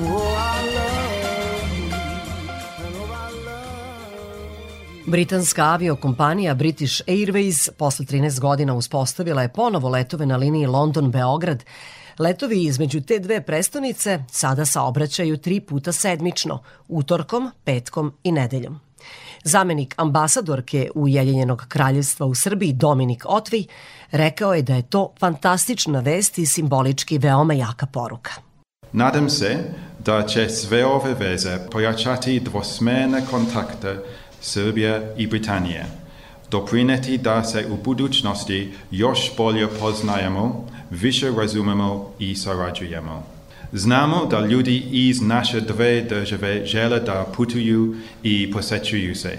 Oh, 0.08 0.36
I 0.38 0.62
love 0.78 1.64
you. 1.78 1.86
And 2.86 2.96
oh, 2.96 3.12
I 3.12 3.46
love 3.46 5.06
Britanska 5.06 5.64
aviokompanija 5.64 6.54
British 6.56 7.02
Airways 7.08 7.70
posle 7.78 8.06
13 8.06 8.40
godina 8.40 8.74
uspostavila 8.74 9.42
je 9.42 9.50
ponovo 9.54 9.90
letove 9.90 10.26
na 10.26 10.38
liniji 10.38 10.68
London-Beograd. 10.68 11.64
Letovi 12.20 12.64
između 12.64 13.02
te 13.02 13.20
dve 13.20 13.42
prestonice 13.42 14.20
sada 14.32 14.66
saobraćaju 14.66 15.38
tri 15.38 15.60
puta 15.60 15.92
sedmično, 15.92 16.60
utorkom, 16.88 17.52
petkom 17.64 18.14
i 18.24 18.32
nedeljom. 18.32 18.80
Zamenik 19.44 19.94
ambasadorke 19.98 20.90
Ujedinjenog 20.96 21.66
kraljevstva 21.68 22.26
u 22.26 22.36
Srbiji 22.36 22.74
Dominik 22.74 23.24
Otvij 23.28 23.66
rekao 24.12 24.54
je 24.54 24.62
da 24.62 24.76
je 24.76 24.82
to 24.82 25.14
fantastična 25.20 26.00
vest 26.00 26.38
i 26.38 26.46
simbolički 26.46 27.18
veoma 27.18 27.54
jaka 27.54 27.86
poruka. 27.86 28.32
Nadam 28.92 29.30
se 29.30 29.58
da 30.06 30.26
će 30.28 30.50
sve 30.50 30.86
ove 30.86 31.14
veze 31.14 31.58
pojačati 31.72 32.40
dvosmerne 32.40 33.26
kontakte 33.32 34.00
Srbije 34.42 35.16
i 35.18 35.28
Britanije, 35.28 35.86
doprineti 36.52 37.18
da 37.18 37.44
se 37.44 37.66
u 37.72 37.78
budućnosti 37.84 38.74
još 38.92 39.38
bolje 39.38 39.68
poznajemo, 39.80 40.68
više 40.90 41.32
razumemo 41.38 42.12
i 42.20 42.36
sarađujemo. 42.36 43.33
Znamo 43.76 44.26
da 44.26 44.40
ljudi 44.40 44.84
iz 44.92 45.22
naše 45.22 45.62
dve 45.62 46.02
države 46.02 46.66
žele 46.66 47.00
da 47.00 47.26
putuju 47.36 47.96
i 48.24 48.52
posećuju 48.52 49.16
se. 49.16 49.38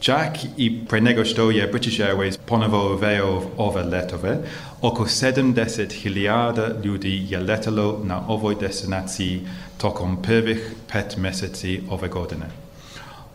Čak 0.00 0.28
i 0.56 0.84
pre 0.88 1.00
nego 1.00 1.24
što 1.24 1.50
je 1.50 1.66
British 1.66 2.00
Airways 2.00 2.38
ponovo 2.46 2.94
uveo 2.94 3.42
ove 3.56 3.82
letove, 3.82 4.38
oko 4.80 5.04
70 5.04 5.92
hiljada 5.92 6.68
ljudi 6.84 7.26
je 7.30 7.40
letalo 7.40 8.00
na 8.04 8.28
ovoj 8.28 8.54
destinaciji 8.60 9.40
tokom 9.78 10.22
prvih 10.22 10.72
pet 10.92 11.16
meseci 11.16 11.80
ove 11.90 12.08
godine. 12.08 12.46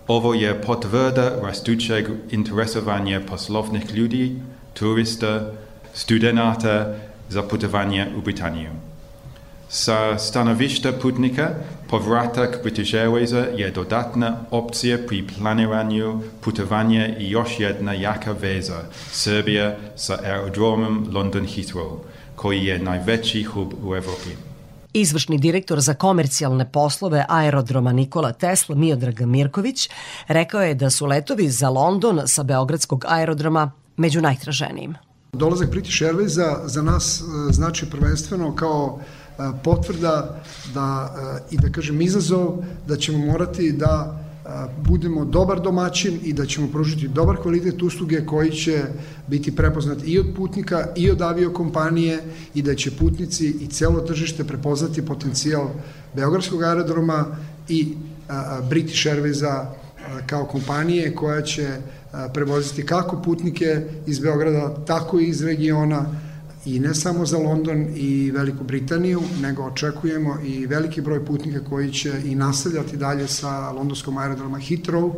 Ovo 0.07 0.33
je 0.33 0.61
potvrda 0.61 1.35
rastućeg 1.43 2.07
interesovanja 2.31 3.21
poslovnih 3.29 3.95
ljudi, 3.95 4.35
turista, 4.73 5.51
studenata 5.93 6.95
za 7.29 7.43
putovanje 7.43 8.07
u 8.17 8.21
Britaniju. 8.21 8.92
Sa 9.73 10.19
stanovišta 10.19 10.91
putnika, 11.01 11.49
povratak 11.89 12.59
British 12.63 12.93
Airwaysa 12.93 13.57
je 13.57 13.71
dodatna 13.71 14.37
opcija 14.51 14.97
pri 15.07 15.27
planiranju 15.27 16.21
putovanja 16.41 17.17
i 17.17 17.29
još 17.29 17.59
jedna 17.59 17.93
jaka 17.93 18.31
veza 18.31 18.83
Srbija 19.11 19.77
sa 19.95 20.19
aerodromom 20.23 21.09
London 21.13 21.45
Heathrow, 21.45 21.97
koji 22.35 22.65
je 22.65 22.79
najveći 22.79 23.43
hub 23.43 23.73
u 23.83 23.95
Evropi. 23.95 24.29
Izvršni 24.93 25.37
direktor 25.37 25.79
za 25.79 25.93
komercijalne 25.93 26.71
poslove 26.71 27.25
aerodroma 27.29 27.91
Nikola 27.91 28.33
Tesla 28.33 28.75
Miodrag 28.75 29.21
Mirković 29.21 29.89
rekao 30.27 30.61
je 30.61 30.73
da 30.73 30.89
su 30.89 31.05
letovi 31.05 31.49
za 31.49 31.69
London 31.69 32.21
sa 32.25 32.43
Beogradskog 32.43 33.05
aerodroma 33.07 33.71
među 33.97 34.21
najtraženijim. 34.21 34.95
Dolazak 35.33 35.69
British 35.69 36.01
Airwaysa 36.01 36.67
za 36.67 36.81
nas 36.81 37.21
e, 37.21 37.53
znači 37.53 37.85
prvenstveno 37.89 38.55
kao 38.55 38.99
e, 38.99 39.22
potvrda 39.63 40.41
da, 40.73 41.15
e, 41.17 41.55
i 41.55 41.57
da 41.57 41.69
kažem 41.69 42.01
izazov 42.01 42.63
da 42.87 42.97
ćemo 42.97 43.17
morati 43.17 43.71
da 43.71 44.23
budemo 44.85 45.25
dobar 45.25 45.61
domaćin 45.61 46.19
i 46.23 46.33
da 46.33 46.45
ćemo 46.45 46.67
pružiti 46.67 47.07
dobar 47.07 47.37
kvalitet 47.37 47.81
usluge 47.81 48.25
koji 48.25 48.51
će 48.51 48.83
biti 49.27 49.55
prepoznat 49.55 49.97
i 50.05 50.19
od 50.19 50.25
putnika 50.35 50.87
i 50.95 51.11
od 51.11 51.21
aviokompanije 51.21 52.19
i 52.53 52.61
da 52.61 52.75
će 52.75 52.91
putnici 52.91 53.47
i 53.47 53.67
celo 53.67 53.99
tržište 53.99 54.43
prepoznati 54.43 55.05
potencijal 55.05 55.69
Beogradskog 56.15 56.63
aerodroma 56.63 57.25
i 57.69 57.95
British 58.69 59.05
Airwaysa 59.05 59.65
kao 60.25 60.45
kompanije 60.45 61.15
koja 61.15 61.41
će 61.41 61.77
prevoziti 62.33 62.85
kako 62.85 63.21
putnike 63.21 63.81
iz 64.07 64.19
Beograda, 64.19 64.75
tako 64.85 65.19
i 65.19 65.27
iz 65.27 65.43
regiona 65.43 66.05
i 66.65 66.79
ne 66.79 66.93
samo 66.93 67.25
za 67.25 67.37
London 67.37 67.87
i 67.95 68.31
Veliku 68.31 68.63
Britaniju, 68.63 69.21
nego 69.41 69.63
očekujemo 69.63 70.37
i 70.45 70.65
veliki 70.65 71.01
broj 71.01 71.25
putnika 71.25 71.59
koji 71.69 71.91
će 71.91 72.21
i 72.25 72.35
nastavljati 72.35 72.97
dalje 72.97 73.27
sa 73.27 73.71
londonskom 73.71 74.17
aerodroma 74.17 74.57
Heathrow 74.57 75.13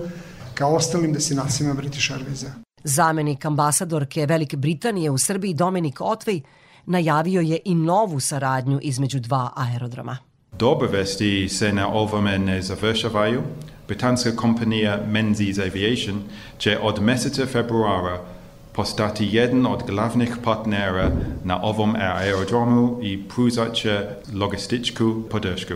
kao 0.53 0.75
ostalim 0.75 1.13
destinacijama 1.13 1.73
British 1.73 2.11
Airwaysa. 2.11 2.49
Zamenik 2.83 3.45
ambasadorke 3.45 4.25
Velike 4.25 4.57
Britanije 4.57 5.11
u 5.11 5.17
Srbiji 5.17 5.53
Dominik 5.53 6.01
Otvej 6.01 6.41
najavio 6.85 7.41
je 7.41 7.59
i 7.65 7.75
novu 7.75 8.19
saradnju 8.19 8.79
između 8.81 9.19
dva 9.19 9.51
aerodroma. 9.55 10.17
Dobre 10.59 10.87
vesti 10.87 11.49
se 11.49 11.73
na 11.73 11.87
ovome 11.87 12.39
ne 12.39 12.61
završavaju. 12.61 13.41
Britanska 13.87 14.35
kompanija 14.35 15.03
Menzies 15.07 15.57
Aviation 15.57 16.23
će 16.57 16.79
od 16.81 17.01
meseca 17.01 17.45
februara 17.45 18.34
postati 18.75 19.29
jedan 19.31 19.65
od 19.65 19.83
glavnih 19.87 20.37
partnera 20.43 21.11
na 21.43 21.63
ovom 21.63 21.95
aerodromu 21.95 22.99
i 23.01 23.23
pružat 23.29 23.73
će 23.73 23.99
logističku 24.33 25.23
podršku. 25.31 25.73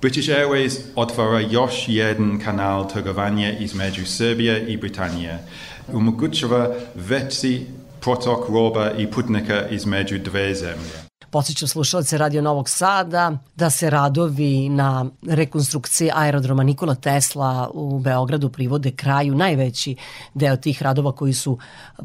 British 0.00 0.28
Airways 0.28 0.78
otvara 0.96 1.40
još 1.40 1.84
jedan 1.86 2.40
kanal 2.44 2.88
trgovanja 2.92 3.58
između 3.58 4.06
Srbije 4.06 4.66
i 4.66 4.76
Britanije. 4.76 5.38
Omogućava 5.92 6.74
veći 6.94 7.66
protok 8.00 8.48
roba 8.48 8.90
i 8.98 9.06
putnika 9.06 9.68
između 9.68 10.18
dve 10.18 10.54
zemlje. 10.54 11.07
Podsećam 11.30 11.68
slušalce 11.68 12.18
Radio 12.18 12.42
Novog 12.42 12.68
Sada 12.68 13.38
da 13.56 13.70
se 13.70 13.90
radovi 13.90 14.68
na 14.68 15.06
rekonstrukciji 15.26 16.10
aerodroma 16.14 16.62
Nikola 16.62 16.94
Tesla 16.94 17.70
u 17.74 17.98
Beogradu 17.98 18.48
privode 18.48 18.90
kraju. 18.90 19.34
Najveći 19.34 19.96
deo 20.34 20.56
tih 20.56 20.82
radova 20.82 21.12
koji 21.12 21.32
su 21.32 21.58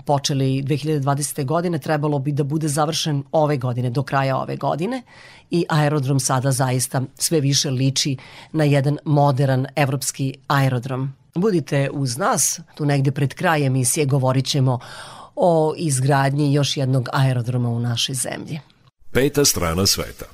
počeli 0.05 0.63
2020. 0.63 1.45
godine 1.45 1.79
trebalo 1.79 2.19
bi 2.19 2.31
da 2.31 2.43
bude 2.43 2.67
završen 2.67 3.23
ove 3.31 3.57
godine, 3.57 3.89
do 3.89 4.03
kraja 4.03 4.37
ove 4.37 4.57
godine 4.57 5.01
i 5.51 5.65
aerodrom 5.69 6.19
sada 6.19 6.51
zaista 6.51 7.01
sve 7.15 7.39
više 7.39 7.69
liči 7.69 8.17
na 8.51 8.63
jedan 8.63 8.97
modern 9.05 9.65
evropski 9.75 10.33
aerodrom. 10.47 11.13
Budite 11.35 11.89
uz 11.93 12.17
nas, 12.17 12.59
tu 12.75 12.85
negde 12.85 13.11
pred 13.11 13.33
kraj 13.33 13.65
emisije 13.65 14.05
govorit 14.05 14.45
ćemo 14.45 14.79
o 15.35 15.73
izgradnji 15.77 16.53
još 16.53 16.77
jednog 16.77 17.09
aerodroma 17.13 17.69
u 17.69 17.79
našoj 17.79 18.15
zemlji. 18.15 18.72
Peta 19.13 19.45
strana 19.45 19.85
sveta. 19.85 20.25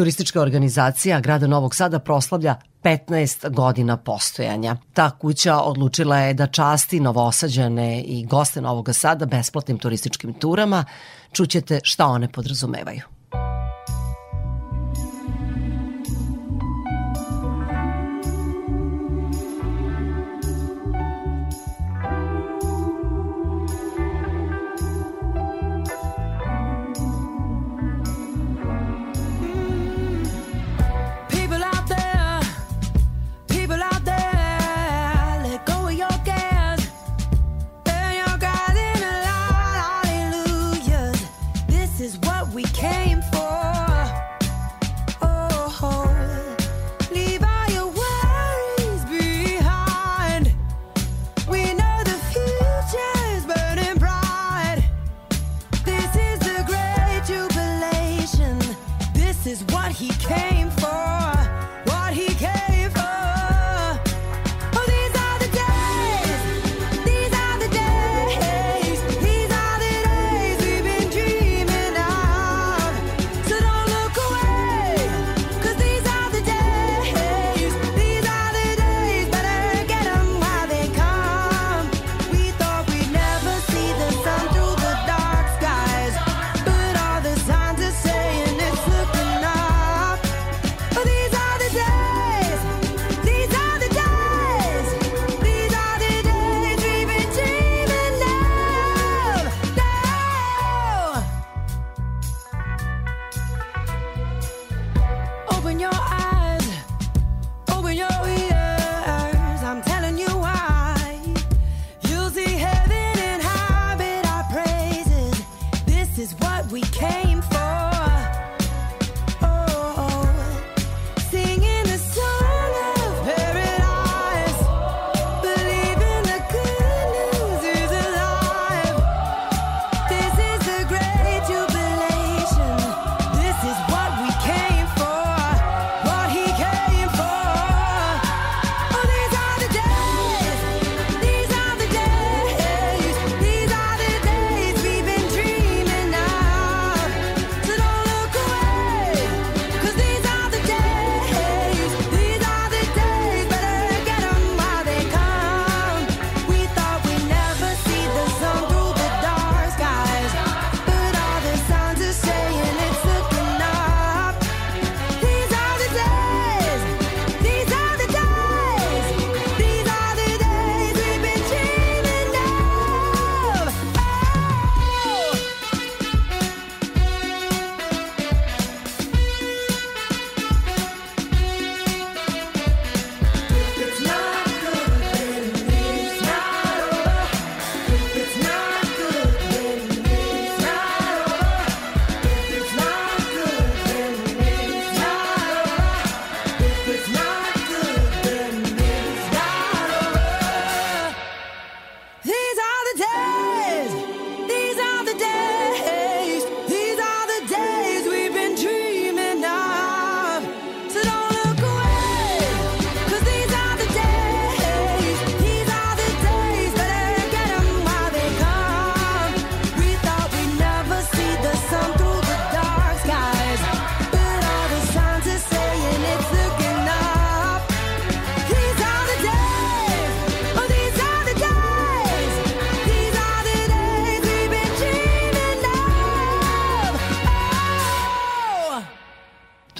Turistička 0.00 0.40
organizacija 0.40 1.20
grada 1.20 1.46
Novog 1.46 1.74
Sada 1.74 1.98
proslavlja 1.98 2.56
15 2.82 3.50
godina 3.50 3.96
postojanja. 3.96 4.76
Ta 4.92 5.10
kuća 5.10 5.56
odlučila 5.56 6.18
je 6.18 6.34
da 6.34 6.46
časti 6.46 7.00
novosađane 7.00 8.02
i 8.02 8.26
goste 8.26 8.60
Novog 8.60 8.88
Sada 8.92 9.26
besplatnim 9.26 9.78
turističkim 9.78 10.32
turama. 10.32 10.84
Čućete 11.32 11.80
šta 11.82 12.06
one 12.06 12.32
podrazumevaju. 12.32 13.19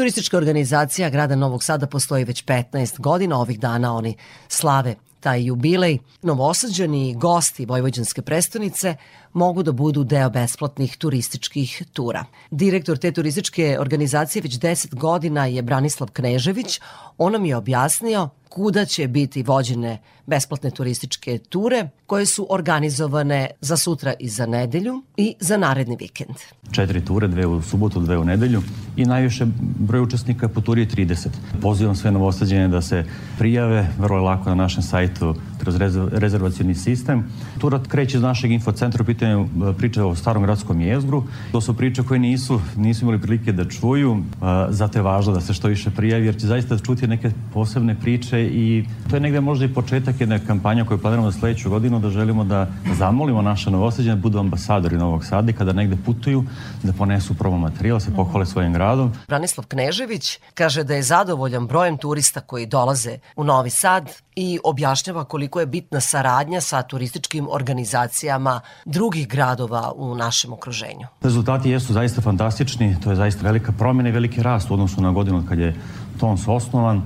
Turistička 0.01 0.37
organizacija 0.37 1.11
grada 1.11 1.37
Novog 1.37 1.65
Sada 1.65 1.87
postoji 1.87 2.25
već 2.25 2.45
15 2.45 3.01
godina. 3.01 3.39
Ovih 3.39 3.61
dana 3.61 3.95
oni 3.97 4.17
slave 4.49 4.95
taj 5.21 5.45
jubilej. 5.45 5.99
Novosađani 6.23 7.15
gosti 7.15 7.67
Vojvođanske 7.67 8.23
prestonice 8.23 8.97
mogu 9.33 9.63
da 9.63 9.73
budu 9.73 10.05
deo 10.05 10.31
besplatnih 10.31 10.97
turističkih 10.97 11.83
tura. 11.93 12.25
Direktor 12.51 12.99
te 12.99 13.13
turističke 13.13 13.77
organizacije 13.81 14.43
već 14.43 14.59
10 14.59 14.95
godina 14.95 15.47
je 15.47 15.63
Branislav 15.63 16.11
Knežević. 16.13 16.81
On 17.19 17.33
nam 17.33 17.45
je 17.45 17.57
objasnio 17.57 18.29
kuda 18.51 18.85
će 18.85 19.09
biti 19.09 19.43
vođene 19.43 19.99
besplatne 20.27 20.71
turističke 20.71 21.39
ture 21.39 21.89
koje 22.07 22.27
su 22.27 22.47
organizovane 22.51 23.51
za 23.61 23.77
sutra 23.77 24.15
i 24.19 24.29
za 24.29 24.47
nedelju 24.47 25.03
i 25.17 25.35
za 25.41 25.57
naredni 25.57 25.97
vikend. 26.01 26.37
četiri 26.73 27.05
ture, 27.05 27.29
dve 27.29 27.47
u 27.47 27.63
subotu, 27.63 28.01
dve 28.01 28.19
u 28.19 28.25
nedelju 28.25 28.63
i 28.97 29.05
najviše 29.05 29.47
broj 29.79 30.01
učesnika 30.01 30.49
po 30.49 30.61
turi 30.61 30.81
je 30.81 30.89
30. 30.89 31.29
Pozivam 31.63 31.97
sve 31.97 32.11
novosađene 32.11 32.69
da 32.69 32.83
se 32.83 33.05
prijave, 33.39 33.87
vrlo 33.99 34.17
je 34.17 34.23
lako 34.23 34.49
na 34.49 34.55
našem 34.55 34.83
sajtu 34.83 35.35
kroz 35.61 35.77
rezerv- 35.77 36.09
rezervacioni 36.13 36.75
sistem. 36.75 37.25
Tura 37.59 37.81
kreće 37.89 38.17
iz 38.17 38.23
našeg 38.23 38.53
infocentra 38.53 39.03
u 39.03 39.07
pitanju 39.07 39.41
e, 39.41 39.73
priče 39.73 40.03
o 40.03 40.15
starom 40.15 40.43
gradskom 40.43 40.81
jezgru. 40.81 41.25
To 41.53 41.61
su 41.61 41.77
priče 41.77 42.03
koje 42.03 42.21
nisu, 42.21 42.61
nisu 42.77 43.05
imali 43.05 43.21
prilike 43.21 43.53
da 43.53 43.65
čuju, 43.65 44.17
e, 44.17 44.45
zato 44.71 44.99
je 44.99 45.03
važno 45.03 45.33
da 45.33 45.41
se 45.41 45.55
što 45.55 45.69
više 45.69 45.91
prijavi 45.91 46.27
jer 46.27 46.41
će 46.41 46.47
zaista 46.47 46.79
čuti 46.79 47.07
neke 47.07 47.31
posebne 47.55 47.95
priče 48.01 48.43
i 48.43 48.85
to 49.11 49.17
je 49.17 49.21
negde 49.21 49.41
možda 49.41 49.65
i 49.65 49.75
početak 49.75 50.21
jedne 50.21 50.47
kampanje 50.47 50.85
koju 50.85 50.99
planiramo 50.99 51.31
za 51.31 51.39
sledeću 51.39 51.71
godinu 51.71 52.01
da 52.01 52.11
želimo 52.11 52.45
da 52.45 52.69
zamolimo 52.99 53.43
naše 53.43 53.71
novosađene 53.71 54.17
da 54.17 54.23
budu 54.23 54.39
ambasadori 54.39 54.97
Novog 54.97 55.25
Sada 55.25 55.51
i 55.51 55.55
kada 55.55 55.73
negde 55.73 55.97
putuju 56.05 56.45
da 56.83 56.93
ponesu 56.93 57.35
promo 57.35 57.59
materijal, 57.59 57.97
da 57.97 58.01
se 58.01 58.15
pohvale 58.17 58.47
svojim 58.47 58.73
gradom. 58.73 59.13
Branislav 59.29 59.67
Knežević 59.67 60.39
kaže 60.55 60.85
da 60.85 60.95
je 60.95 61.03
zadovoljan 61.03 61.67
brojem 61.67 61.99
turista 61.99 62.41
koji 62.41 62.67
dolaze 62.67 63.19
u 63.37 63.45
Novi 63.45 63.71
Sad 63.71 64.11
i 64.37 64.59
objašnjava 64.65 65.25
koliko 65.25 65.50
je 65.59 65.67
bitna 65.67 66.01
saradnja 66.01 66.61
sa 66.61 66.83
turističkim 66.83 67.49
organizacijama 67.51 68.61
drugih 68.85 69.29
gradova 69.29 69.93
u 69.97 70.15
našem 70.15 70.53
okruženju. 70.53 71.07
Rezultati 71.23 71.71
jesu 71.71 71.93
zaista 71.93 72.21
fantastični, 72.21 72.97
to 73.03 73.11
je 73.11 73.17
zaista 73.17 73.45
velika 73.45 73.73
promjena 73.73 74.09
i 74.09 74.13
veliki 74.13 74.43
rast 74.43 74.71
u 74.71 74.75
odnosu 74.75 75.01
na 75.01 75.13
godinu 75.13 75.45
kad 75.49 75.59
je 75.59 75.75
TONS 76.21 76.49
osnovan. 76.49 77.03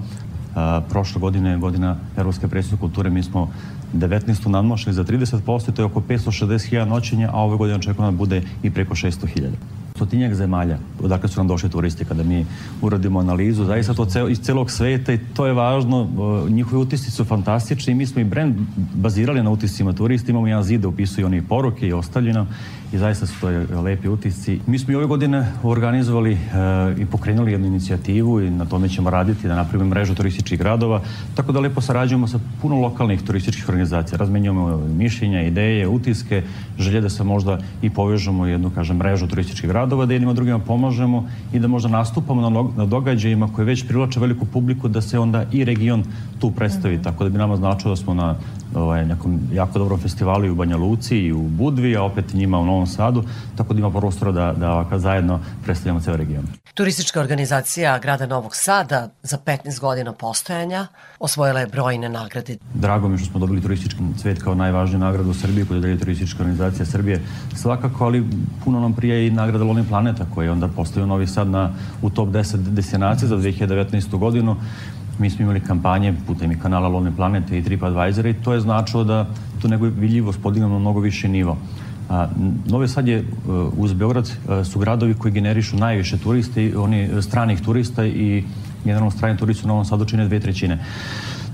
A, 0.55 0.81
prošle 0.91 1.21
godine 1.21 1.51
je 1.51 1.59
godina 1.59 1.97
Evropske 2.17 2.49
predstavlja 2.49 2.81
kulture, 2.81 3.11
mi 3.11 3.23
smo 3.23 3.53
19. 3.95 4.49
nadmošli 4.49 4.93
za 4.93 5.05
30%, 5.05 5.73
to 5.73 5.83
je 5.83 5.87
oko 5.87 6.01
560.000 6.01 6.85
noćenja, 6.85 7.31
a 7.33 7.43
ove 7.43 7.57
godine 7.57 7.79
očekujemo 7.79 8.11
da 8.11 8.17
bude 8.17 8.43
i 8.63 8.71
preko 8.71 8.95
600.000 8.95 9.84
stotinjak 9.97 10.35
zemalja 10.35 10.79
odakle 11.03 11.29
su 11.29 11.41
nam 11.41 11.49
došli 11.49 11.71
turisti 11.71 12.05
kada 12.05 12.23
mi 12.23 12.47
uradimo 12.83 13.21
analizu, 13.21 13.65
zaista 13.65 13.95
to 13.95 14.05
ceo, 14.05 14.29
iz 14.29 14.41
celog 14.41 14.71
sveta 14.71 15.13
i 15.13 15.19
to 15.35 15.47
je 15.47 15.53
važno, 15.53 16.09
e, 16.47 16.51
njihovi 16.51 16.83
utisci 16.83 17.11
su 17.11 17.25
fantastični. 17.25 17.93
I 17.93 17.95
mi 17.95 18.07
smo 18.07 18.21
i 18.21 18.25
brend 18.25 18.57
bazirali 18.95 19.43
na 19.43 19.51
utiscima 19.51 19.93
turista, 19.93 20.31
imamo 20.31 20.47
jedan 20.47 20.65
zid 20.65 20.81
da 20.81 20.89
upisuju 20.89 21.27
oni 21.27 21.43
poruke 21.43 21.89
i 21.89 21.93
ostavljeno 21.93 22.47
i 22.95 22.99
zaista 22.99 23.27
su 23.27 23.41
to 23.41 23.49
je, 23.49 23.67
lepi 23.67 24.09
utisci. 24.09 24.61
Mi 24.67 24.79
smo 24.79 24.93
i 24.93 24.97
ove 24.97 25.07
godine 25.07 25.53
organizovali 25.63 26.33
e, 26.33 26.39
i 26.99 27.07
pokrenuli 27.07 27.53
jednu 27.53 27.67
inicijativu 27.67 28.41
i 28.41 28.51
na 28.51 28.65
tome 28.65 28.89
ćemo 28.89 29.11
raditi 29.11 29.49
da 29.49 29.55
napravimo 29.55 29.91
mrežu 29.91 30.15
turističkih 30.15 30.59
gradova, 30.59 31.01
tako 31.35 31.53
da 31.53 31.61
lepo 31.61 31.81
sarađujemo 31.81 32.27
sa 32.27 32.39
puno 32.63 32.81
lokalnih 32.81 33.23
turističkih 33.23 33.69
organizacija, 33.69 34.19
razmenjujemo 34.19 34.77
mišljenja, 34.77 35.43
ideje, 35.43 35.89
utiske, 35.89 36.43
želje 36.79 37.01
da 37.01 37.11
se 37.11 37.25
možda 37.25 37.59
i 37.83 37.91
povežemo 37.91 38.43
u 38.43 38.47
jednu, 38.47 38.71
kažem, 38.71 38.97
mrežu 38.97 39.27
turističkih 39.27 39.71
gradova, 39.71 40.07
da 40.07 40.13
jednima 40.13 40.33
drugima 40.33 40.59
pomažemo 40.59 41.29
i 41.53 41.59
da 41.59 41.69
možda 41.69 41.89
nastupamo 41.89 42.51
na, 42.51 42.65
na 42.77 42.87
događajima 42.87 43.49
koje 43.53 43.65
već 43.65 43.87
privlače 43.87 44.21
veliku 44.21 44.47
publiku, 44.47 44.89
da 44.89 45.01
se 45.01 45.19
onda 45.19 45.45
i 45.53 45.65
region 45.65 46.05
tu 46.39 46.51
predstavi, 46.51 47.03
tako 47.03 47.25
da 47.25 47.31
bi 47.31 47.39
nama 47.39 47.57
značilo 47.57 47.93
da 47.93 47.97
smo 47.97 48.15
na 48.15 48.35
ovaj, 48.75 49.07
nekom 49.07 49.41
jako 49.53 49.79
dobrom 49.79 50.01
festivalu 50.01 50.45
i 50.45 50.51
u 50.51 50.55
Banja 50.55 50.77
Luci 50.77 51.19
i 51.19 51.33
u 51.33 51.43
Budvi, 51.43 51.97
a 51.97 52.03
opet 52.03 52.35
njima 52.35 52.59
u 52.59 52.67
Novom 52.67 52.84
Sadu, 52.87 53.25
tako 53.57 53.75
da 53.75 53.79
ima 53.79 53.91
prostora 53.91 54.33
da, 54.33 54.53
da 54.57 54.71
ovako 54.71 54.99
zajedno 54.99 55.41
predstavljamo 55.65 56.01
ceo 56.01 56.17
region. 56.17 56.45
Turistička 56.75 57.21
organizacija 57.21 57.99
grada 57.99 58.27
Novog 58.27 58.57
Sada 58.57 59.09
za 59.23 59.39
15 59.39 59.81
godina 59.81 60.13
postojanja 60.13 60.87
osvojila 61.21 61.61
je 61.61 61.67
brojne 61.67 62.09
nagrade. 62.09 62.57
Drago 62.75 63.09
mi 63.09 63.15
je 63.15 63.19
što 63.19 63.31
smo 63.31 63.41
dobili 63.41 63.63
turistički 63.63 64.01
cvet 64.19 64.43
kao 64.43 64.55
najvažniju 64.55 64.99
nagradu 64.99 65.31
u 65.31 65.35
Srbiji 65.35 65.65
koju 65.65 65.81
deluje 65.81 65.99
turistička 65.99 66.43
organizacija 66.43 66.87
Srbije. 66.87 67.23
Svakako, 67.55 68.05
ali 68.05 68.25
puno 68.65 68.81
nam 68.81 68.93
prije 68.93 69.27
i 69.27 69.31
nagrada 69.31 69.65
Loni 69.65 69.85
Planeta 69.89 70.27
koja 70.35 70.45
je 70.45 70.51
onda 70.51 70.69
postavio 70.69 71.07
Novi 71.07 71.27
Sad 71.27 71.49
na, 71.49 71.73
u 72.03 72.11
top 72.11 72.29
10 72.29 72.57
destinacije 72.57 73.29
za 73.29 73.37
2019. 73.37 74.19
godinu. 74.19 74.57
Mi 75.19 75.31
smo 75.31 75.43
imali 75.43 75.61
kampanje 75.61 76.15
putem 76.27 76.53
i 76.53 76.59
kanala 76.61 76.89
Lone 76.89 77.17
Planete 77.17 77.59
i 77.59 77.63
TripAdvisor 77.63 78.27
i 78.27 78.35
to 78.35 78.53
je 78.53 78.61
značilo 78.61 79.05
da 79.05 79.27
tu 79.63 79.69
nego 79.69 79.87
vidljivost 79.87 80.43
podignemo 80.43 80.75
na 80.75 80.81
mnogo 80.81 81.01
više 81.01 81.29
nivo. 81.29 81.57
Novi 82.67 82.89
Sad 82.89 83.09
je 83.09 83.21
uh, 83.21 83.73
uz 83.79 83.93
Beograd 83.93 84.27
uh, 84.27 84.67
su 84.67 84.79
gradovi 84.79 85.15
koji 85.15 85.33
generišu 85.33 85.77
najviše 85.77 86.19
turiste, 86.19 86.73
oni 86.79 87.05
uh, 87.05 87.25
stranih 87.25 87.61
turista 87.61 88.07
i 88.07 88.45
generalno 88.85 89.11
strani 89.11 89.39
turisti 89.39 89.65
u 89.65 89.69
Novom 89.69 89.85
Sadu 89.85 90.05
čine 90.05 90.29
dve 90.29 90.41
trećine. 90.41 90.85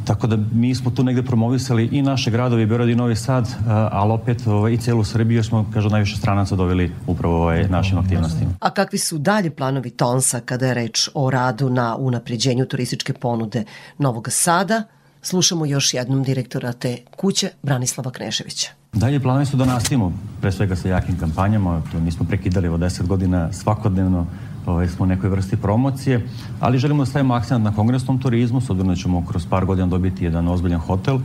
Tako 0.04 0.26
da 0.26 0.38
mi 0.52 0.74
smo 0.74 0.90
tu 0.90 1.04
negde 1.04 1.22
promovisali 1.22 1.88
i 1.92 2.02
naše 2.02 2.30
gradovi, 2.30 2.66
Beograd 2.66 2.88
i 2.88 2.94
Novi 2.94 3.16
Sad, 3.16 3.48
ali 3.68 4.12
opet 4.12 4.46
ovaj, 4.46 4.72
i 4.72 4.76
celu 4.76 5.04
Srbiju 5.04 5.38
jer 5.38 5.44
smo, 5.44 5.66
kažu, 5.74 5.88
najviše 5.88 6.16
stranaca 6.16 6.56
doveli 6.56 6.92
upravo 7.06 7.42
ovaj, 7.42 7.68
našim 7.68 7.98
aktivnostima. 7.98 8.50
A 8.60 8.70
kakvi 8.70 8.98
su 8.98 9.18
dalje 9.18 9.50
planovi 9.50 9.90
Tonsa 9.90 10.40
kada 10.40 10.66
je 10.66 10.74
reč 10.74 11.08
o 11.14 11.30
radu 11.30 11.70
na 11.70 11.96
unapređenju 11.96 12.66
turističke 12.66 13.12
ponude 13.12 13.64
Novog 13.98 14.28
Sada? 14.30 14.82
Slušamo 15.22 15.66
još 15.66 15.94
jednom 15.94 16.22
direktora 16.22 16.72
te 16.72 16.96
kuće, 17.16 17.50
Branislava 17.62 18.10
Kneševića. 18.10 18.68
Dalje 18.92 19.20
planovi 19.20 19.46
su 19.46 19.56
da 19.56 19.64
nastavimo, 19.64 20.12
pre 20.40 20.52
svega 20.52 20.76
sa 20.76 20.88
jakim 20.88 21.18
kampanjama, 21.18 21.82
to 21.92 22.00
nismo 22.00 22.26
prekidali 22.26 22.68
od 22.68 22.80
10 22.80 23.06
godina 23.06 23.52
svakodnevno, 23.52 24.26
ovaj, 24.66 24.88
smo 24.88 25.04
u 25.04 25.08
nekoj 25.08 25.30
vrsti 25.30 25.56
promocije, 25.56 26.28
ali 26.60 26.78
želimo 26.78 27.02
da 27.02 27.10
stavimo 27.10 27.34
akcent 27.34 27.64
na 27.64 27.74
kongresnom 27.74 28.18
turizmu, 28.18 28.60
s 28.60 28.70
obzirom 28.70 28.88
da 28.88 28.96
ćemo 28.96 29.26
kroz 29.26 29.46
par 29.46 29.64
godina 29.64 29.86
dobiti 29.86 30.24
jedan 30.24 30.48
ozbiljan 30.48 30.80
hotel 30.80 31.18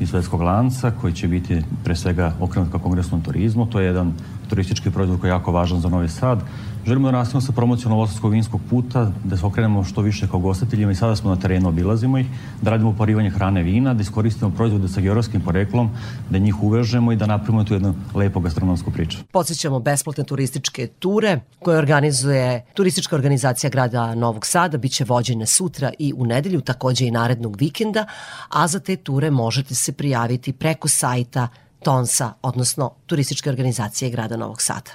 iz 0.00 0.10
svetskog 0.10 0.42
lanca 0.42 0.90
koji 1.00 1.12
će 1.12 1.28
biti 1.28 1.62
pre 1.84 1.96
svega 1.96 2.32
okrenut 2.40 2.72
ka 2.72 2.78
kongresnom 2.78 3.20
turizmu. 3.22 3.66
To 3.66 3.80
je 3.80 3.86
jedan 3.86 4.12
turistički 4.48 4.90
proizvod 4.90 5.20
koji 5.20 5.28
je 5.28 5.32
jako 5.32 5.52
važan 5.52 5.80
za 5.80 5.88
Novi 5.88 6.08
Sad. 6.08 6.42
Želimo 6.88 7.10
da 7.10 7.18
nastavimo 7.18 7.40
sa 7.40 7.52
promocijom 7.52 7.90
Novosadskog 7.90 8.32
vinskog 8.32 8.60
puta, 8.70 9.12
da 9.24 9.36
se 9.36 9.46
okrenemo 9.46 9.84
što 9.84 10.00
više 10.00 10.28
kao 10.28 10.40
gostiteljima 10.40 10.92
i 10.92 10.94
sada 10.94 11.16
smo 11.16 11.30
na 11.30 11.36
terenu, 11.36 11.68
obilazimo 11.68 12.18
ih, 12.18 12.26
da 12.62 12.70
radimo 12.70 12.90
uparivanje 12.90 13.30
hrane 13.30 13.62
vina, 13.62 13.94
da 13.94 14.02
iskoristimo 14.02 14.50
proizvode 14.50 14.88
sa 14.88 15.00
geografskim 15.00 15.40
poreklom, 15.40 15.90
da 16.30 16.38
njih 16.38 16.62
uvežemo 16.62 17.12
i 17.12 17.16
da 17.16 17.26
napravimo 17.26 17.64
tu 17.64 17.74
jednu 17.74 17.94
lepu 18.14 18.40
gastronomsku 18.40 18.90
priču. 18.90 19.18
Podsećamo 19.32 19.80
besplatne 19.80 20.24
turističke 20.24 20.86
ture 20.86 21.40
koje 21.58 21.78
organizuje 21.78 22.64
turistička 22.74 23.16
organizacija 23.16 23.70
grada 23.70 24.14
Novog 24.14 24.46
Sada, 24.46 24.78
biće 24.78 25.04
vođene 25.04 25.46
sutra 25.46 25.92
i 25.98 26.12
u 26.16 26.26
nedelju, 26.26 26.60
takođe 26.60 27.06
i 27.06 27.10
narednog 27.10 27.56
vikenda, 27.60 28.06
a 28.48 28.68
za 28.68 28.80
te 28.80 28.96
ture 28.96 29.30
možete 29.30 29.74
se 29.74 29.92
prijaviti 29.92 30.52
preko 30.52 30.88
sajta 30.88 31.48
TONSA, 31.82 32.32
odnosno 32.42 32.90
turističke 33.06 33.50
organizacije 33.50 34.10
grada 34.10 34.36
Novog 34.36 34.62
Sada. 34.62 34.90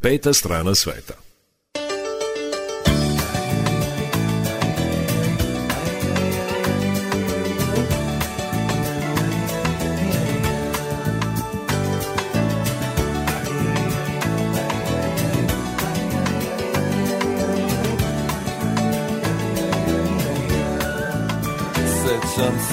Peta 0.00 0.32
strana 0.32 0.74
sveta. 0.74 1.25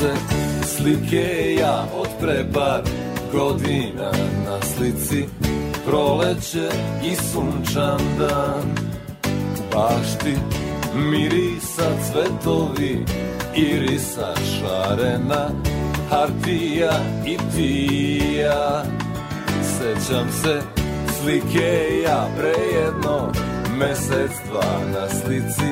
Se 0.04 0.14
slike 0.66 1.56
ja 1.60 1.86
od 1.96 2.08
pre 2.22 2.46
par 2.54 2.82
godina 3.32 4.12
na 4.46 4.62
slici 4.62 5.26
Proleće 5.86 6.70
i 7.04 7.16
sunčan 7.16 8.00
dan. 8.20 8.76
Bašti 9.74 10.36
mirisa 10.96 11.90
cvetovi 12.06 13.06
Irisa 13.56 14.34
šarena 14.36 15.50
Hartija 16.10 16.92
i 17.26 17.38
tija 17.56 18.84
Sećam 19.62 20.32
se 20.44 20.62
slike 21.20 22.02
ja 22.06 22.28
prejedno 22.38 23.32
Mesec 23.78 24.32
dva 24.50 24.80
na 24.94 25.10
slici 25.10 25.70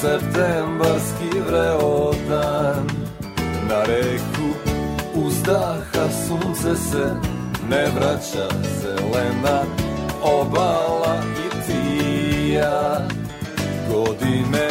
Septembarski 0.00 1.40
vreo 1.48 2.12
dan 2.28 3.09
Na 3.70 3.82
reku 3.84 4.48
uzdaha 5.14 6.08
sunce 6.26 6.76
se 6.76 7.14
ne 7.68 7.86
vraća 7.94 8.48
zelena 8.82 9.62
obala 10.22 11.16
i 11.44 11.66
tija. 11.66 12.98
Godine 13.92 14.68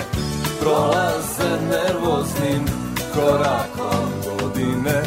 prolaze 0.60 1.50
nervoznim 1.70 2.66
korakom 3.14 4.10
Godine 4.42 5.02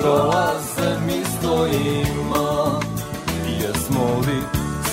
prolaze 0.00 0.98
mi 1.06 1.24
stojimo. 1.38 2.80
Jesmo 3.60 4.20
li 4.26 4.40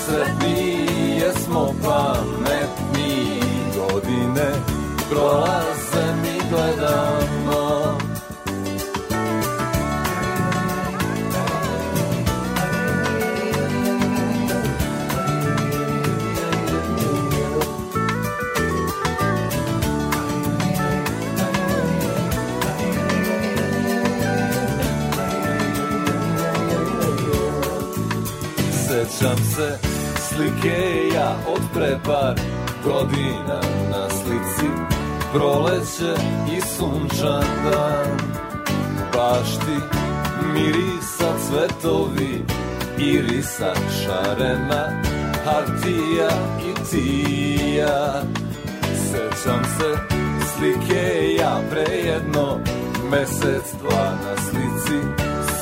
sretni, 0.04 0.86
jesmo 1.20 1.74
pametni? 1.82 3.40
Godine 3.76 4.50
prolaze 5.10 6.14
mi 6.22 6.40
gledamo 6.50 7.21
Sećam 29.02 29.36
se 29.36 29.78
slike 30.28 31.08
ja 31.14 31.36
od 31.48 31.62
pre 31.74 31.98
par 32.04 32.34
godina 32.84 33.60
na 33.90 34.08
slici. 34.10 34.68
Proleće 35.32 36.22
i 36.56 36.60
sunčan 36.60 37.44
dan. 37.64 38.18
Bašti 39.14 39.76
mirisa 40.54 41.34
cvetovi 41.48 42.44
Irisa 42.98 43.74
šarena 43.74 45.02
Hartija 45.44 46.30
i 46.60 46.90
tija. 46.90 48.22
Sećam 49.10 49.64
se 49.78 49.98
slike 50.56 51.34
ja 51.38 51.60
prejedno 51.70 52.58
Mesec 53.10 53.72
dva 53.82 54.10
na 54.24 54.36
slici. 54.36 54.98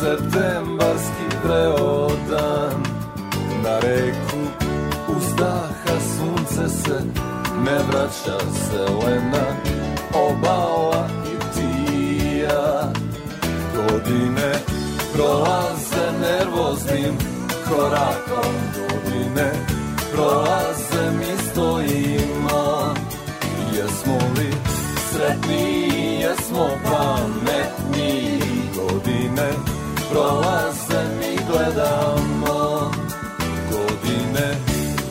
Septembarski 0.01 1.37
vreo 1.45 2.09
dan 2.31 3.00
na 3.63 3.79
reku. 3.81 4.41
Uzdaha 5.17 5.97
sunce 6.17 6.69
se 6.69 7.01
ne 7.65 7.79
vraća 7.89 8.39
zelena 8.71 9.47
Obala 10.15 11.09
i 11.27 11.37
tija. 11.55 12.93
Godine 13.77 14.53
prolaze 15.15 16.13
nervoznim 16.21 17.19
korakom 17.69 18.55
Godine 18.75 19.53
prolaze 20.13 21.11
mi 21.19 21.51
stojimo 21.51 22.95
Jesmo 23.77 24.19
li 24.37 24.53
sretni, 25.13 26.21
jesmo 26.21 26.69
pametni? 26.85 28.41
Godine 28.77 29.49
prolaze 30.11 31.03
mi 31.19 31.37
Godine 31.53 32.20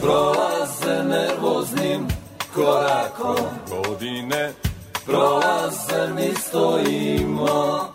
prolaze 0.02 1.04
nervoznim 1.04 2.08
korakom. 2.56 3.36
Godine 3.70 4.54
prolaze 5.06 6.14
mi 6.16 6.34
stojimo. 6.36 7.86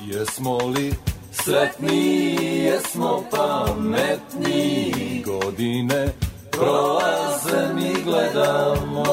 Jesmo 0.00 0.58
li 0.58 0.94
sretni, 1.32 2.34
jesmo 2.64 3.24
pametni. 3.30 4.92
Godine 5.26 6.08
prolaze 6.50 7.74
mi 7.74 7.92
gledamo. 8.04 9.04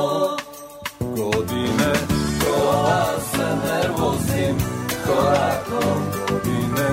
Godine 0.99 1.93
prolaze 2.39 3.47
nervoznim 3.65 4.57
korakom. 5.07 6.01
Godine 6.29 6.87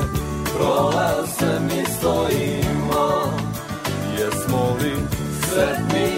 prolaze 0.56 1.60
mi 1.60 1.84
stojimo. 1.98 3.32
Jesmo 4.18 4.76
li 4.82 5.19
sretni, 5.50 6.08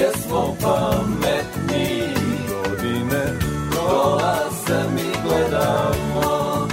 jesmo 0.00 0.56
pametni. 0.62 2.14
Godine 2.48 3.22
prolaze 3.70 4.80
mi 4.94 5.08
gledamo. 5.24 6.68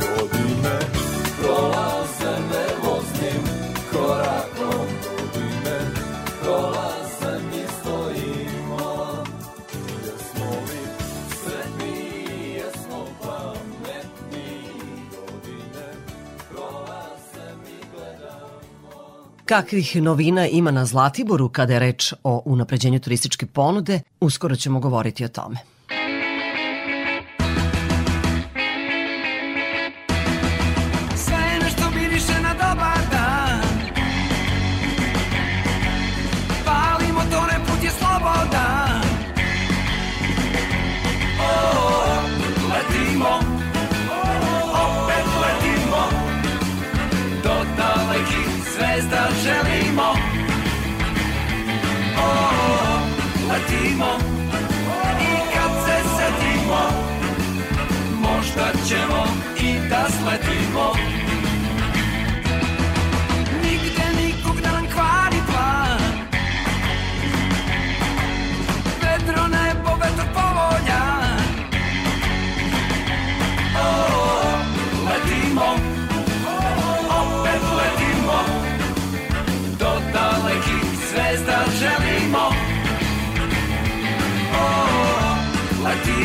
Godine 0.00 0.76
prolaze 1.40 2.32
nervoznim 2.52 3.42
korakom. 3.92 4.86
Godine 5.16 5.78
prolaze 6.42 6.81
Kakvih 19.52 20.02
novina 20.02 20.46
ima 20.46 20.70
na 20.70 20.84
Zlatiboru 20.84 21.48
kada 21.48 21.72
je 21.72 21.78
reč 21.78 22.12
o 22.24 22.42
unapređenju 22.44 23.00
turističke 23.00 23.46
ponude, 23.46 24.00
uskoro 24.20 24.56
ćemo 24.56 24.80
govoriti 24.80 25.24
o 25.24 25.28
tome. 25.28 25.56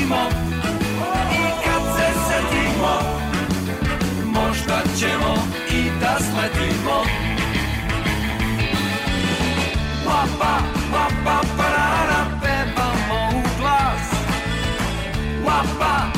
Letimo 0.07 0.29
i 1.31 1.63
kad 1.63 1.81
se 1.95 2.19
setimo 2.27 2.99
možda 4.25 4.81
ćemo 4.99 5.35
i 5.71 5.89
da 6.01 6.17
sletimo. 6.19 7.03
Wapa, 10.05 10.59
wapa, 10.93 11.41
parara, 11.57 12.25
pevamo 12.41 13.29
u 13.37 13.41
glas. 13.59 14.11
Wapa, 15.45 15.67
wapa, 15.79 16.16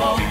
sletimo 0.00 0.29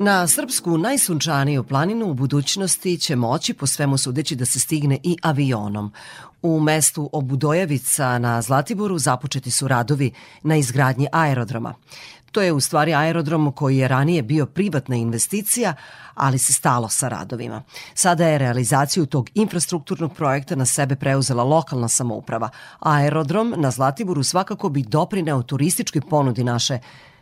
Na 0.00 0.26
srpsku 0.26 0.78
najsunčaniju 0.78 1.64
planinu 1.64 2.06
u 2.06 2.14
budućnosti 2.14 2.98
će 2.98 3.16
moći 3.16 3.54
po 3.54 3.66
svemu 3.66 3.98
sudeći 3.98 4.36
da 4.36 4.44
se 4.44 4.60
stigne 4.60 4.98
i 5.02 5.16
avionom. 5.22 5.92
U 6.42 6.60
mestu 6.60 7.10
Obudojevica 7.12 8.18
na 8.18 8.42
Zlatiboru 8.42 8.98
započeti 8.98 9.50
su 9.50 9.68
radovi 9.68 10.12
na 10.42 10.56
izgradnji 10.56 11.08
aerodroma. 11.12 11.74
To 12.32 12.42
je 12.42 12.52
u 12.52 12.60
stvari 12.60 12.94
aerodrom 12.94 13.52
koji 13.52 13.76
je 13.76 13.88
ranije 13.88 14.22
bio 14.22 14.46
privatna 14.46 14.96
investicija, 14.96 15.74
ali 16.14 16.38
se 16.38 16.52
stalo 16.52 16.88
sa 16.88 17.08
radovima. 17.08 17.62
Sada 17.94 18.26
je 18.26 18.38
realizaciju 18.38 19.06
tog 19.06 19.30
infrastrukturnog 19.34 20.14
projekta 20.14 20.56
na 20.56 20.66
sebe 20.66 20.96
preuzela 20.96 21.42
lokalna 21.42 21.88
samouprava. 21.88 22.48
Aerodrom 22.80 23.54
na 23.56 23.70
Zlatiboru 23.70 24.22
svakako 24.22 24.68
bi 24.68 24.82
doprineo 24.82 25.42
turističkoj 25.42 26.02
ponudi 26.10 26.44
naše 26.44 26.78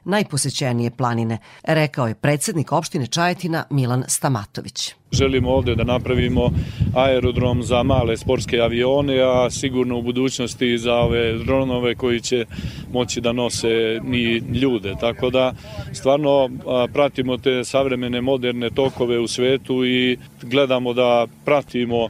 najposećenije 0.06 0.90
planine, 0.90 1.38
rekao 1.62 2.08
je 2.08 2.14
predsednik 2.14 2.72
opštine 2.72 3.06
Čajetina 3.06 3.64
Milan 3.70 4.04
Stamatović. 4.08 4.94
Želimo 5.12 5.50
ovde 5.50 5.74
da 5.74 5.84
napravimo 5.84 6.50
aerodrom 6.94 7.62
za 7.62 7.82
male 7.82 8.16
sportske 8.16 8.60
avione, 8.60 9.20
a 9.20 9.50
sigurno 9.50 9.98
u 9.98 10.02
budućnosti 10.02 10.78
za 10.78 10.94
ove 10.94 11.32
dronove 11.32 11.94
koji 11.94 12.20
će 12.20 12.44
moći 12.92 13.20
da 13.20 13.32
nose 13.32 14.00
i 14.12 14.42
ljude. 14.60 14.94
Tako 15.00 15.30
da 15.30 15.52
stvarno 15.92 16.50
pratimo 16.92 17.38
te 17.38 17.64
savremene 17.64 18.20
moderne 18.20 18.70
tokove 18.70 19.18
u 19.18 19.28
svetu 19.28 19.84
i 19.84 20.18
gledamo 20.42 20.92
da 20.92 21.26
pratimo 21.44 22.08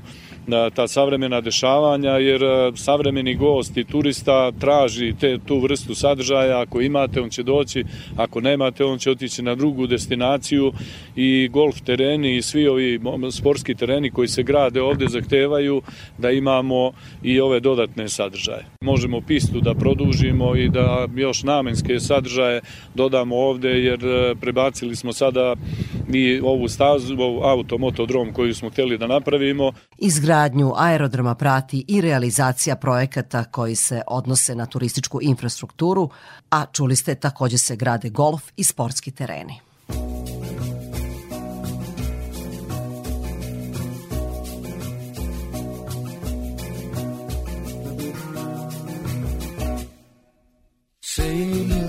ta 0.74 0.88
savremena 0.88 1.40
dešavanja 1.40 2.10
jer 2.10 2.42
e, 2.42 2.72
savremeni 2.74 3.34
gost 3.34 3.76
i 3.76 3.84
turista 3.84 4.52
traži 4.52 5.14
te 5.20 5.38
tu 5.46 5.58
vrstu 5.58 5.94
sadržaja 5.94 6.60
ako 6.60 6.80
imate 6.80 7.20
on 7.20 7.30
će 7.30 7.42
doći 7.42 7.84
ako 8.16 8.40
nemate 8.40 8.84
on 8.84 8.98
će 8.98 9.10
otići 9.10 9.42
na 9.42 9.54
drugu 9.54 9.86
destinaciju 9.86 10.72
i 11.16 11.48
golf 11.48 11.80
tereni 11.80 12.36
i 12.36 12.42
svi 12.42 12.68
ovi 12.68 13.00
sportski 13.32 13.74
tereni 13.74 14.10
koji 14.10 14.28
se 14.28 14.42
grade 14.42 14.82
ovde 14.82 15.06
zahtevaju 15.08 15.82
da 16.18 16.30
imamo 16.30 16.92
i 17.22 17.40
ove 17.40 17.60
dodatne 17.60 18.08
sadržaje. 18.08 18.64
Možemo 18.80 19.20
pistu 19.20 19.60
da 19.60 19.74
produžimo 19.74 20.56
i 20.56 20.68
da 20.68 21.06
još 21.16 21.42
namenske 21.42 22.00
sadržaje 22.00 22.60
dodamo 22.94 23.36
ovde 23.36 23.68
jer 23.68 24.04
e, 24.04 24.34
prebacili 24.40 24.96
smo 24.96 25.12
sada 25.12 25.54
i 26.12 26.40
ovu 26.44 26.68
stazu, 26.68 27.16
ovu 27.18 27.40
automotodrom 27.42 28.32
koju 28.32 28.54
smo 28.54 28.70
hteli 28.70 28.98
da 28.98 29.06
napravimo. 29.06 29.72
Izgradnju 30.36 30.72
aerodroma 30.76 31.34
prati 31.34 31.84
i 31.88 32.00
realizacija 32.00 32.76
projekata 32.76 33.44
koji 33.44 33.74
se 33.74 34.02
odnose 34.06 34.54
na 34.54 34.66
turističku 34.66 35.18
infrastrukturu, 35.22 36.10
a 36.50 36.66
čuli 36.72 36.96
ste 36.96 37.14
takođe 37.14 37.58
se 37.58 37.76
grade 37.76 38.10
golf 38.10 38.42
i 38.56 38.64
sportski 38.64 39.10
tereni. 39.10 39.60
Say 51.00 51.85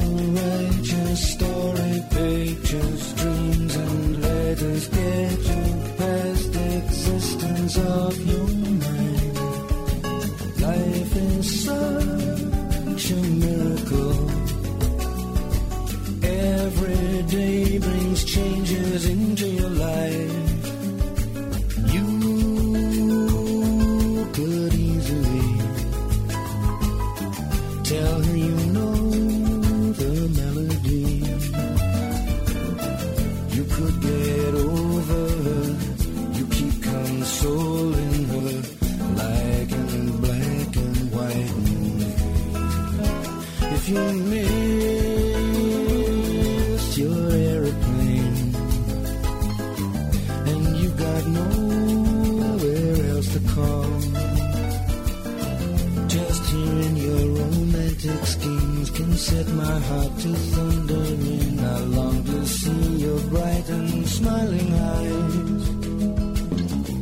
set 59.38 59.54
my 59.54 59.80
heart 59.90 60.14
to 60.24 60.34
thundering. 60.54 61.60
I 61.60 61.80
long 61.98 62.24
to 62.24 62.46
see 62.46 62.86
your 63.06 63.20
bright 63.32 63.70
and 63.70 64.08
smiling 64.08 64.74
eyes. 64.74 65.64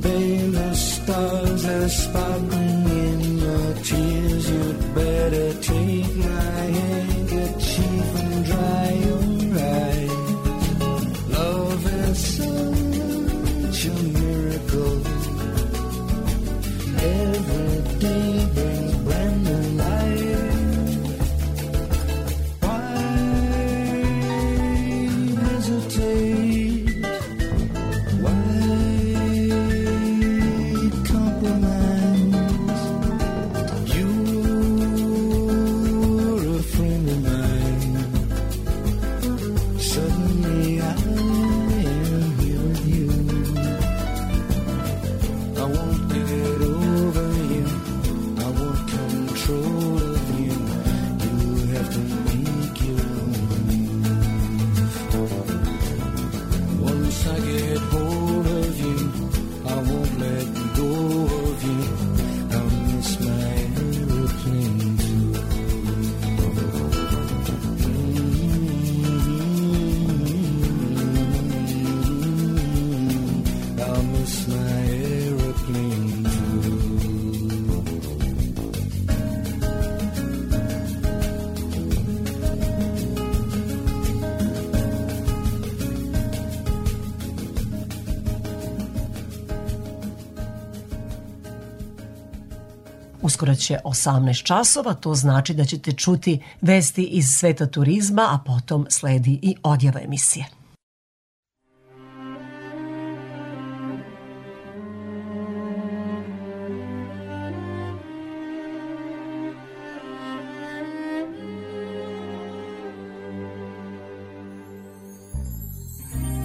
Famous 0.03 0.80
stars 0.95 1.66
are 1.66 1.90
sparkling 1.90 2.55
Uskoro 93.36 93.56
će 93.56 93.78
18 93.84 94.44
časova, 94.44 94.94
to 94.94 95.16
znači 95.16 95.53
da 95.53 95.66
ćete 95.66 95.91
čuti 95.91 96.40
vesti 96.62 97.03
iz 97.03 97.26
sveta 97.28 97.66
turizma, 97.66 98.22
a 98.22 98.40
potom 98.45 98.86
sledi 98.90 99.40
i 99.41 99.56
odjava 99.64 100.02
emisije. 100.02 100.45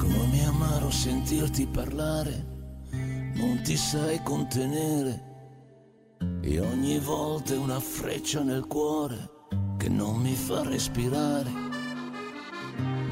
Come 0.01 0.39
è 0.39 0.45
amaro 0.45 0.91
sentirti 0.91 1.69
parlare, 1.75 2.35
non 3.37 3.63
ti 3.65 3.77
sai 3.77 4.19
contenere 4.25 5.30
e 6.51 6.59
ogni 6.59 6.99
volta 6.99 7.55
è 7.55 7.57
una 7.57 7.79
freccia 7.79 8.43
nel 8.43 8.67
cuore 8.67 9.47
che 9.77 9.89
non 9.89 10.21
mi 10.21 10.35
fa 10.35 10.65
respirare, 10.65 11.49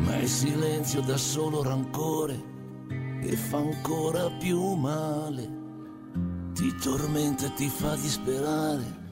ma 0.01 0.17
il 0.17 0.29
silenzio 0.29 1.01
dà 1.03 1.17
solo 1.17 1.63
rancore 1.63 2.37
e 3.23 3.37
fa 3.37 3.59
ancora 3.59 4.29
più 4.41 4.75
male, 4.75 5.49
ti 6.53 6.75
tormenta 6.83 7.47
e 7.47 7.55
ti 7.55 7.69
fa 7.69 7.95
disperare. 7.95 9.07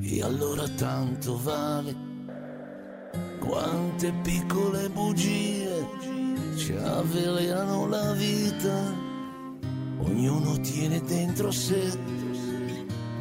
E 0.00 0.22
allora 0.22 0.66
tanto 0.70 1.40
vale. 1.40 2.06
Quante 3.38 4.12
piccole 4.24 4.90
bugie 4.90 5.86
ci 6.56 6.72
avvelenano 6.72 7.86
la 7.86 8.12
vita, 8.12 8.92
ognuno 10.00 10.58
tiene 10.58 11.00
dentro 11.00 11.52
sé 11.52 12.26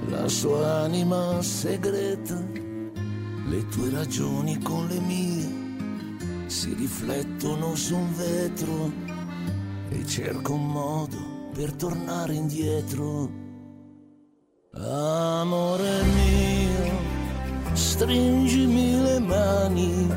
la 0.10 0.28
sua 0.28 0.84
anima 0.84 1.42
segreta, 1.42 2.42
le 3.48 3.68
tue 3.68 3.90
ragioni 3.90 4.58
con 4.62 4.88
le 4.88 5.00
mie 5.00 5.66
si 6.48 6.74
riflettono 6.74 7.76
su 7.76 7.96
un 7.96 8.16
vetro 8.16 8.92
e 9.90 10.06
cerco 10.06 10.54
un 10.54 10.68
modo 10.68 11.18
per 11.54 11.74
tornare 11.74 12.34
indietro. 12.34 13.30
Amore 14.74 16.04
mio, 16.04 17.74
stringimi 17.74 19.02
le 19.02 19.20
mani, 19.20 20.08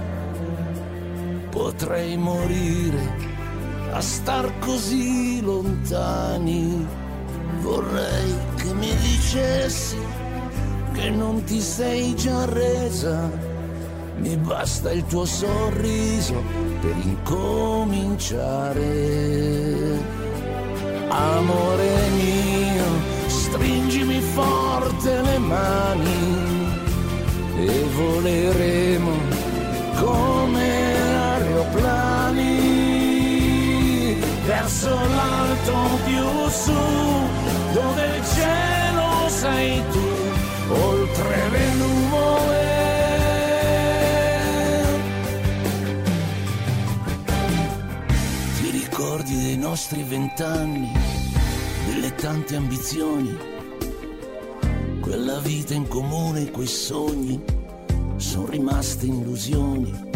potrei 1.51 2.17
morire 2.17 3.29
a 3.93 4.01
star 4.01 4.57
così 4.61 5.41
lontani. 5.41 6.87
Vorrei 7.61 8.35
che 8.57 8.73
mi 8.73 8.95
dicessi 8.97 9.97
che 10.93 11.11
non 11.11 11.45
ti 11.45 11.61
sei 11.61 12.15
già 12.17 12.45
resa, 12.47 13.31
mi 14.17 14.37
basta 14.37 14.91
il 14.93 15.05
tuo 15.07 15.25
sorriso 15.25 16.43
per 16.81 16.95
incominciare. 17.03 18.89
Amore 21.09 22.09
mio, 22.11 22.85
stringimi 23.27 24.21
forte 24.21 25.23
le 25.23 25.39
mani 25.39 26.49
e 27.57 27.85
voleremo 27.95 29.13
come 29.97 30.95
aeroplani 31.13 32.10
verso 34.61 34.91
l'alto 34.91 35.75
più 36.05 36.49
su, 36.51 36.73
dove 37.73 38.17
il 38.17 38.25
cielo 38.27 39.29
sei 39.29 39.83
tu, 39.91 40.09
oltre 40.73 41.49
le 41.51 41.75
nuvole. 41.75 42.79
Ti 48.61 48.71
ricordi 48.71 49.43
dei 49.43 49.57
nostri 49.57 50.03
vent'anni, 50.03 50.93
delle 51.87 52.15
tante 52.15 52.57
ambizioni, 52.57 53.35
quella 55.01 55.39
vita 55.39 55.73
in 55.73 55.89
comune, 55.89 56.51
quei 56.51 56.67
sogni, 56.67 57.43
sono 58.17 58.47
rimaste 58.47 59.07
illusioni. 59.07 60.09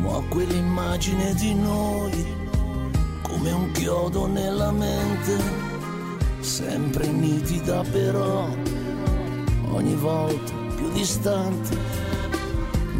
Ma 0.00 0.20
quell'immagine 0.30 1.34
di 1.34 1.54
noi, 1.54 2.41
come 3.42 3.54
un 3.54 3.72
chiodo 3.72 4.26
nella 4.28 4.70
mente, 4.70 5.36
sempre 6.38 7.08
nitida 7.08 7.82
però, 7.90 8.46
ogni 9.70 9.96
volta 9.96 10.52
più 10.76 10.88
distante, 10.92 11.76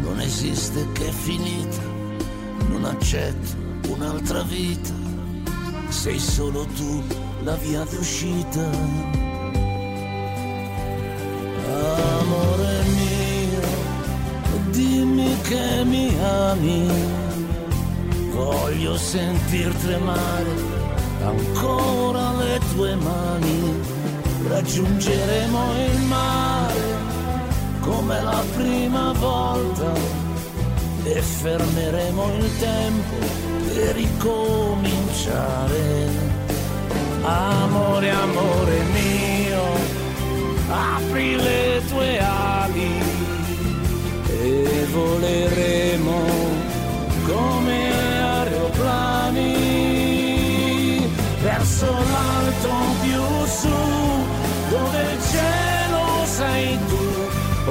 non 0.01 0.19
esiste 0.19 0.85
che 0.91 1.07
è 1.07 1.11
finita, 1.11 1.81
non 2.67 2.83
accetto 2.83 3.55
un'altra 3.87 4.41
vita, 4.41 4.91
sei 5.87 6.19
solo 6.19 6.65
tu 6.75 7.01
la 7.43 7.55
via 7.55 7.85
d'uscita. 7.85 8.69
Amore 12.19 12.83
mio, 12.97 14.71
dimmi 14.71 15.37
che 15.43 15.83
mi 15.85 16.13
ami, 16.21 17.22
voglio 18.33 18.97
sentir 18.97 19.71
tremare 19.75 20.51
ancora 21.23 22.33
le 22.33 22.59
tue 22.73 22.95
mani. 22.95 23.79
Raggiungeremo 24.47 25.61
il 25.87 25.99
mare 26.01 26.81
come 27.79 28.21
la 28.21 28.43
prima 28.55 29.13
volta 29.13 29.93
e 31.03 31.21
fermeremo 31.21 32.35
il 32.37 32.57
tempo 32.59 33.15
per 33.67 33.95
ricominciare. 33.95 36.31
Amore, 37.21 38.09
amore 38.09 38.81
mio, 38.91 39.63
apri 40.69 41.37
le 41.37 41.81
tue 41.87 42.19
ali 42.19 43.01
e 44.27 44.85
voleremo 44.91 46.21
come 47.25 48.22
verso 51.41 51.85
l'alto 51.85 52.69
più 53.01 53.45
su, 53.45 53.69
dove 54.69 55.01
il 55.13 55.21
cielo 55.31 56.25
sei 56.25 56.77
tu, 56.87 57.03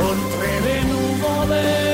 oltre 0.01 0.61
le 0.61 0.83
nuvole. 0.83 1.91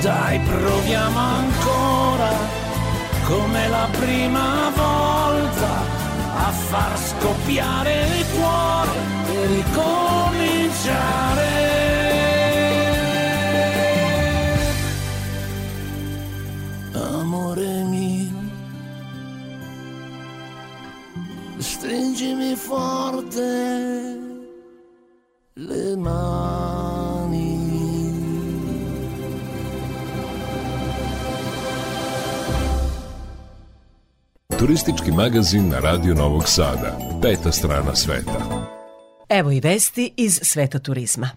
Dai, 0.00 0.38
proviamo 0.40 1.18
ancora 1.18 1.59
come 3.30 3.68
la 3.68 3.88
prima 3.92 4.72
volta 4.74 5.70
a 6.48 6.50
far 6.50 6.98
scoppiare 6.98 8.18
il 8.18 8.26
cuore 8.34 8.90
e 9.26 9.46
ricominciare. 9.46 11.68
Amore 16.92 17.84
mio, 17.84 18.34
stringimi 21.58 22.56
forte 22.56 24.18
le 25.54 25.96
mani. 25.96 26.59
Turistički 34.60 35.12
magazin 35.12 35.68
na 35.68 35.78
Radio 35.78 36.14
Novog 36.14 36.48
Sada. 36.48 36.98
Peta 37.22 37.52
strana 37.52 37.96
sveta. 37.96 38.66
Evo 39.28 39.50
i 39.50 39.60
vesti 39.60 40.12
iz 40.16 40.40
sveta 40.42 40.78
turizma. 40.78 41.30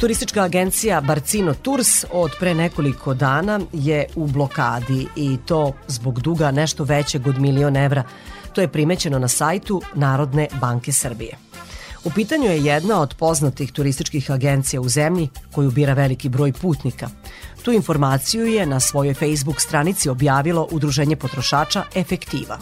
Turistička 0.00 0.42
agencija 0.42 1.00
Barcino 1.00 1.54
Tours 1.54 2.04
od 2.12 2.30
pre 2.40 2.54
nekoliko 2.54 3.14
dana 3.14 3.60
je 3.72 4.06
u 4.16 4.26
blokadi 4.26 5.06
i 5.16 5.36
to 5.46 5.72
zbog 5.88 6.20
duga 6.20 6.50
nešto 6.50 6.84
većeg 6.84 7.26
od 7.26 7.38
milion 7.38 7.76
evra. 7.76 8.02
To 8.52 8.60
je 8.60 8.68
primećeno 8.68 9.18
na 9.18 9.28
sajtu 9.28 9.82
Narodne 9.94 10.48
banke 10.60 10.92
Srbije. 10.92 11.43
U 12.04 12.10
pitanju 12.10 12.44
je 12.44 12.64
jedna 12.64 13.00
od 13.00 13.14
poznatih 13.14 13.72
turističkih 13.72 14.30
agencija 14.30 14.80
u 14.80 14.88
zemlji 14.88 15.28
koju 15.52 15.70
bira 15.70 15.94
veliki 15.94 16.28
broj 16.28 16.52
putnika. 16.52 17.08
Tu 17.62 17.72
informaciju 17.72 18.46
je 18.46 18.66
na 18.66 18.80
svojoj 18.80 19.14
Facebook 19.14 19.60
stranici 19.60 20.08
objavilo 20.08 20.68
Udruženje 20.70 21.16
potrošača 21.16 21.84
Efektiva. 21.94 22.58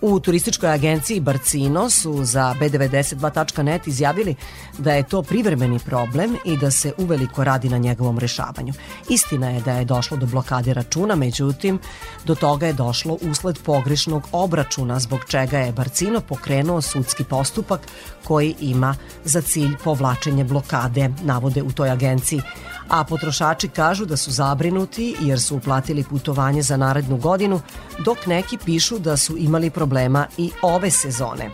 U 0.00 0.20
turističkoj 0.20 0.70
agenciji 0.70 1.20
Barcino 1.20 1.90
su 1.90 2.24
za 2.24 2.54
b92.net 2.60 3.86
izjavili 3.86 4.34
da 4.78 4.92
je 4.92 5.02
to 5.02 5.22
privremeni 5.22 5.78
problem 5.78 6.36
i 6.44 6.56
da 6.56 6.70
se 6.70 6.92
uveliko 6.98 7.44
radi 7.44 7.68
na 7.68 7.78
njegovom 7.78 8.18
rešavanju. 8.18 8.72
Istina 9.10 9.50
je 9.50 9.60
da 9.60 9.72
je 9.72 9.84
došlo 9.84 10.16
do 10.16 10.26
blokade 10.26 10.74
računa, 10.74 11.14
međutim, 11.14 11.78
do 12.24 12.34
toga 12.34 12.66
je 12.66 12.72
došlo 12.72 13.18
usled 13.22 13.58
pogrešnog 13.64 14.28
obračuna 14.32 15.00
zbog 15.00 15.20
čega 15.28 15.58
je 15.58 15.72
Barcino 15.72 16.20
pokrenuo 16.20 16.80
sudski 16.80 17.24
postupak 17.24 17.80
koji 18.24 18.54
ima 18.60 18.96
za 19.24 19.40
cilj 19.40 19.76
povlačenje 19.84 20.44
blokade, 20.44 21.10
navode 21.22 21.62
u 21.62 21.72
toj 21.72 21.90
agenciji 21.90 22.42
a 22.88 23.04
potrošači 23.04 23.68
kažu 23.68 24.04
da 24.04 24.16
su 24.16 24.30
zabrinuti 24.30 25.16
jer 25.20 25.40
su 25.40 25.56
uplatili 25.56 26.04
putovanje 26.04 26.62
za 26.62 26.76
narednu 26.76 27.16
godinu, 27.16 27.60
dok 28.04 28.26
neki 28.26 28.58
pišu 28.64 28.98
da 28.98 29.16
su 29.16 29.36
imali 29.36 29.70
problema 29.70 30.26
i 30.38 30.50
ove 30.62 30.90
sezone. 30.90 31.50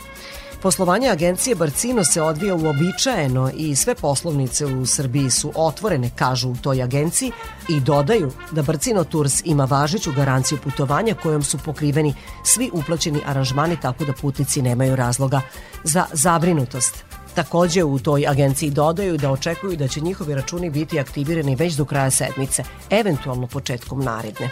Poslovanje 0.62 1.08
agencije 1.08 1.54
Barcino 1.54 2.04
se 2.04 2.22
odvija 2.22 2.54
uobičajeno 2.54 3.50
i 3.56 3.76
sve 3.76 3.94
poslovnice 3.94 4.66
u 4.66 4.86
Srbiji 4.86 5.30
su 5.30 5.52
otvorene, 5.54 6.10
kažu 6.16 6.50
u 6.50 6.56
toj 6.56 6.82
agenciji, 6.82 7.32
i 7.68 7.80
dodaju 7.80 8.30
da 8.50 8.62
Barcino 8.62 9.04
Tours 9.04 9.42
ima 9.44 9.64
važeću 9.64 10.12
garanciju 10.12 10.58
putovanja 10.64 11.14
kojom 11.22 11.42
su 11.42 11.58
pokriveni 11.58 12.14
svi 12.44 12.70
uplaćeni 12.72 13.20
aranžmani 13.26 13.76
tako 13.80 14.04
da 14.04 14.12
putnici 14.12 14.62
nemaju 14.62 14.96
razloga 14.96 15.40
za 15.84 16.06
zabrinutost. 16.12 17.11
Takođe 17.34 17.84
u 17.84 17.98
toj 17.98 18.26
agenciji 18.28 18.70
dodaju 18.70 19.16
da 19.16 19.30
očekuju 19.30 19.76
da 19.76 19.88
će 19.88 20.00
njihovi 20.00 20.34
računi 20.34 20.70
biti 20.70 21.00
aktivirani 21.00 21.56
već 21.56 21.74
do 21.74 21.84
kraja 21.84 22.10
sedmice, 22.10 22.64
eventualno 22.90 23.46
početkom 23.46 24.04
naredne. 24.04 24.50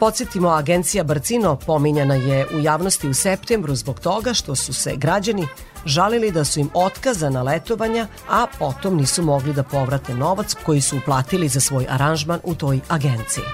Podsjetimo, 0.00 0.48
agencija 0.48 1.04
Barcino 1.04 1.56
pominjana 1.56 2.14
je 2.14 2.46
u 2.46 2.60
javnosti 2.60 3.08
u 3.08 3.14
septembru 3.14 3.74
zbog 3.74 4.00
toga 4.00 4.34
što 4.34 4.56
su 4.56 4.74
se 4.74 4.96
građani 4.96 5.46
žalili 5.86 6.30
da 6.30 6.44
su 6.44 6.60
im 6.60 6.70
otkazana 6.74 7.42
letovanja, 7.42 8.06
a 8.28 8.46
potom 8.58 8.96
nisu 8.96 9.22
mogli 9.22 9.52
da 9.52 9.62
povrate 9.62 10.14
novac 10.14 10.54
koji 10.66 10.80
su 10.80 10.96
uplatili 10.96 11.48
za 11.48 11.60
svoj 11.60 11.86
aranžman 11.88 12.40
u 12.44 12.54
toj 12.54 12.80
agenciji. 12.88 13.44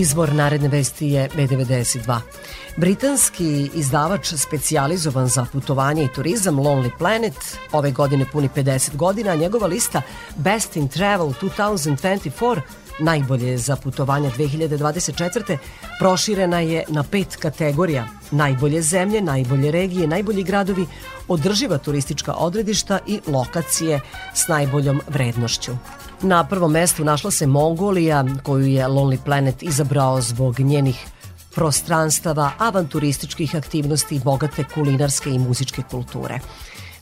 Izvor 0.00 0.32
naredne 0.34 0.68
vesti 0.68 1.06
je 1.06 1.28
B92. 1.36 2.20
Britanski 2.76 3.70
izdavač 3.74 4.32
specijalizovan 4.34 5.28
za 5.28 5.46
putovanje 5.52 6.04
i 6.04 6.12
turizam 6.14 6.56
Lonely 6.56 6.90
Planet 6.98 7.58
ove 7.72 7.90
godine 7.90 8.26
puni 8.32 8.48
50 8.56 8.96
godina, 8.96 9.30
a 9.30 9.36
njegova 9.36 9.66
lista 9.66 10.02
Best 10.36 10.76
in 10.76 10.88
Travel 10.88 11.32
2024 11.42 12.60
najbolje 12.98 13.58
za 13.58 13.76
putovanja 13.76 14.30
2024. 14.30 15.58
proširena 15.98 16.60
je 16.60 16.84
na 16.88 17.02
pet 17.02 17.36
kategorija. 17.36 18.06
Najbolje 18.30 18.82
zemlje, 18.82 19.20
najbolje 19.20 19.70
regije, 19.70 20.06
najbolji 20.06 20.42
gradovi, 20.42 20.86
održiva 21.28 21.78
turistička 21.78 22.34
odredišta 22.34 22.98
i 23.06 23.20
lokacije 23.26 24.00
s 24.34 24.48
najboljom 24.48 25.00
vrednošću. 25.08 25.72
Na 26.22 26.44
prvom 26.44 26.72
mestu 26.72 27.04
našla 27.04 27.30
se 27.30 27.46
Mongolija, 27.46 28.24
koju 28.42 28.66
je 28.66 28.88
Lonely 28.88 29.18
Planet 29.24 29.62
izabrao 29.62 30.20
zbog 30.20 30.60
njenih 30.60 31.06
prostranstava, 31.54 32.50
avanturističkih 32.58 33.56
aktivnosti 33.56 34.16
i 34.16 34.20
bogate 34.20 34.64
kulinarske 34.74 35.30
i 35.30 35.38
muzičke 35.38 35.82
kulture. 35.90 36.38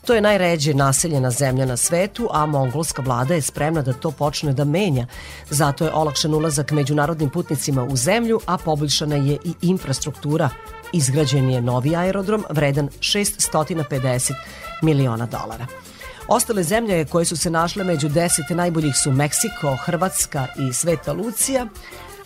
To 0.05 0.13
je 0.13 0.21
najređe 0.21 0.73
naseljena 0.73 1.31
zemlja 1.31 1.65
na 1.65 1.77
svetu, 1.77 2.29
a 2.31 2.45
mongolska 2.45 3.01
vlada 3.01 3.33
je 3.33 3.41
spremna 3.41 3.81
da 3.81 3.93
to 3.93 4.11
počne 4.11 4.53
da 4.53 4.63
menja. 4.63 5.07
Zato 5.49 5.85
je 5.85 5.93
olakšan 5.93 6.33
ulazak 6.33 6.71
međunarodnim 6.71 7.29
putnicima 7.29 7.83
u 7.83 7.95
zemlju, 7.95 8.39
a 8.45 8.57
poboljšana 8.57 9.15
je 9.15 9.37
i 9.43 9.53
infrastruktura. 9.61 10.49
Izgrađen 10.93 11.49
je 11.49 11.61
novi 11.61 11.95
aerodrom 11.95 12.45
vredan 12.49 12.89
650 12.99 14.33
miliona 14.81 15.25
dolara. 15.25 15.67
Ostale 16.31 16.63
zemlje 16.63 17.05
koje 17.05 17.25
su 17.25 17.37
se 17.37 17.49
našle 17.49 17.83
među 17.83 18.09
deset 18.09 18.49
najboljih 18.49 18.95
su 19.03 19.11
Meksiko, 19.11 19.77
Hrvatska 19.85 20.47
i 20.59 20.73
Sveta 20.73 21.13
Lucija, 21.13 21.67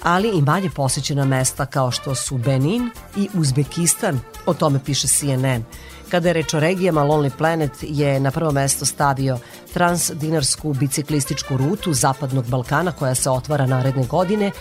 ali 0.02 0.30
i 0.30 0.42
manje 0.42 0.70
posećena 0.76 1.26
mesta 1.26 1.66
kao 1.66 1.92
što 1.92 2.16
su 2.16 2.38
Benin 2.38 2.90
i 3.18 3.30
Uzbekistan, 3.34 4.20
o 4.46 4.54
tome 4.54 4.80
piše 4.86 5.08
CNN. 5.08 5.64
Kada 6.12 6.30
je 6.30 6.34
reč 6.34 6.54
o 6.54 6.60
regijama, 6.60 7.02
Lonely 7.02 7.32
Planet 7.38 7.72
je 7.82 8.20
na 8.20 8.32
prvo 8.32 8.52
mesto 8.52 8.86
stavio 8.86 9.40
transdinarsku 9.74 10.74
biciklističku 10.74 11.58
rutu 11.58 11.94
Zapadnog 11.94 12.46
Balkana 12.46 12.92
koja 12.92 13.16
se 13.16 13.30
otvara 13.30 13.66
naredne 13.66 14.06
godine, 14.06 14.52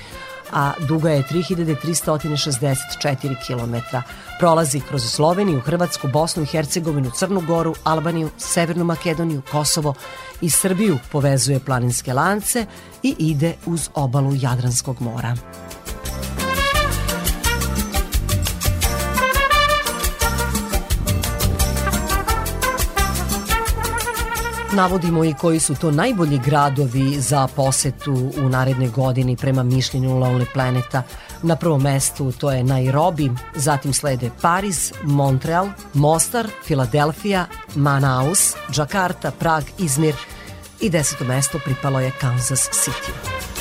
a 0.52 0.72
duga 0.88 1.10
je 1.10 1.22
3364 1.22 3.36
km. 3.46 3.74
Prolazi 4.38 4.80
kroz 4.80 5.02
Sloveniju, 5.02 5.60
Hrvatsku, 5.60 6.08
Bosnu 6.08 6.42
i 6.42 6.46
Hercegovinu, 6.46 7.10
Crnu 7.10 7.40
Goru, 7.40 7.74
Albaniju, 7.84 8.30
Severnu 8.38 8.84
Makedoniju, 8.84 9.42
Kosovo 9.50 9.94
i 10.40 10.50
Srbiju 10.50 10.98
povezuje 11.12 11.60
planinske 11.60 12.12
lance 12.12 12.66
i 13.02 13.14
ide 13.18 13.54
uz 13.66 13.88
obalu 13.94 14.32
Jadranskog 14.34 15.00
mora. 15.00 15.36
Navodimo 24.74 25.24
i 25.24 25.34
koji 25.34 25.60
su 25.60 25.74
to 25.74 25.90
najbolji 25.90 26.38
gradovi 26.38 27.20
za 27.20 27.48
posetu 27.56 28.30
u 28.42 28.48
narednoj 28.48 28.88
godini 28.88 29.36
prema 29.36 29.62
mišljenju 29.62 30.10
Lonely 30.10 30.46
Planeta. 30.52 31.02
Na 31.42 31.56
prvom 31.56 31.82
mestu 31.82 32.32
to 32.32 32.50
je 32.50 32.64
Nairobi, 32.64 33.30
zatim 33.54 33.92
slede 33.92 34.30
Pariz, 34.42 34.92
Montreal, 35.02 35.68
Mostar, 35.94 36.48
Filadelfija, 36.64 37.46
Manaus, 37.74 38.54
Džakarta, 38.70 39.30
Prag, 39.30 39.64
Izmir 39.78 40.14
i 40.80 40.90
deseto 40.90 41.24
mesto 41.24 41.58
pripalo 41.64 42.00
je 42.00 42.12
Kansas 42.20 42.70
City. 42.70 43.51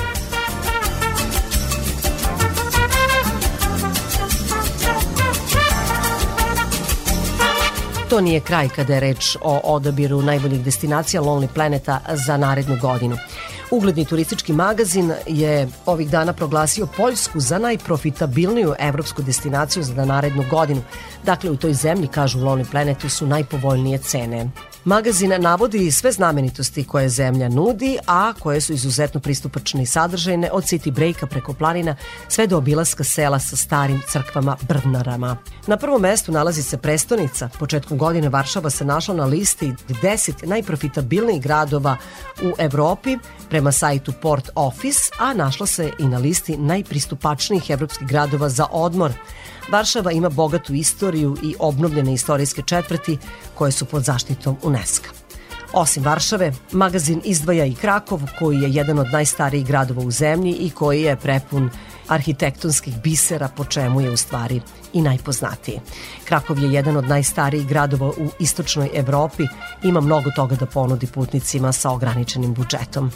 To 8.12 8.22
nije 8.22 8.40
kraj 8.40 8.70
kada 8.70 8.94
je 8.94 9.00
reč 9.00 9.38
o 9.42 9.62
odabiru 9.64 10.22
najboljih 10.22 10.64
destinacija 10.64 11.22
Lonely 11.22 11.48
Planeta 11.48 12.00
za 12.14 12.38
narednu 12.38 12.78
godinu. 12.82 13.18
Ugledni 13.72 14.06
turistički 14.06 14.54
magazin 14.54 15.14
je 15.28 15.68
ovih 15.86 16.10
dana 16.10 16.34
proglasio 16.34 16.88
Poljsku 16.98 17.40
za 17.40 17.60
najprofitabilniju 17.60 18.74
evropsku 18.80 19.22
destinaciju 19.22 19.84
za 19.84 20.06
narednu 20.06 20.44
godinu. 20.50 20.82
Dakle, 21.24 21.52
u 21.52 21.56
toj 21.56 21.74
zemlji, 21.74 22.08
kažu 22.08 22.40
Lonely 22.40 22.72
Planetu, 22.72 23.10
su 23.10 23.28
najpovoljnije 23.28 23.98
cene. 23.98 24.50
Magazin 24.86 25.34
navodi 25.40 25.92
sve 25.92 26.12
znamenitosti 26.12 26.84
koje 26.84 27.10
zemlja 27.10 27.50
nudi, 27.50 27.98
a 28.08 28.34
koje 28.40 28.62
su 28.62 28.74
izuzetno 28.74 29.20
pristupačne 29.20 29.84
i 29.84 29.86
sadržajne 29.86 30.50
od 30.52 30.64
city 30.64 30.92
breaka 30.92 31.28
preko 31.28 31.54
planina 31.54 31.96
sve 32.28 32.48
do 32.48 32.58
obilaska 32.58 33.04
sela 33.04 33.40
sa 33.40 33.56
starim 33.56 34.02
crkvama 34.12 34.58
brvnarama. 34.68 35.38
Na 35.68 35.78
prvom 35.78 36.02
mestu 36.02 36.32
nalazi 36.32 36.64
se 36.64 36.78
prestonica. 36.78 37.50
Početkom 37.60 37.98
godine 37.98 38.30
Varšava 38.30 38.70
se 38.70 38.86
našla 38.86 39.16
na 39.16 39.26
listi 39.26 39.74
10 39.88 40.48
najprofitabilnijih 40.48 41.42
gradova 41.42 41.98
u 42.44 42.52
Evropi 42.58 43.18
prema 43.50 43.72
sajtu 43.72 44.14
Port 44.22 44.50
Office, 44.56 45.12
a 45.20 45.34
našla 45.34 45.68
se 45.68 45.92
i 46.00 46.04
na 46.04 46.18
listi 46.18 46.58
najpristupačnijih 46.58 47.70
evropskih 47.70 48.08
gradova 48.08 48.50
za 48.50 48.66
odmor. 48.72 49.12
Varšava 49.72 50.12
ima 50.12 50.30
bogatu 50.30 50.74
istoriju 50.74 51.38
i 51.44 51.56
obnovljene 51.60 52.14
istorijske 52.14 52.62
četvrti 52.62 53.18
koje 53.56 53.72
su 53.72 53.86
pod 53.86 54.04
zaštitom 54.04 54.58
UNESCO. 54.64 55.10
Osim 55.74 56.04
Varšave, 56.04 56.54
magazin 56.72 57.22
izdvaja 57.24 57.66
i 57.66 57.76
Krakov, 57.76 58.22
koji 58.40 58.62
je 58.62 58.74
jedan 58.74 59.00
od 59.00 59.08
najstarijih 59.12 59.66
gradova 59.66 60.02
u 60.02 60.12
zemlji 60.12 60.52
i 60.52 60.70
koji 60.70 61.02
je 61.02 61.16
prepun 61.16 61.70
arhitektonskih 62.08 63.02
bisera, 63.04 63.48
po 63.48 63.66
čemu 63.66 64.02
je 64.02 64.12
u 64.12 64.18
stvari 64.18 64.62
i 64.94 65.02
najpoznatiji. 65.02 65.80
Krakov 66.26 66.60
je 66.60 66.74
jedan 66.74 66.98
od 66.98 67.08
najstarijih 67.08 67.68
gradova 67.68 68.08
u 68.08 68.30
istočnoj 68.40 68.90
Evropi, 68.94 69.44
ima 69.84 70.02
mnogo 70.02 70.32
toga 70.36 70.56
da 70.56 70.66
ponudi 70.66 71.08
putnicima 71.08 71.72
sa 71.72 71.92
ograničenim 71.92 72.54
budžetom. 72.54 73.12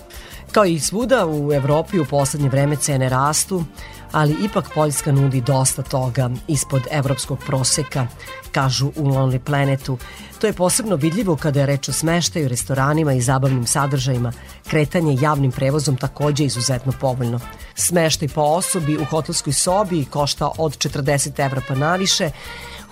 Kao 0.55 0.65
i 0.65 0.79
svuda 0.79 1.25
u 1.27 1.53
Evropi 1.53 1.99
u 1.99 2.05
poslednje 2.05 2.49
vreme 2.49 2.75
cene 2.75 3.09
rastu, 3.09 3.63
ali 4.11 4.35
ipak 4.43 4.65
Poljska 4.75 5.11
nudi 5.11 5.41
dosta 5.41 5.81
toga 5.81 6.29
ispod 6.47 6.81
evropskog 6.91 7.39
proseka, 7.45 8.07
kažu 8.51 8.87
u 8.87 9.03
Lonely 9.03 9.39
Planetu. 9.39 9.97
To 10.41 10.47
je 10.47 10.53
posebno 10.53 10.95
vidljivo 10.95 11.35
kada 11.35 11.59
je 11.59 11.65
reč 11.65 11.89
o 11.89 11.93
smeštaju, 11.93 12.47
restoranima 12.47 13.13
i 13.13 13.21
zabavnim 13.21 13.65
sadržajima. 13.65 14.31
Kretanje 14.67 15.17
javnim 15.21 15.51
prevozom 15.51 15.97
takođe 15.97 16.43
izuzetno 16.45 16.93
povoljno. 17.01 17.39
Smeštaj 17.75 18.27
po 18.27 18.41
osobi 18.41 18.97
u 18.97 19.05
hotelskoj 19.05 19.53
sobi 19.53 20.05
košta 20.05 20.51
od 20.57 20.77
40 20.77 21.45
evra 21.45 21.61
pa 21.67 21.75
naviše, 21.75 22.31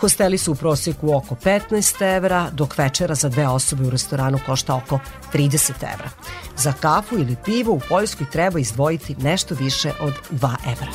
Hosteli 0.03 0.38
su 0.38 0.51
u 0.51 0.55
prosjeku 0.55 1.15
oko 1.15 1.35
15 1.35 2.15
evra, 2.15 2.49
dok 2.51 2.77
večera 2.77 3.15
za 3.15 3.30
dve 3.30 3.47
osobe 3.47 3.84
u 3.84 3.89
restoranu 3.89 4.39
košta 4.45 4.75
oko 4.75 4.99
30 5.34 5.71
evra. 5.93 6.09
Za 6.57 6.73
kafu 6.81 7.15
ili 7.15 7.35
pivo 7.45 7.73
u 7.73 7.81
Poljskoj 7.89 8.30
treba 8.31 8.59
izdvojiti 8.59 9.15
nešto 9.15 9.55
više 9.55 9.91
od 9.99 10.13
2 10.31 10.55
evra. 10.71 10.88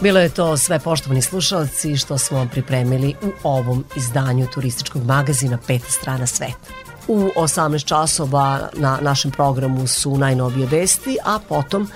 Bilo 0.00 0.20
je 0.20 0.28
to 0.28 0.56
sve 0.56 0.78
poštovani 0.78 1.22
slušalci 1.22 1.96
što 1.96 2.18
smo 2.18 2.38
vam 2.38 2.48
pripremili 2.48 3.14
u 3.22 3.30
ovom 3.42 3.84
izdanju 3.96 4.46
turističkog 4.54 5.04
magazina 5.04 5.58
Peta 5.66 5.90
strana 5.90 6.26
sveta. 6.26 6.81
U 7.08 7.30
18 7.36 7.84
časova 7.84 8.68
na 8.72 8.98
našem 9.00 9.30
programu 9.30 9.86
su 9.86 10.16
najnovije 10.18 10.66
vesti, 10.66 11.16
a 11.24 11.38
potom 11.48 11.88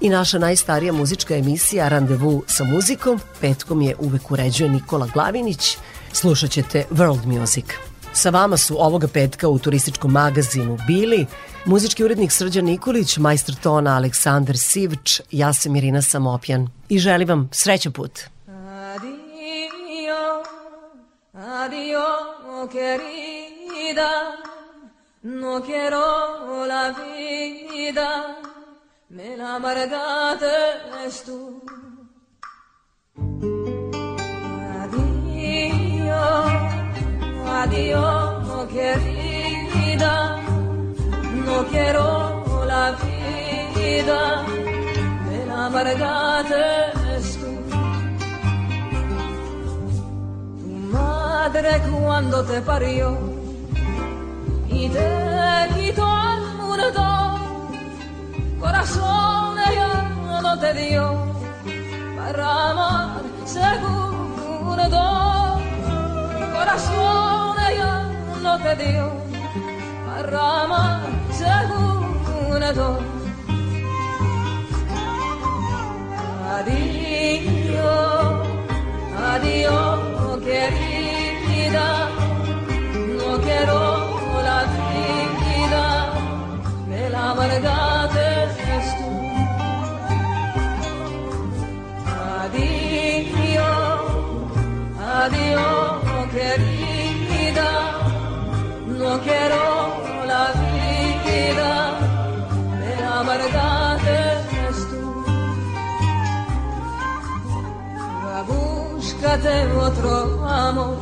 i 0.00 0.08
naša 0.08 0.38
najstarija 0.38 0.92
muzička 0.92 1.36
emisija 1.36 1.88
Randevu 1.88 2.42
sa 2.46 2.64
muzikom. 2.64 3.20
Petkom 3.40 3.82
je 3.82 3.96
uvek 3.98 4.30
uređuje 4.30 4.70
Nikola 4.70 5.08
Glavinić. 5.14 5.76
Slušat 6.12 6.50
ćete 6.50 6.84
World 6.90 7.26
Music. 7.26 7.64
Sa 8.12 8.30
vama 8.30 8.56
su 8.56 8.76
ovoga 8.78 9.08
petka 9.08 9.48
u 9.48 9.58
turističkom 9.58 10.12
magazinu 10.12 10.78
bili 10.86 11.26
muzički 11.64 12.04
urednik 12.04 12.32
Srđan 12.32 12.64
Nikolić, 12.64 13.16
majstor 13.16 13.54
tona 13.54 13.96
Aleksandar 13.96 14.58
Sivč, 14.58 15.20
ja 15.30 15.52
sam 15.52 15.76
Irina 15.76 16.02
Samopjan 16.02 16.68
i 16.88 16.98
želim 16.98 17.28
vam 17.28 17.48
srećan 17.52 17.92
put. 17.92 18.20
Adio, 18.46 19.32
adio, 21.34 22.02
querida, 23.82 24.36
no 25.22 25.62
quiero 25.62 26.66
la 26.66 26.92
vida, 26.92 28.38
me 29.08 29.36
la 29.36 29.56
amargaste 29.56 30.46
tú. 31.24 31.62
Adio, 34.82 36.22
Adiós, 37.60 38.66
querida, 38.72 40.40
no 41.46 41.64
quiero 41.70 42.64
la 42.66 42.92
vida, 43.02 44.44
me 45.26 45.46
la 45.46 45.66
amargaste 45.66 46.64
tú. 47.40 47.50
Tu 50.60 50.68
madre 50.92 51.80
cuando 51.90 52.44
te 52.44 52.60
parió 52.62 53.31
quitó 55.74 56.06
al 56.06 56.40
mundo, 56.56 57.04
corazón 58.60 59.58
ella 59.58 60.08
no 60.42 60.58
te 60.58 60.72
dio 60.74 61.04
para 62.16 62.70
amar 62.70 63.22
seguro 63.44 64.82
corazón 66.54 67.56
ella 67.70 68.08
no 68.42 68.58
te 68.58 68.76
dio 68.76 69.12
para 70.06 70.62
amar 70.62 71.00
segundo. 71.30 71.92
Adiós, 76.54 77.82
adiós, 79.32 80.38
querida, 80.44 82.08
no 83.18 83.40
quiero 83.40 83.91
la 87.34 87.44
amargaste 87.44 88.28
tú. 88.98 89.10
Adiós, 92.42 93.62
adiós 95.22 96.02
querida, 96.34 97.70
no 98.86 99.10
quiero 99.20 99.64
la 100.26 100.44
vida, 100.60 101.72
me 102.80 102.92
amargaste 103.20 104.20
tú. 104.90 105.02
Búscate 108.48 109.54
otro 109.88 110.12
amor, 110.48 110.96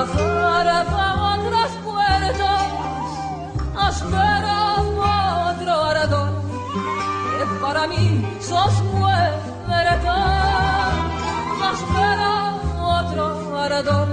afuera 0.00 0.76
para 0.90 1.08
otras 1.34 1.70
puertas, 1.84 2.62
espera 3.90 4.87
para 7.60 7.86
mí 7.86 8.24
sos 8.40 8.82
muerta, 8.84 10.16
espera 11.72 12.54
otro 12.80 13.58
ardor 13.58 14.08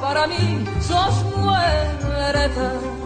para 0.00 0.26
mí 0.26 0.64
sos 0.80 1.24
muerta. 1.36 3.03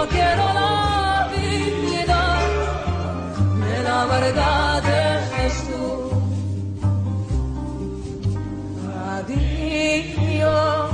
No 0.00 0.08
quiero 0.08 0.44
la 0.54 1.28
vida 1.36 2.22
de 3.62 3.82
la 3.82 4.02
amargada 4.02 4.90
eres 5.38 5.56
tú. 5.68 5.86
Adiós, 9.16 10.90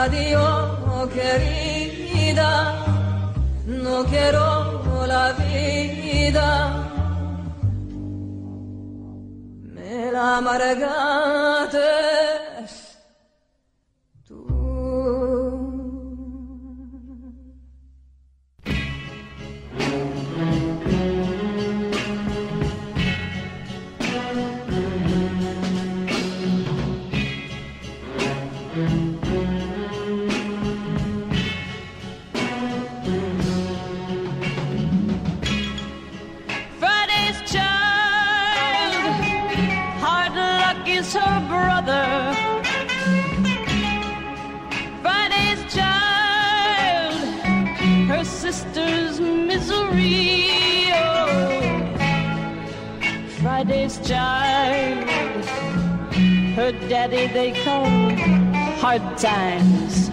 adiós, 0.00 1.08
querida, 1.16 2.50
no 3.66 4.04
quiero 4.06 5.06
la 5.06 5.26
vida. 5.32 6.48
Me 9.74 10.10
la 10.10 10.38
amargaste 10.38 12.23
daddy 56.88 57.26
they 57.28 57.52
call 57.64 57.86
hard 58.78 59.02
times. 59.16 60.10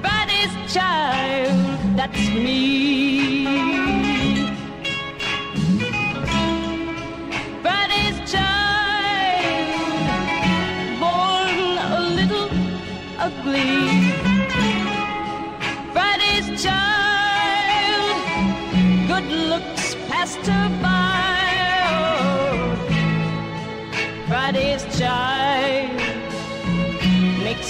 Friday's 0.00 0.72
child, 0.72 1.96
that's 1.96 2.30
me. 2.30 3.65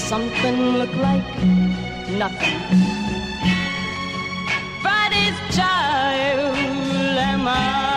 Something 0.06 0.78
look 0.78 0.94
like 0.94 1.26
nothing. 2.16 2.60
Friday's 4.80 5.38
child 5.56 6.56
am 7.18 7.48
I. 7.48 7.95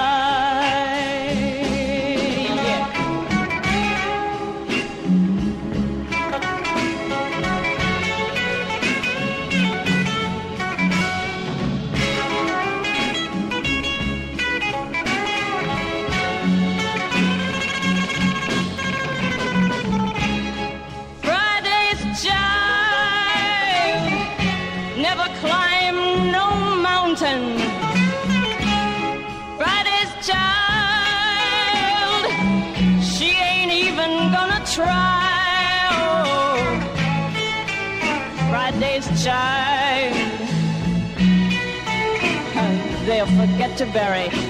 Canterbury. 43.80 44.49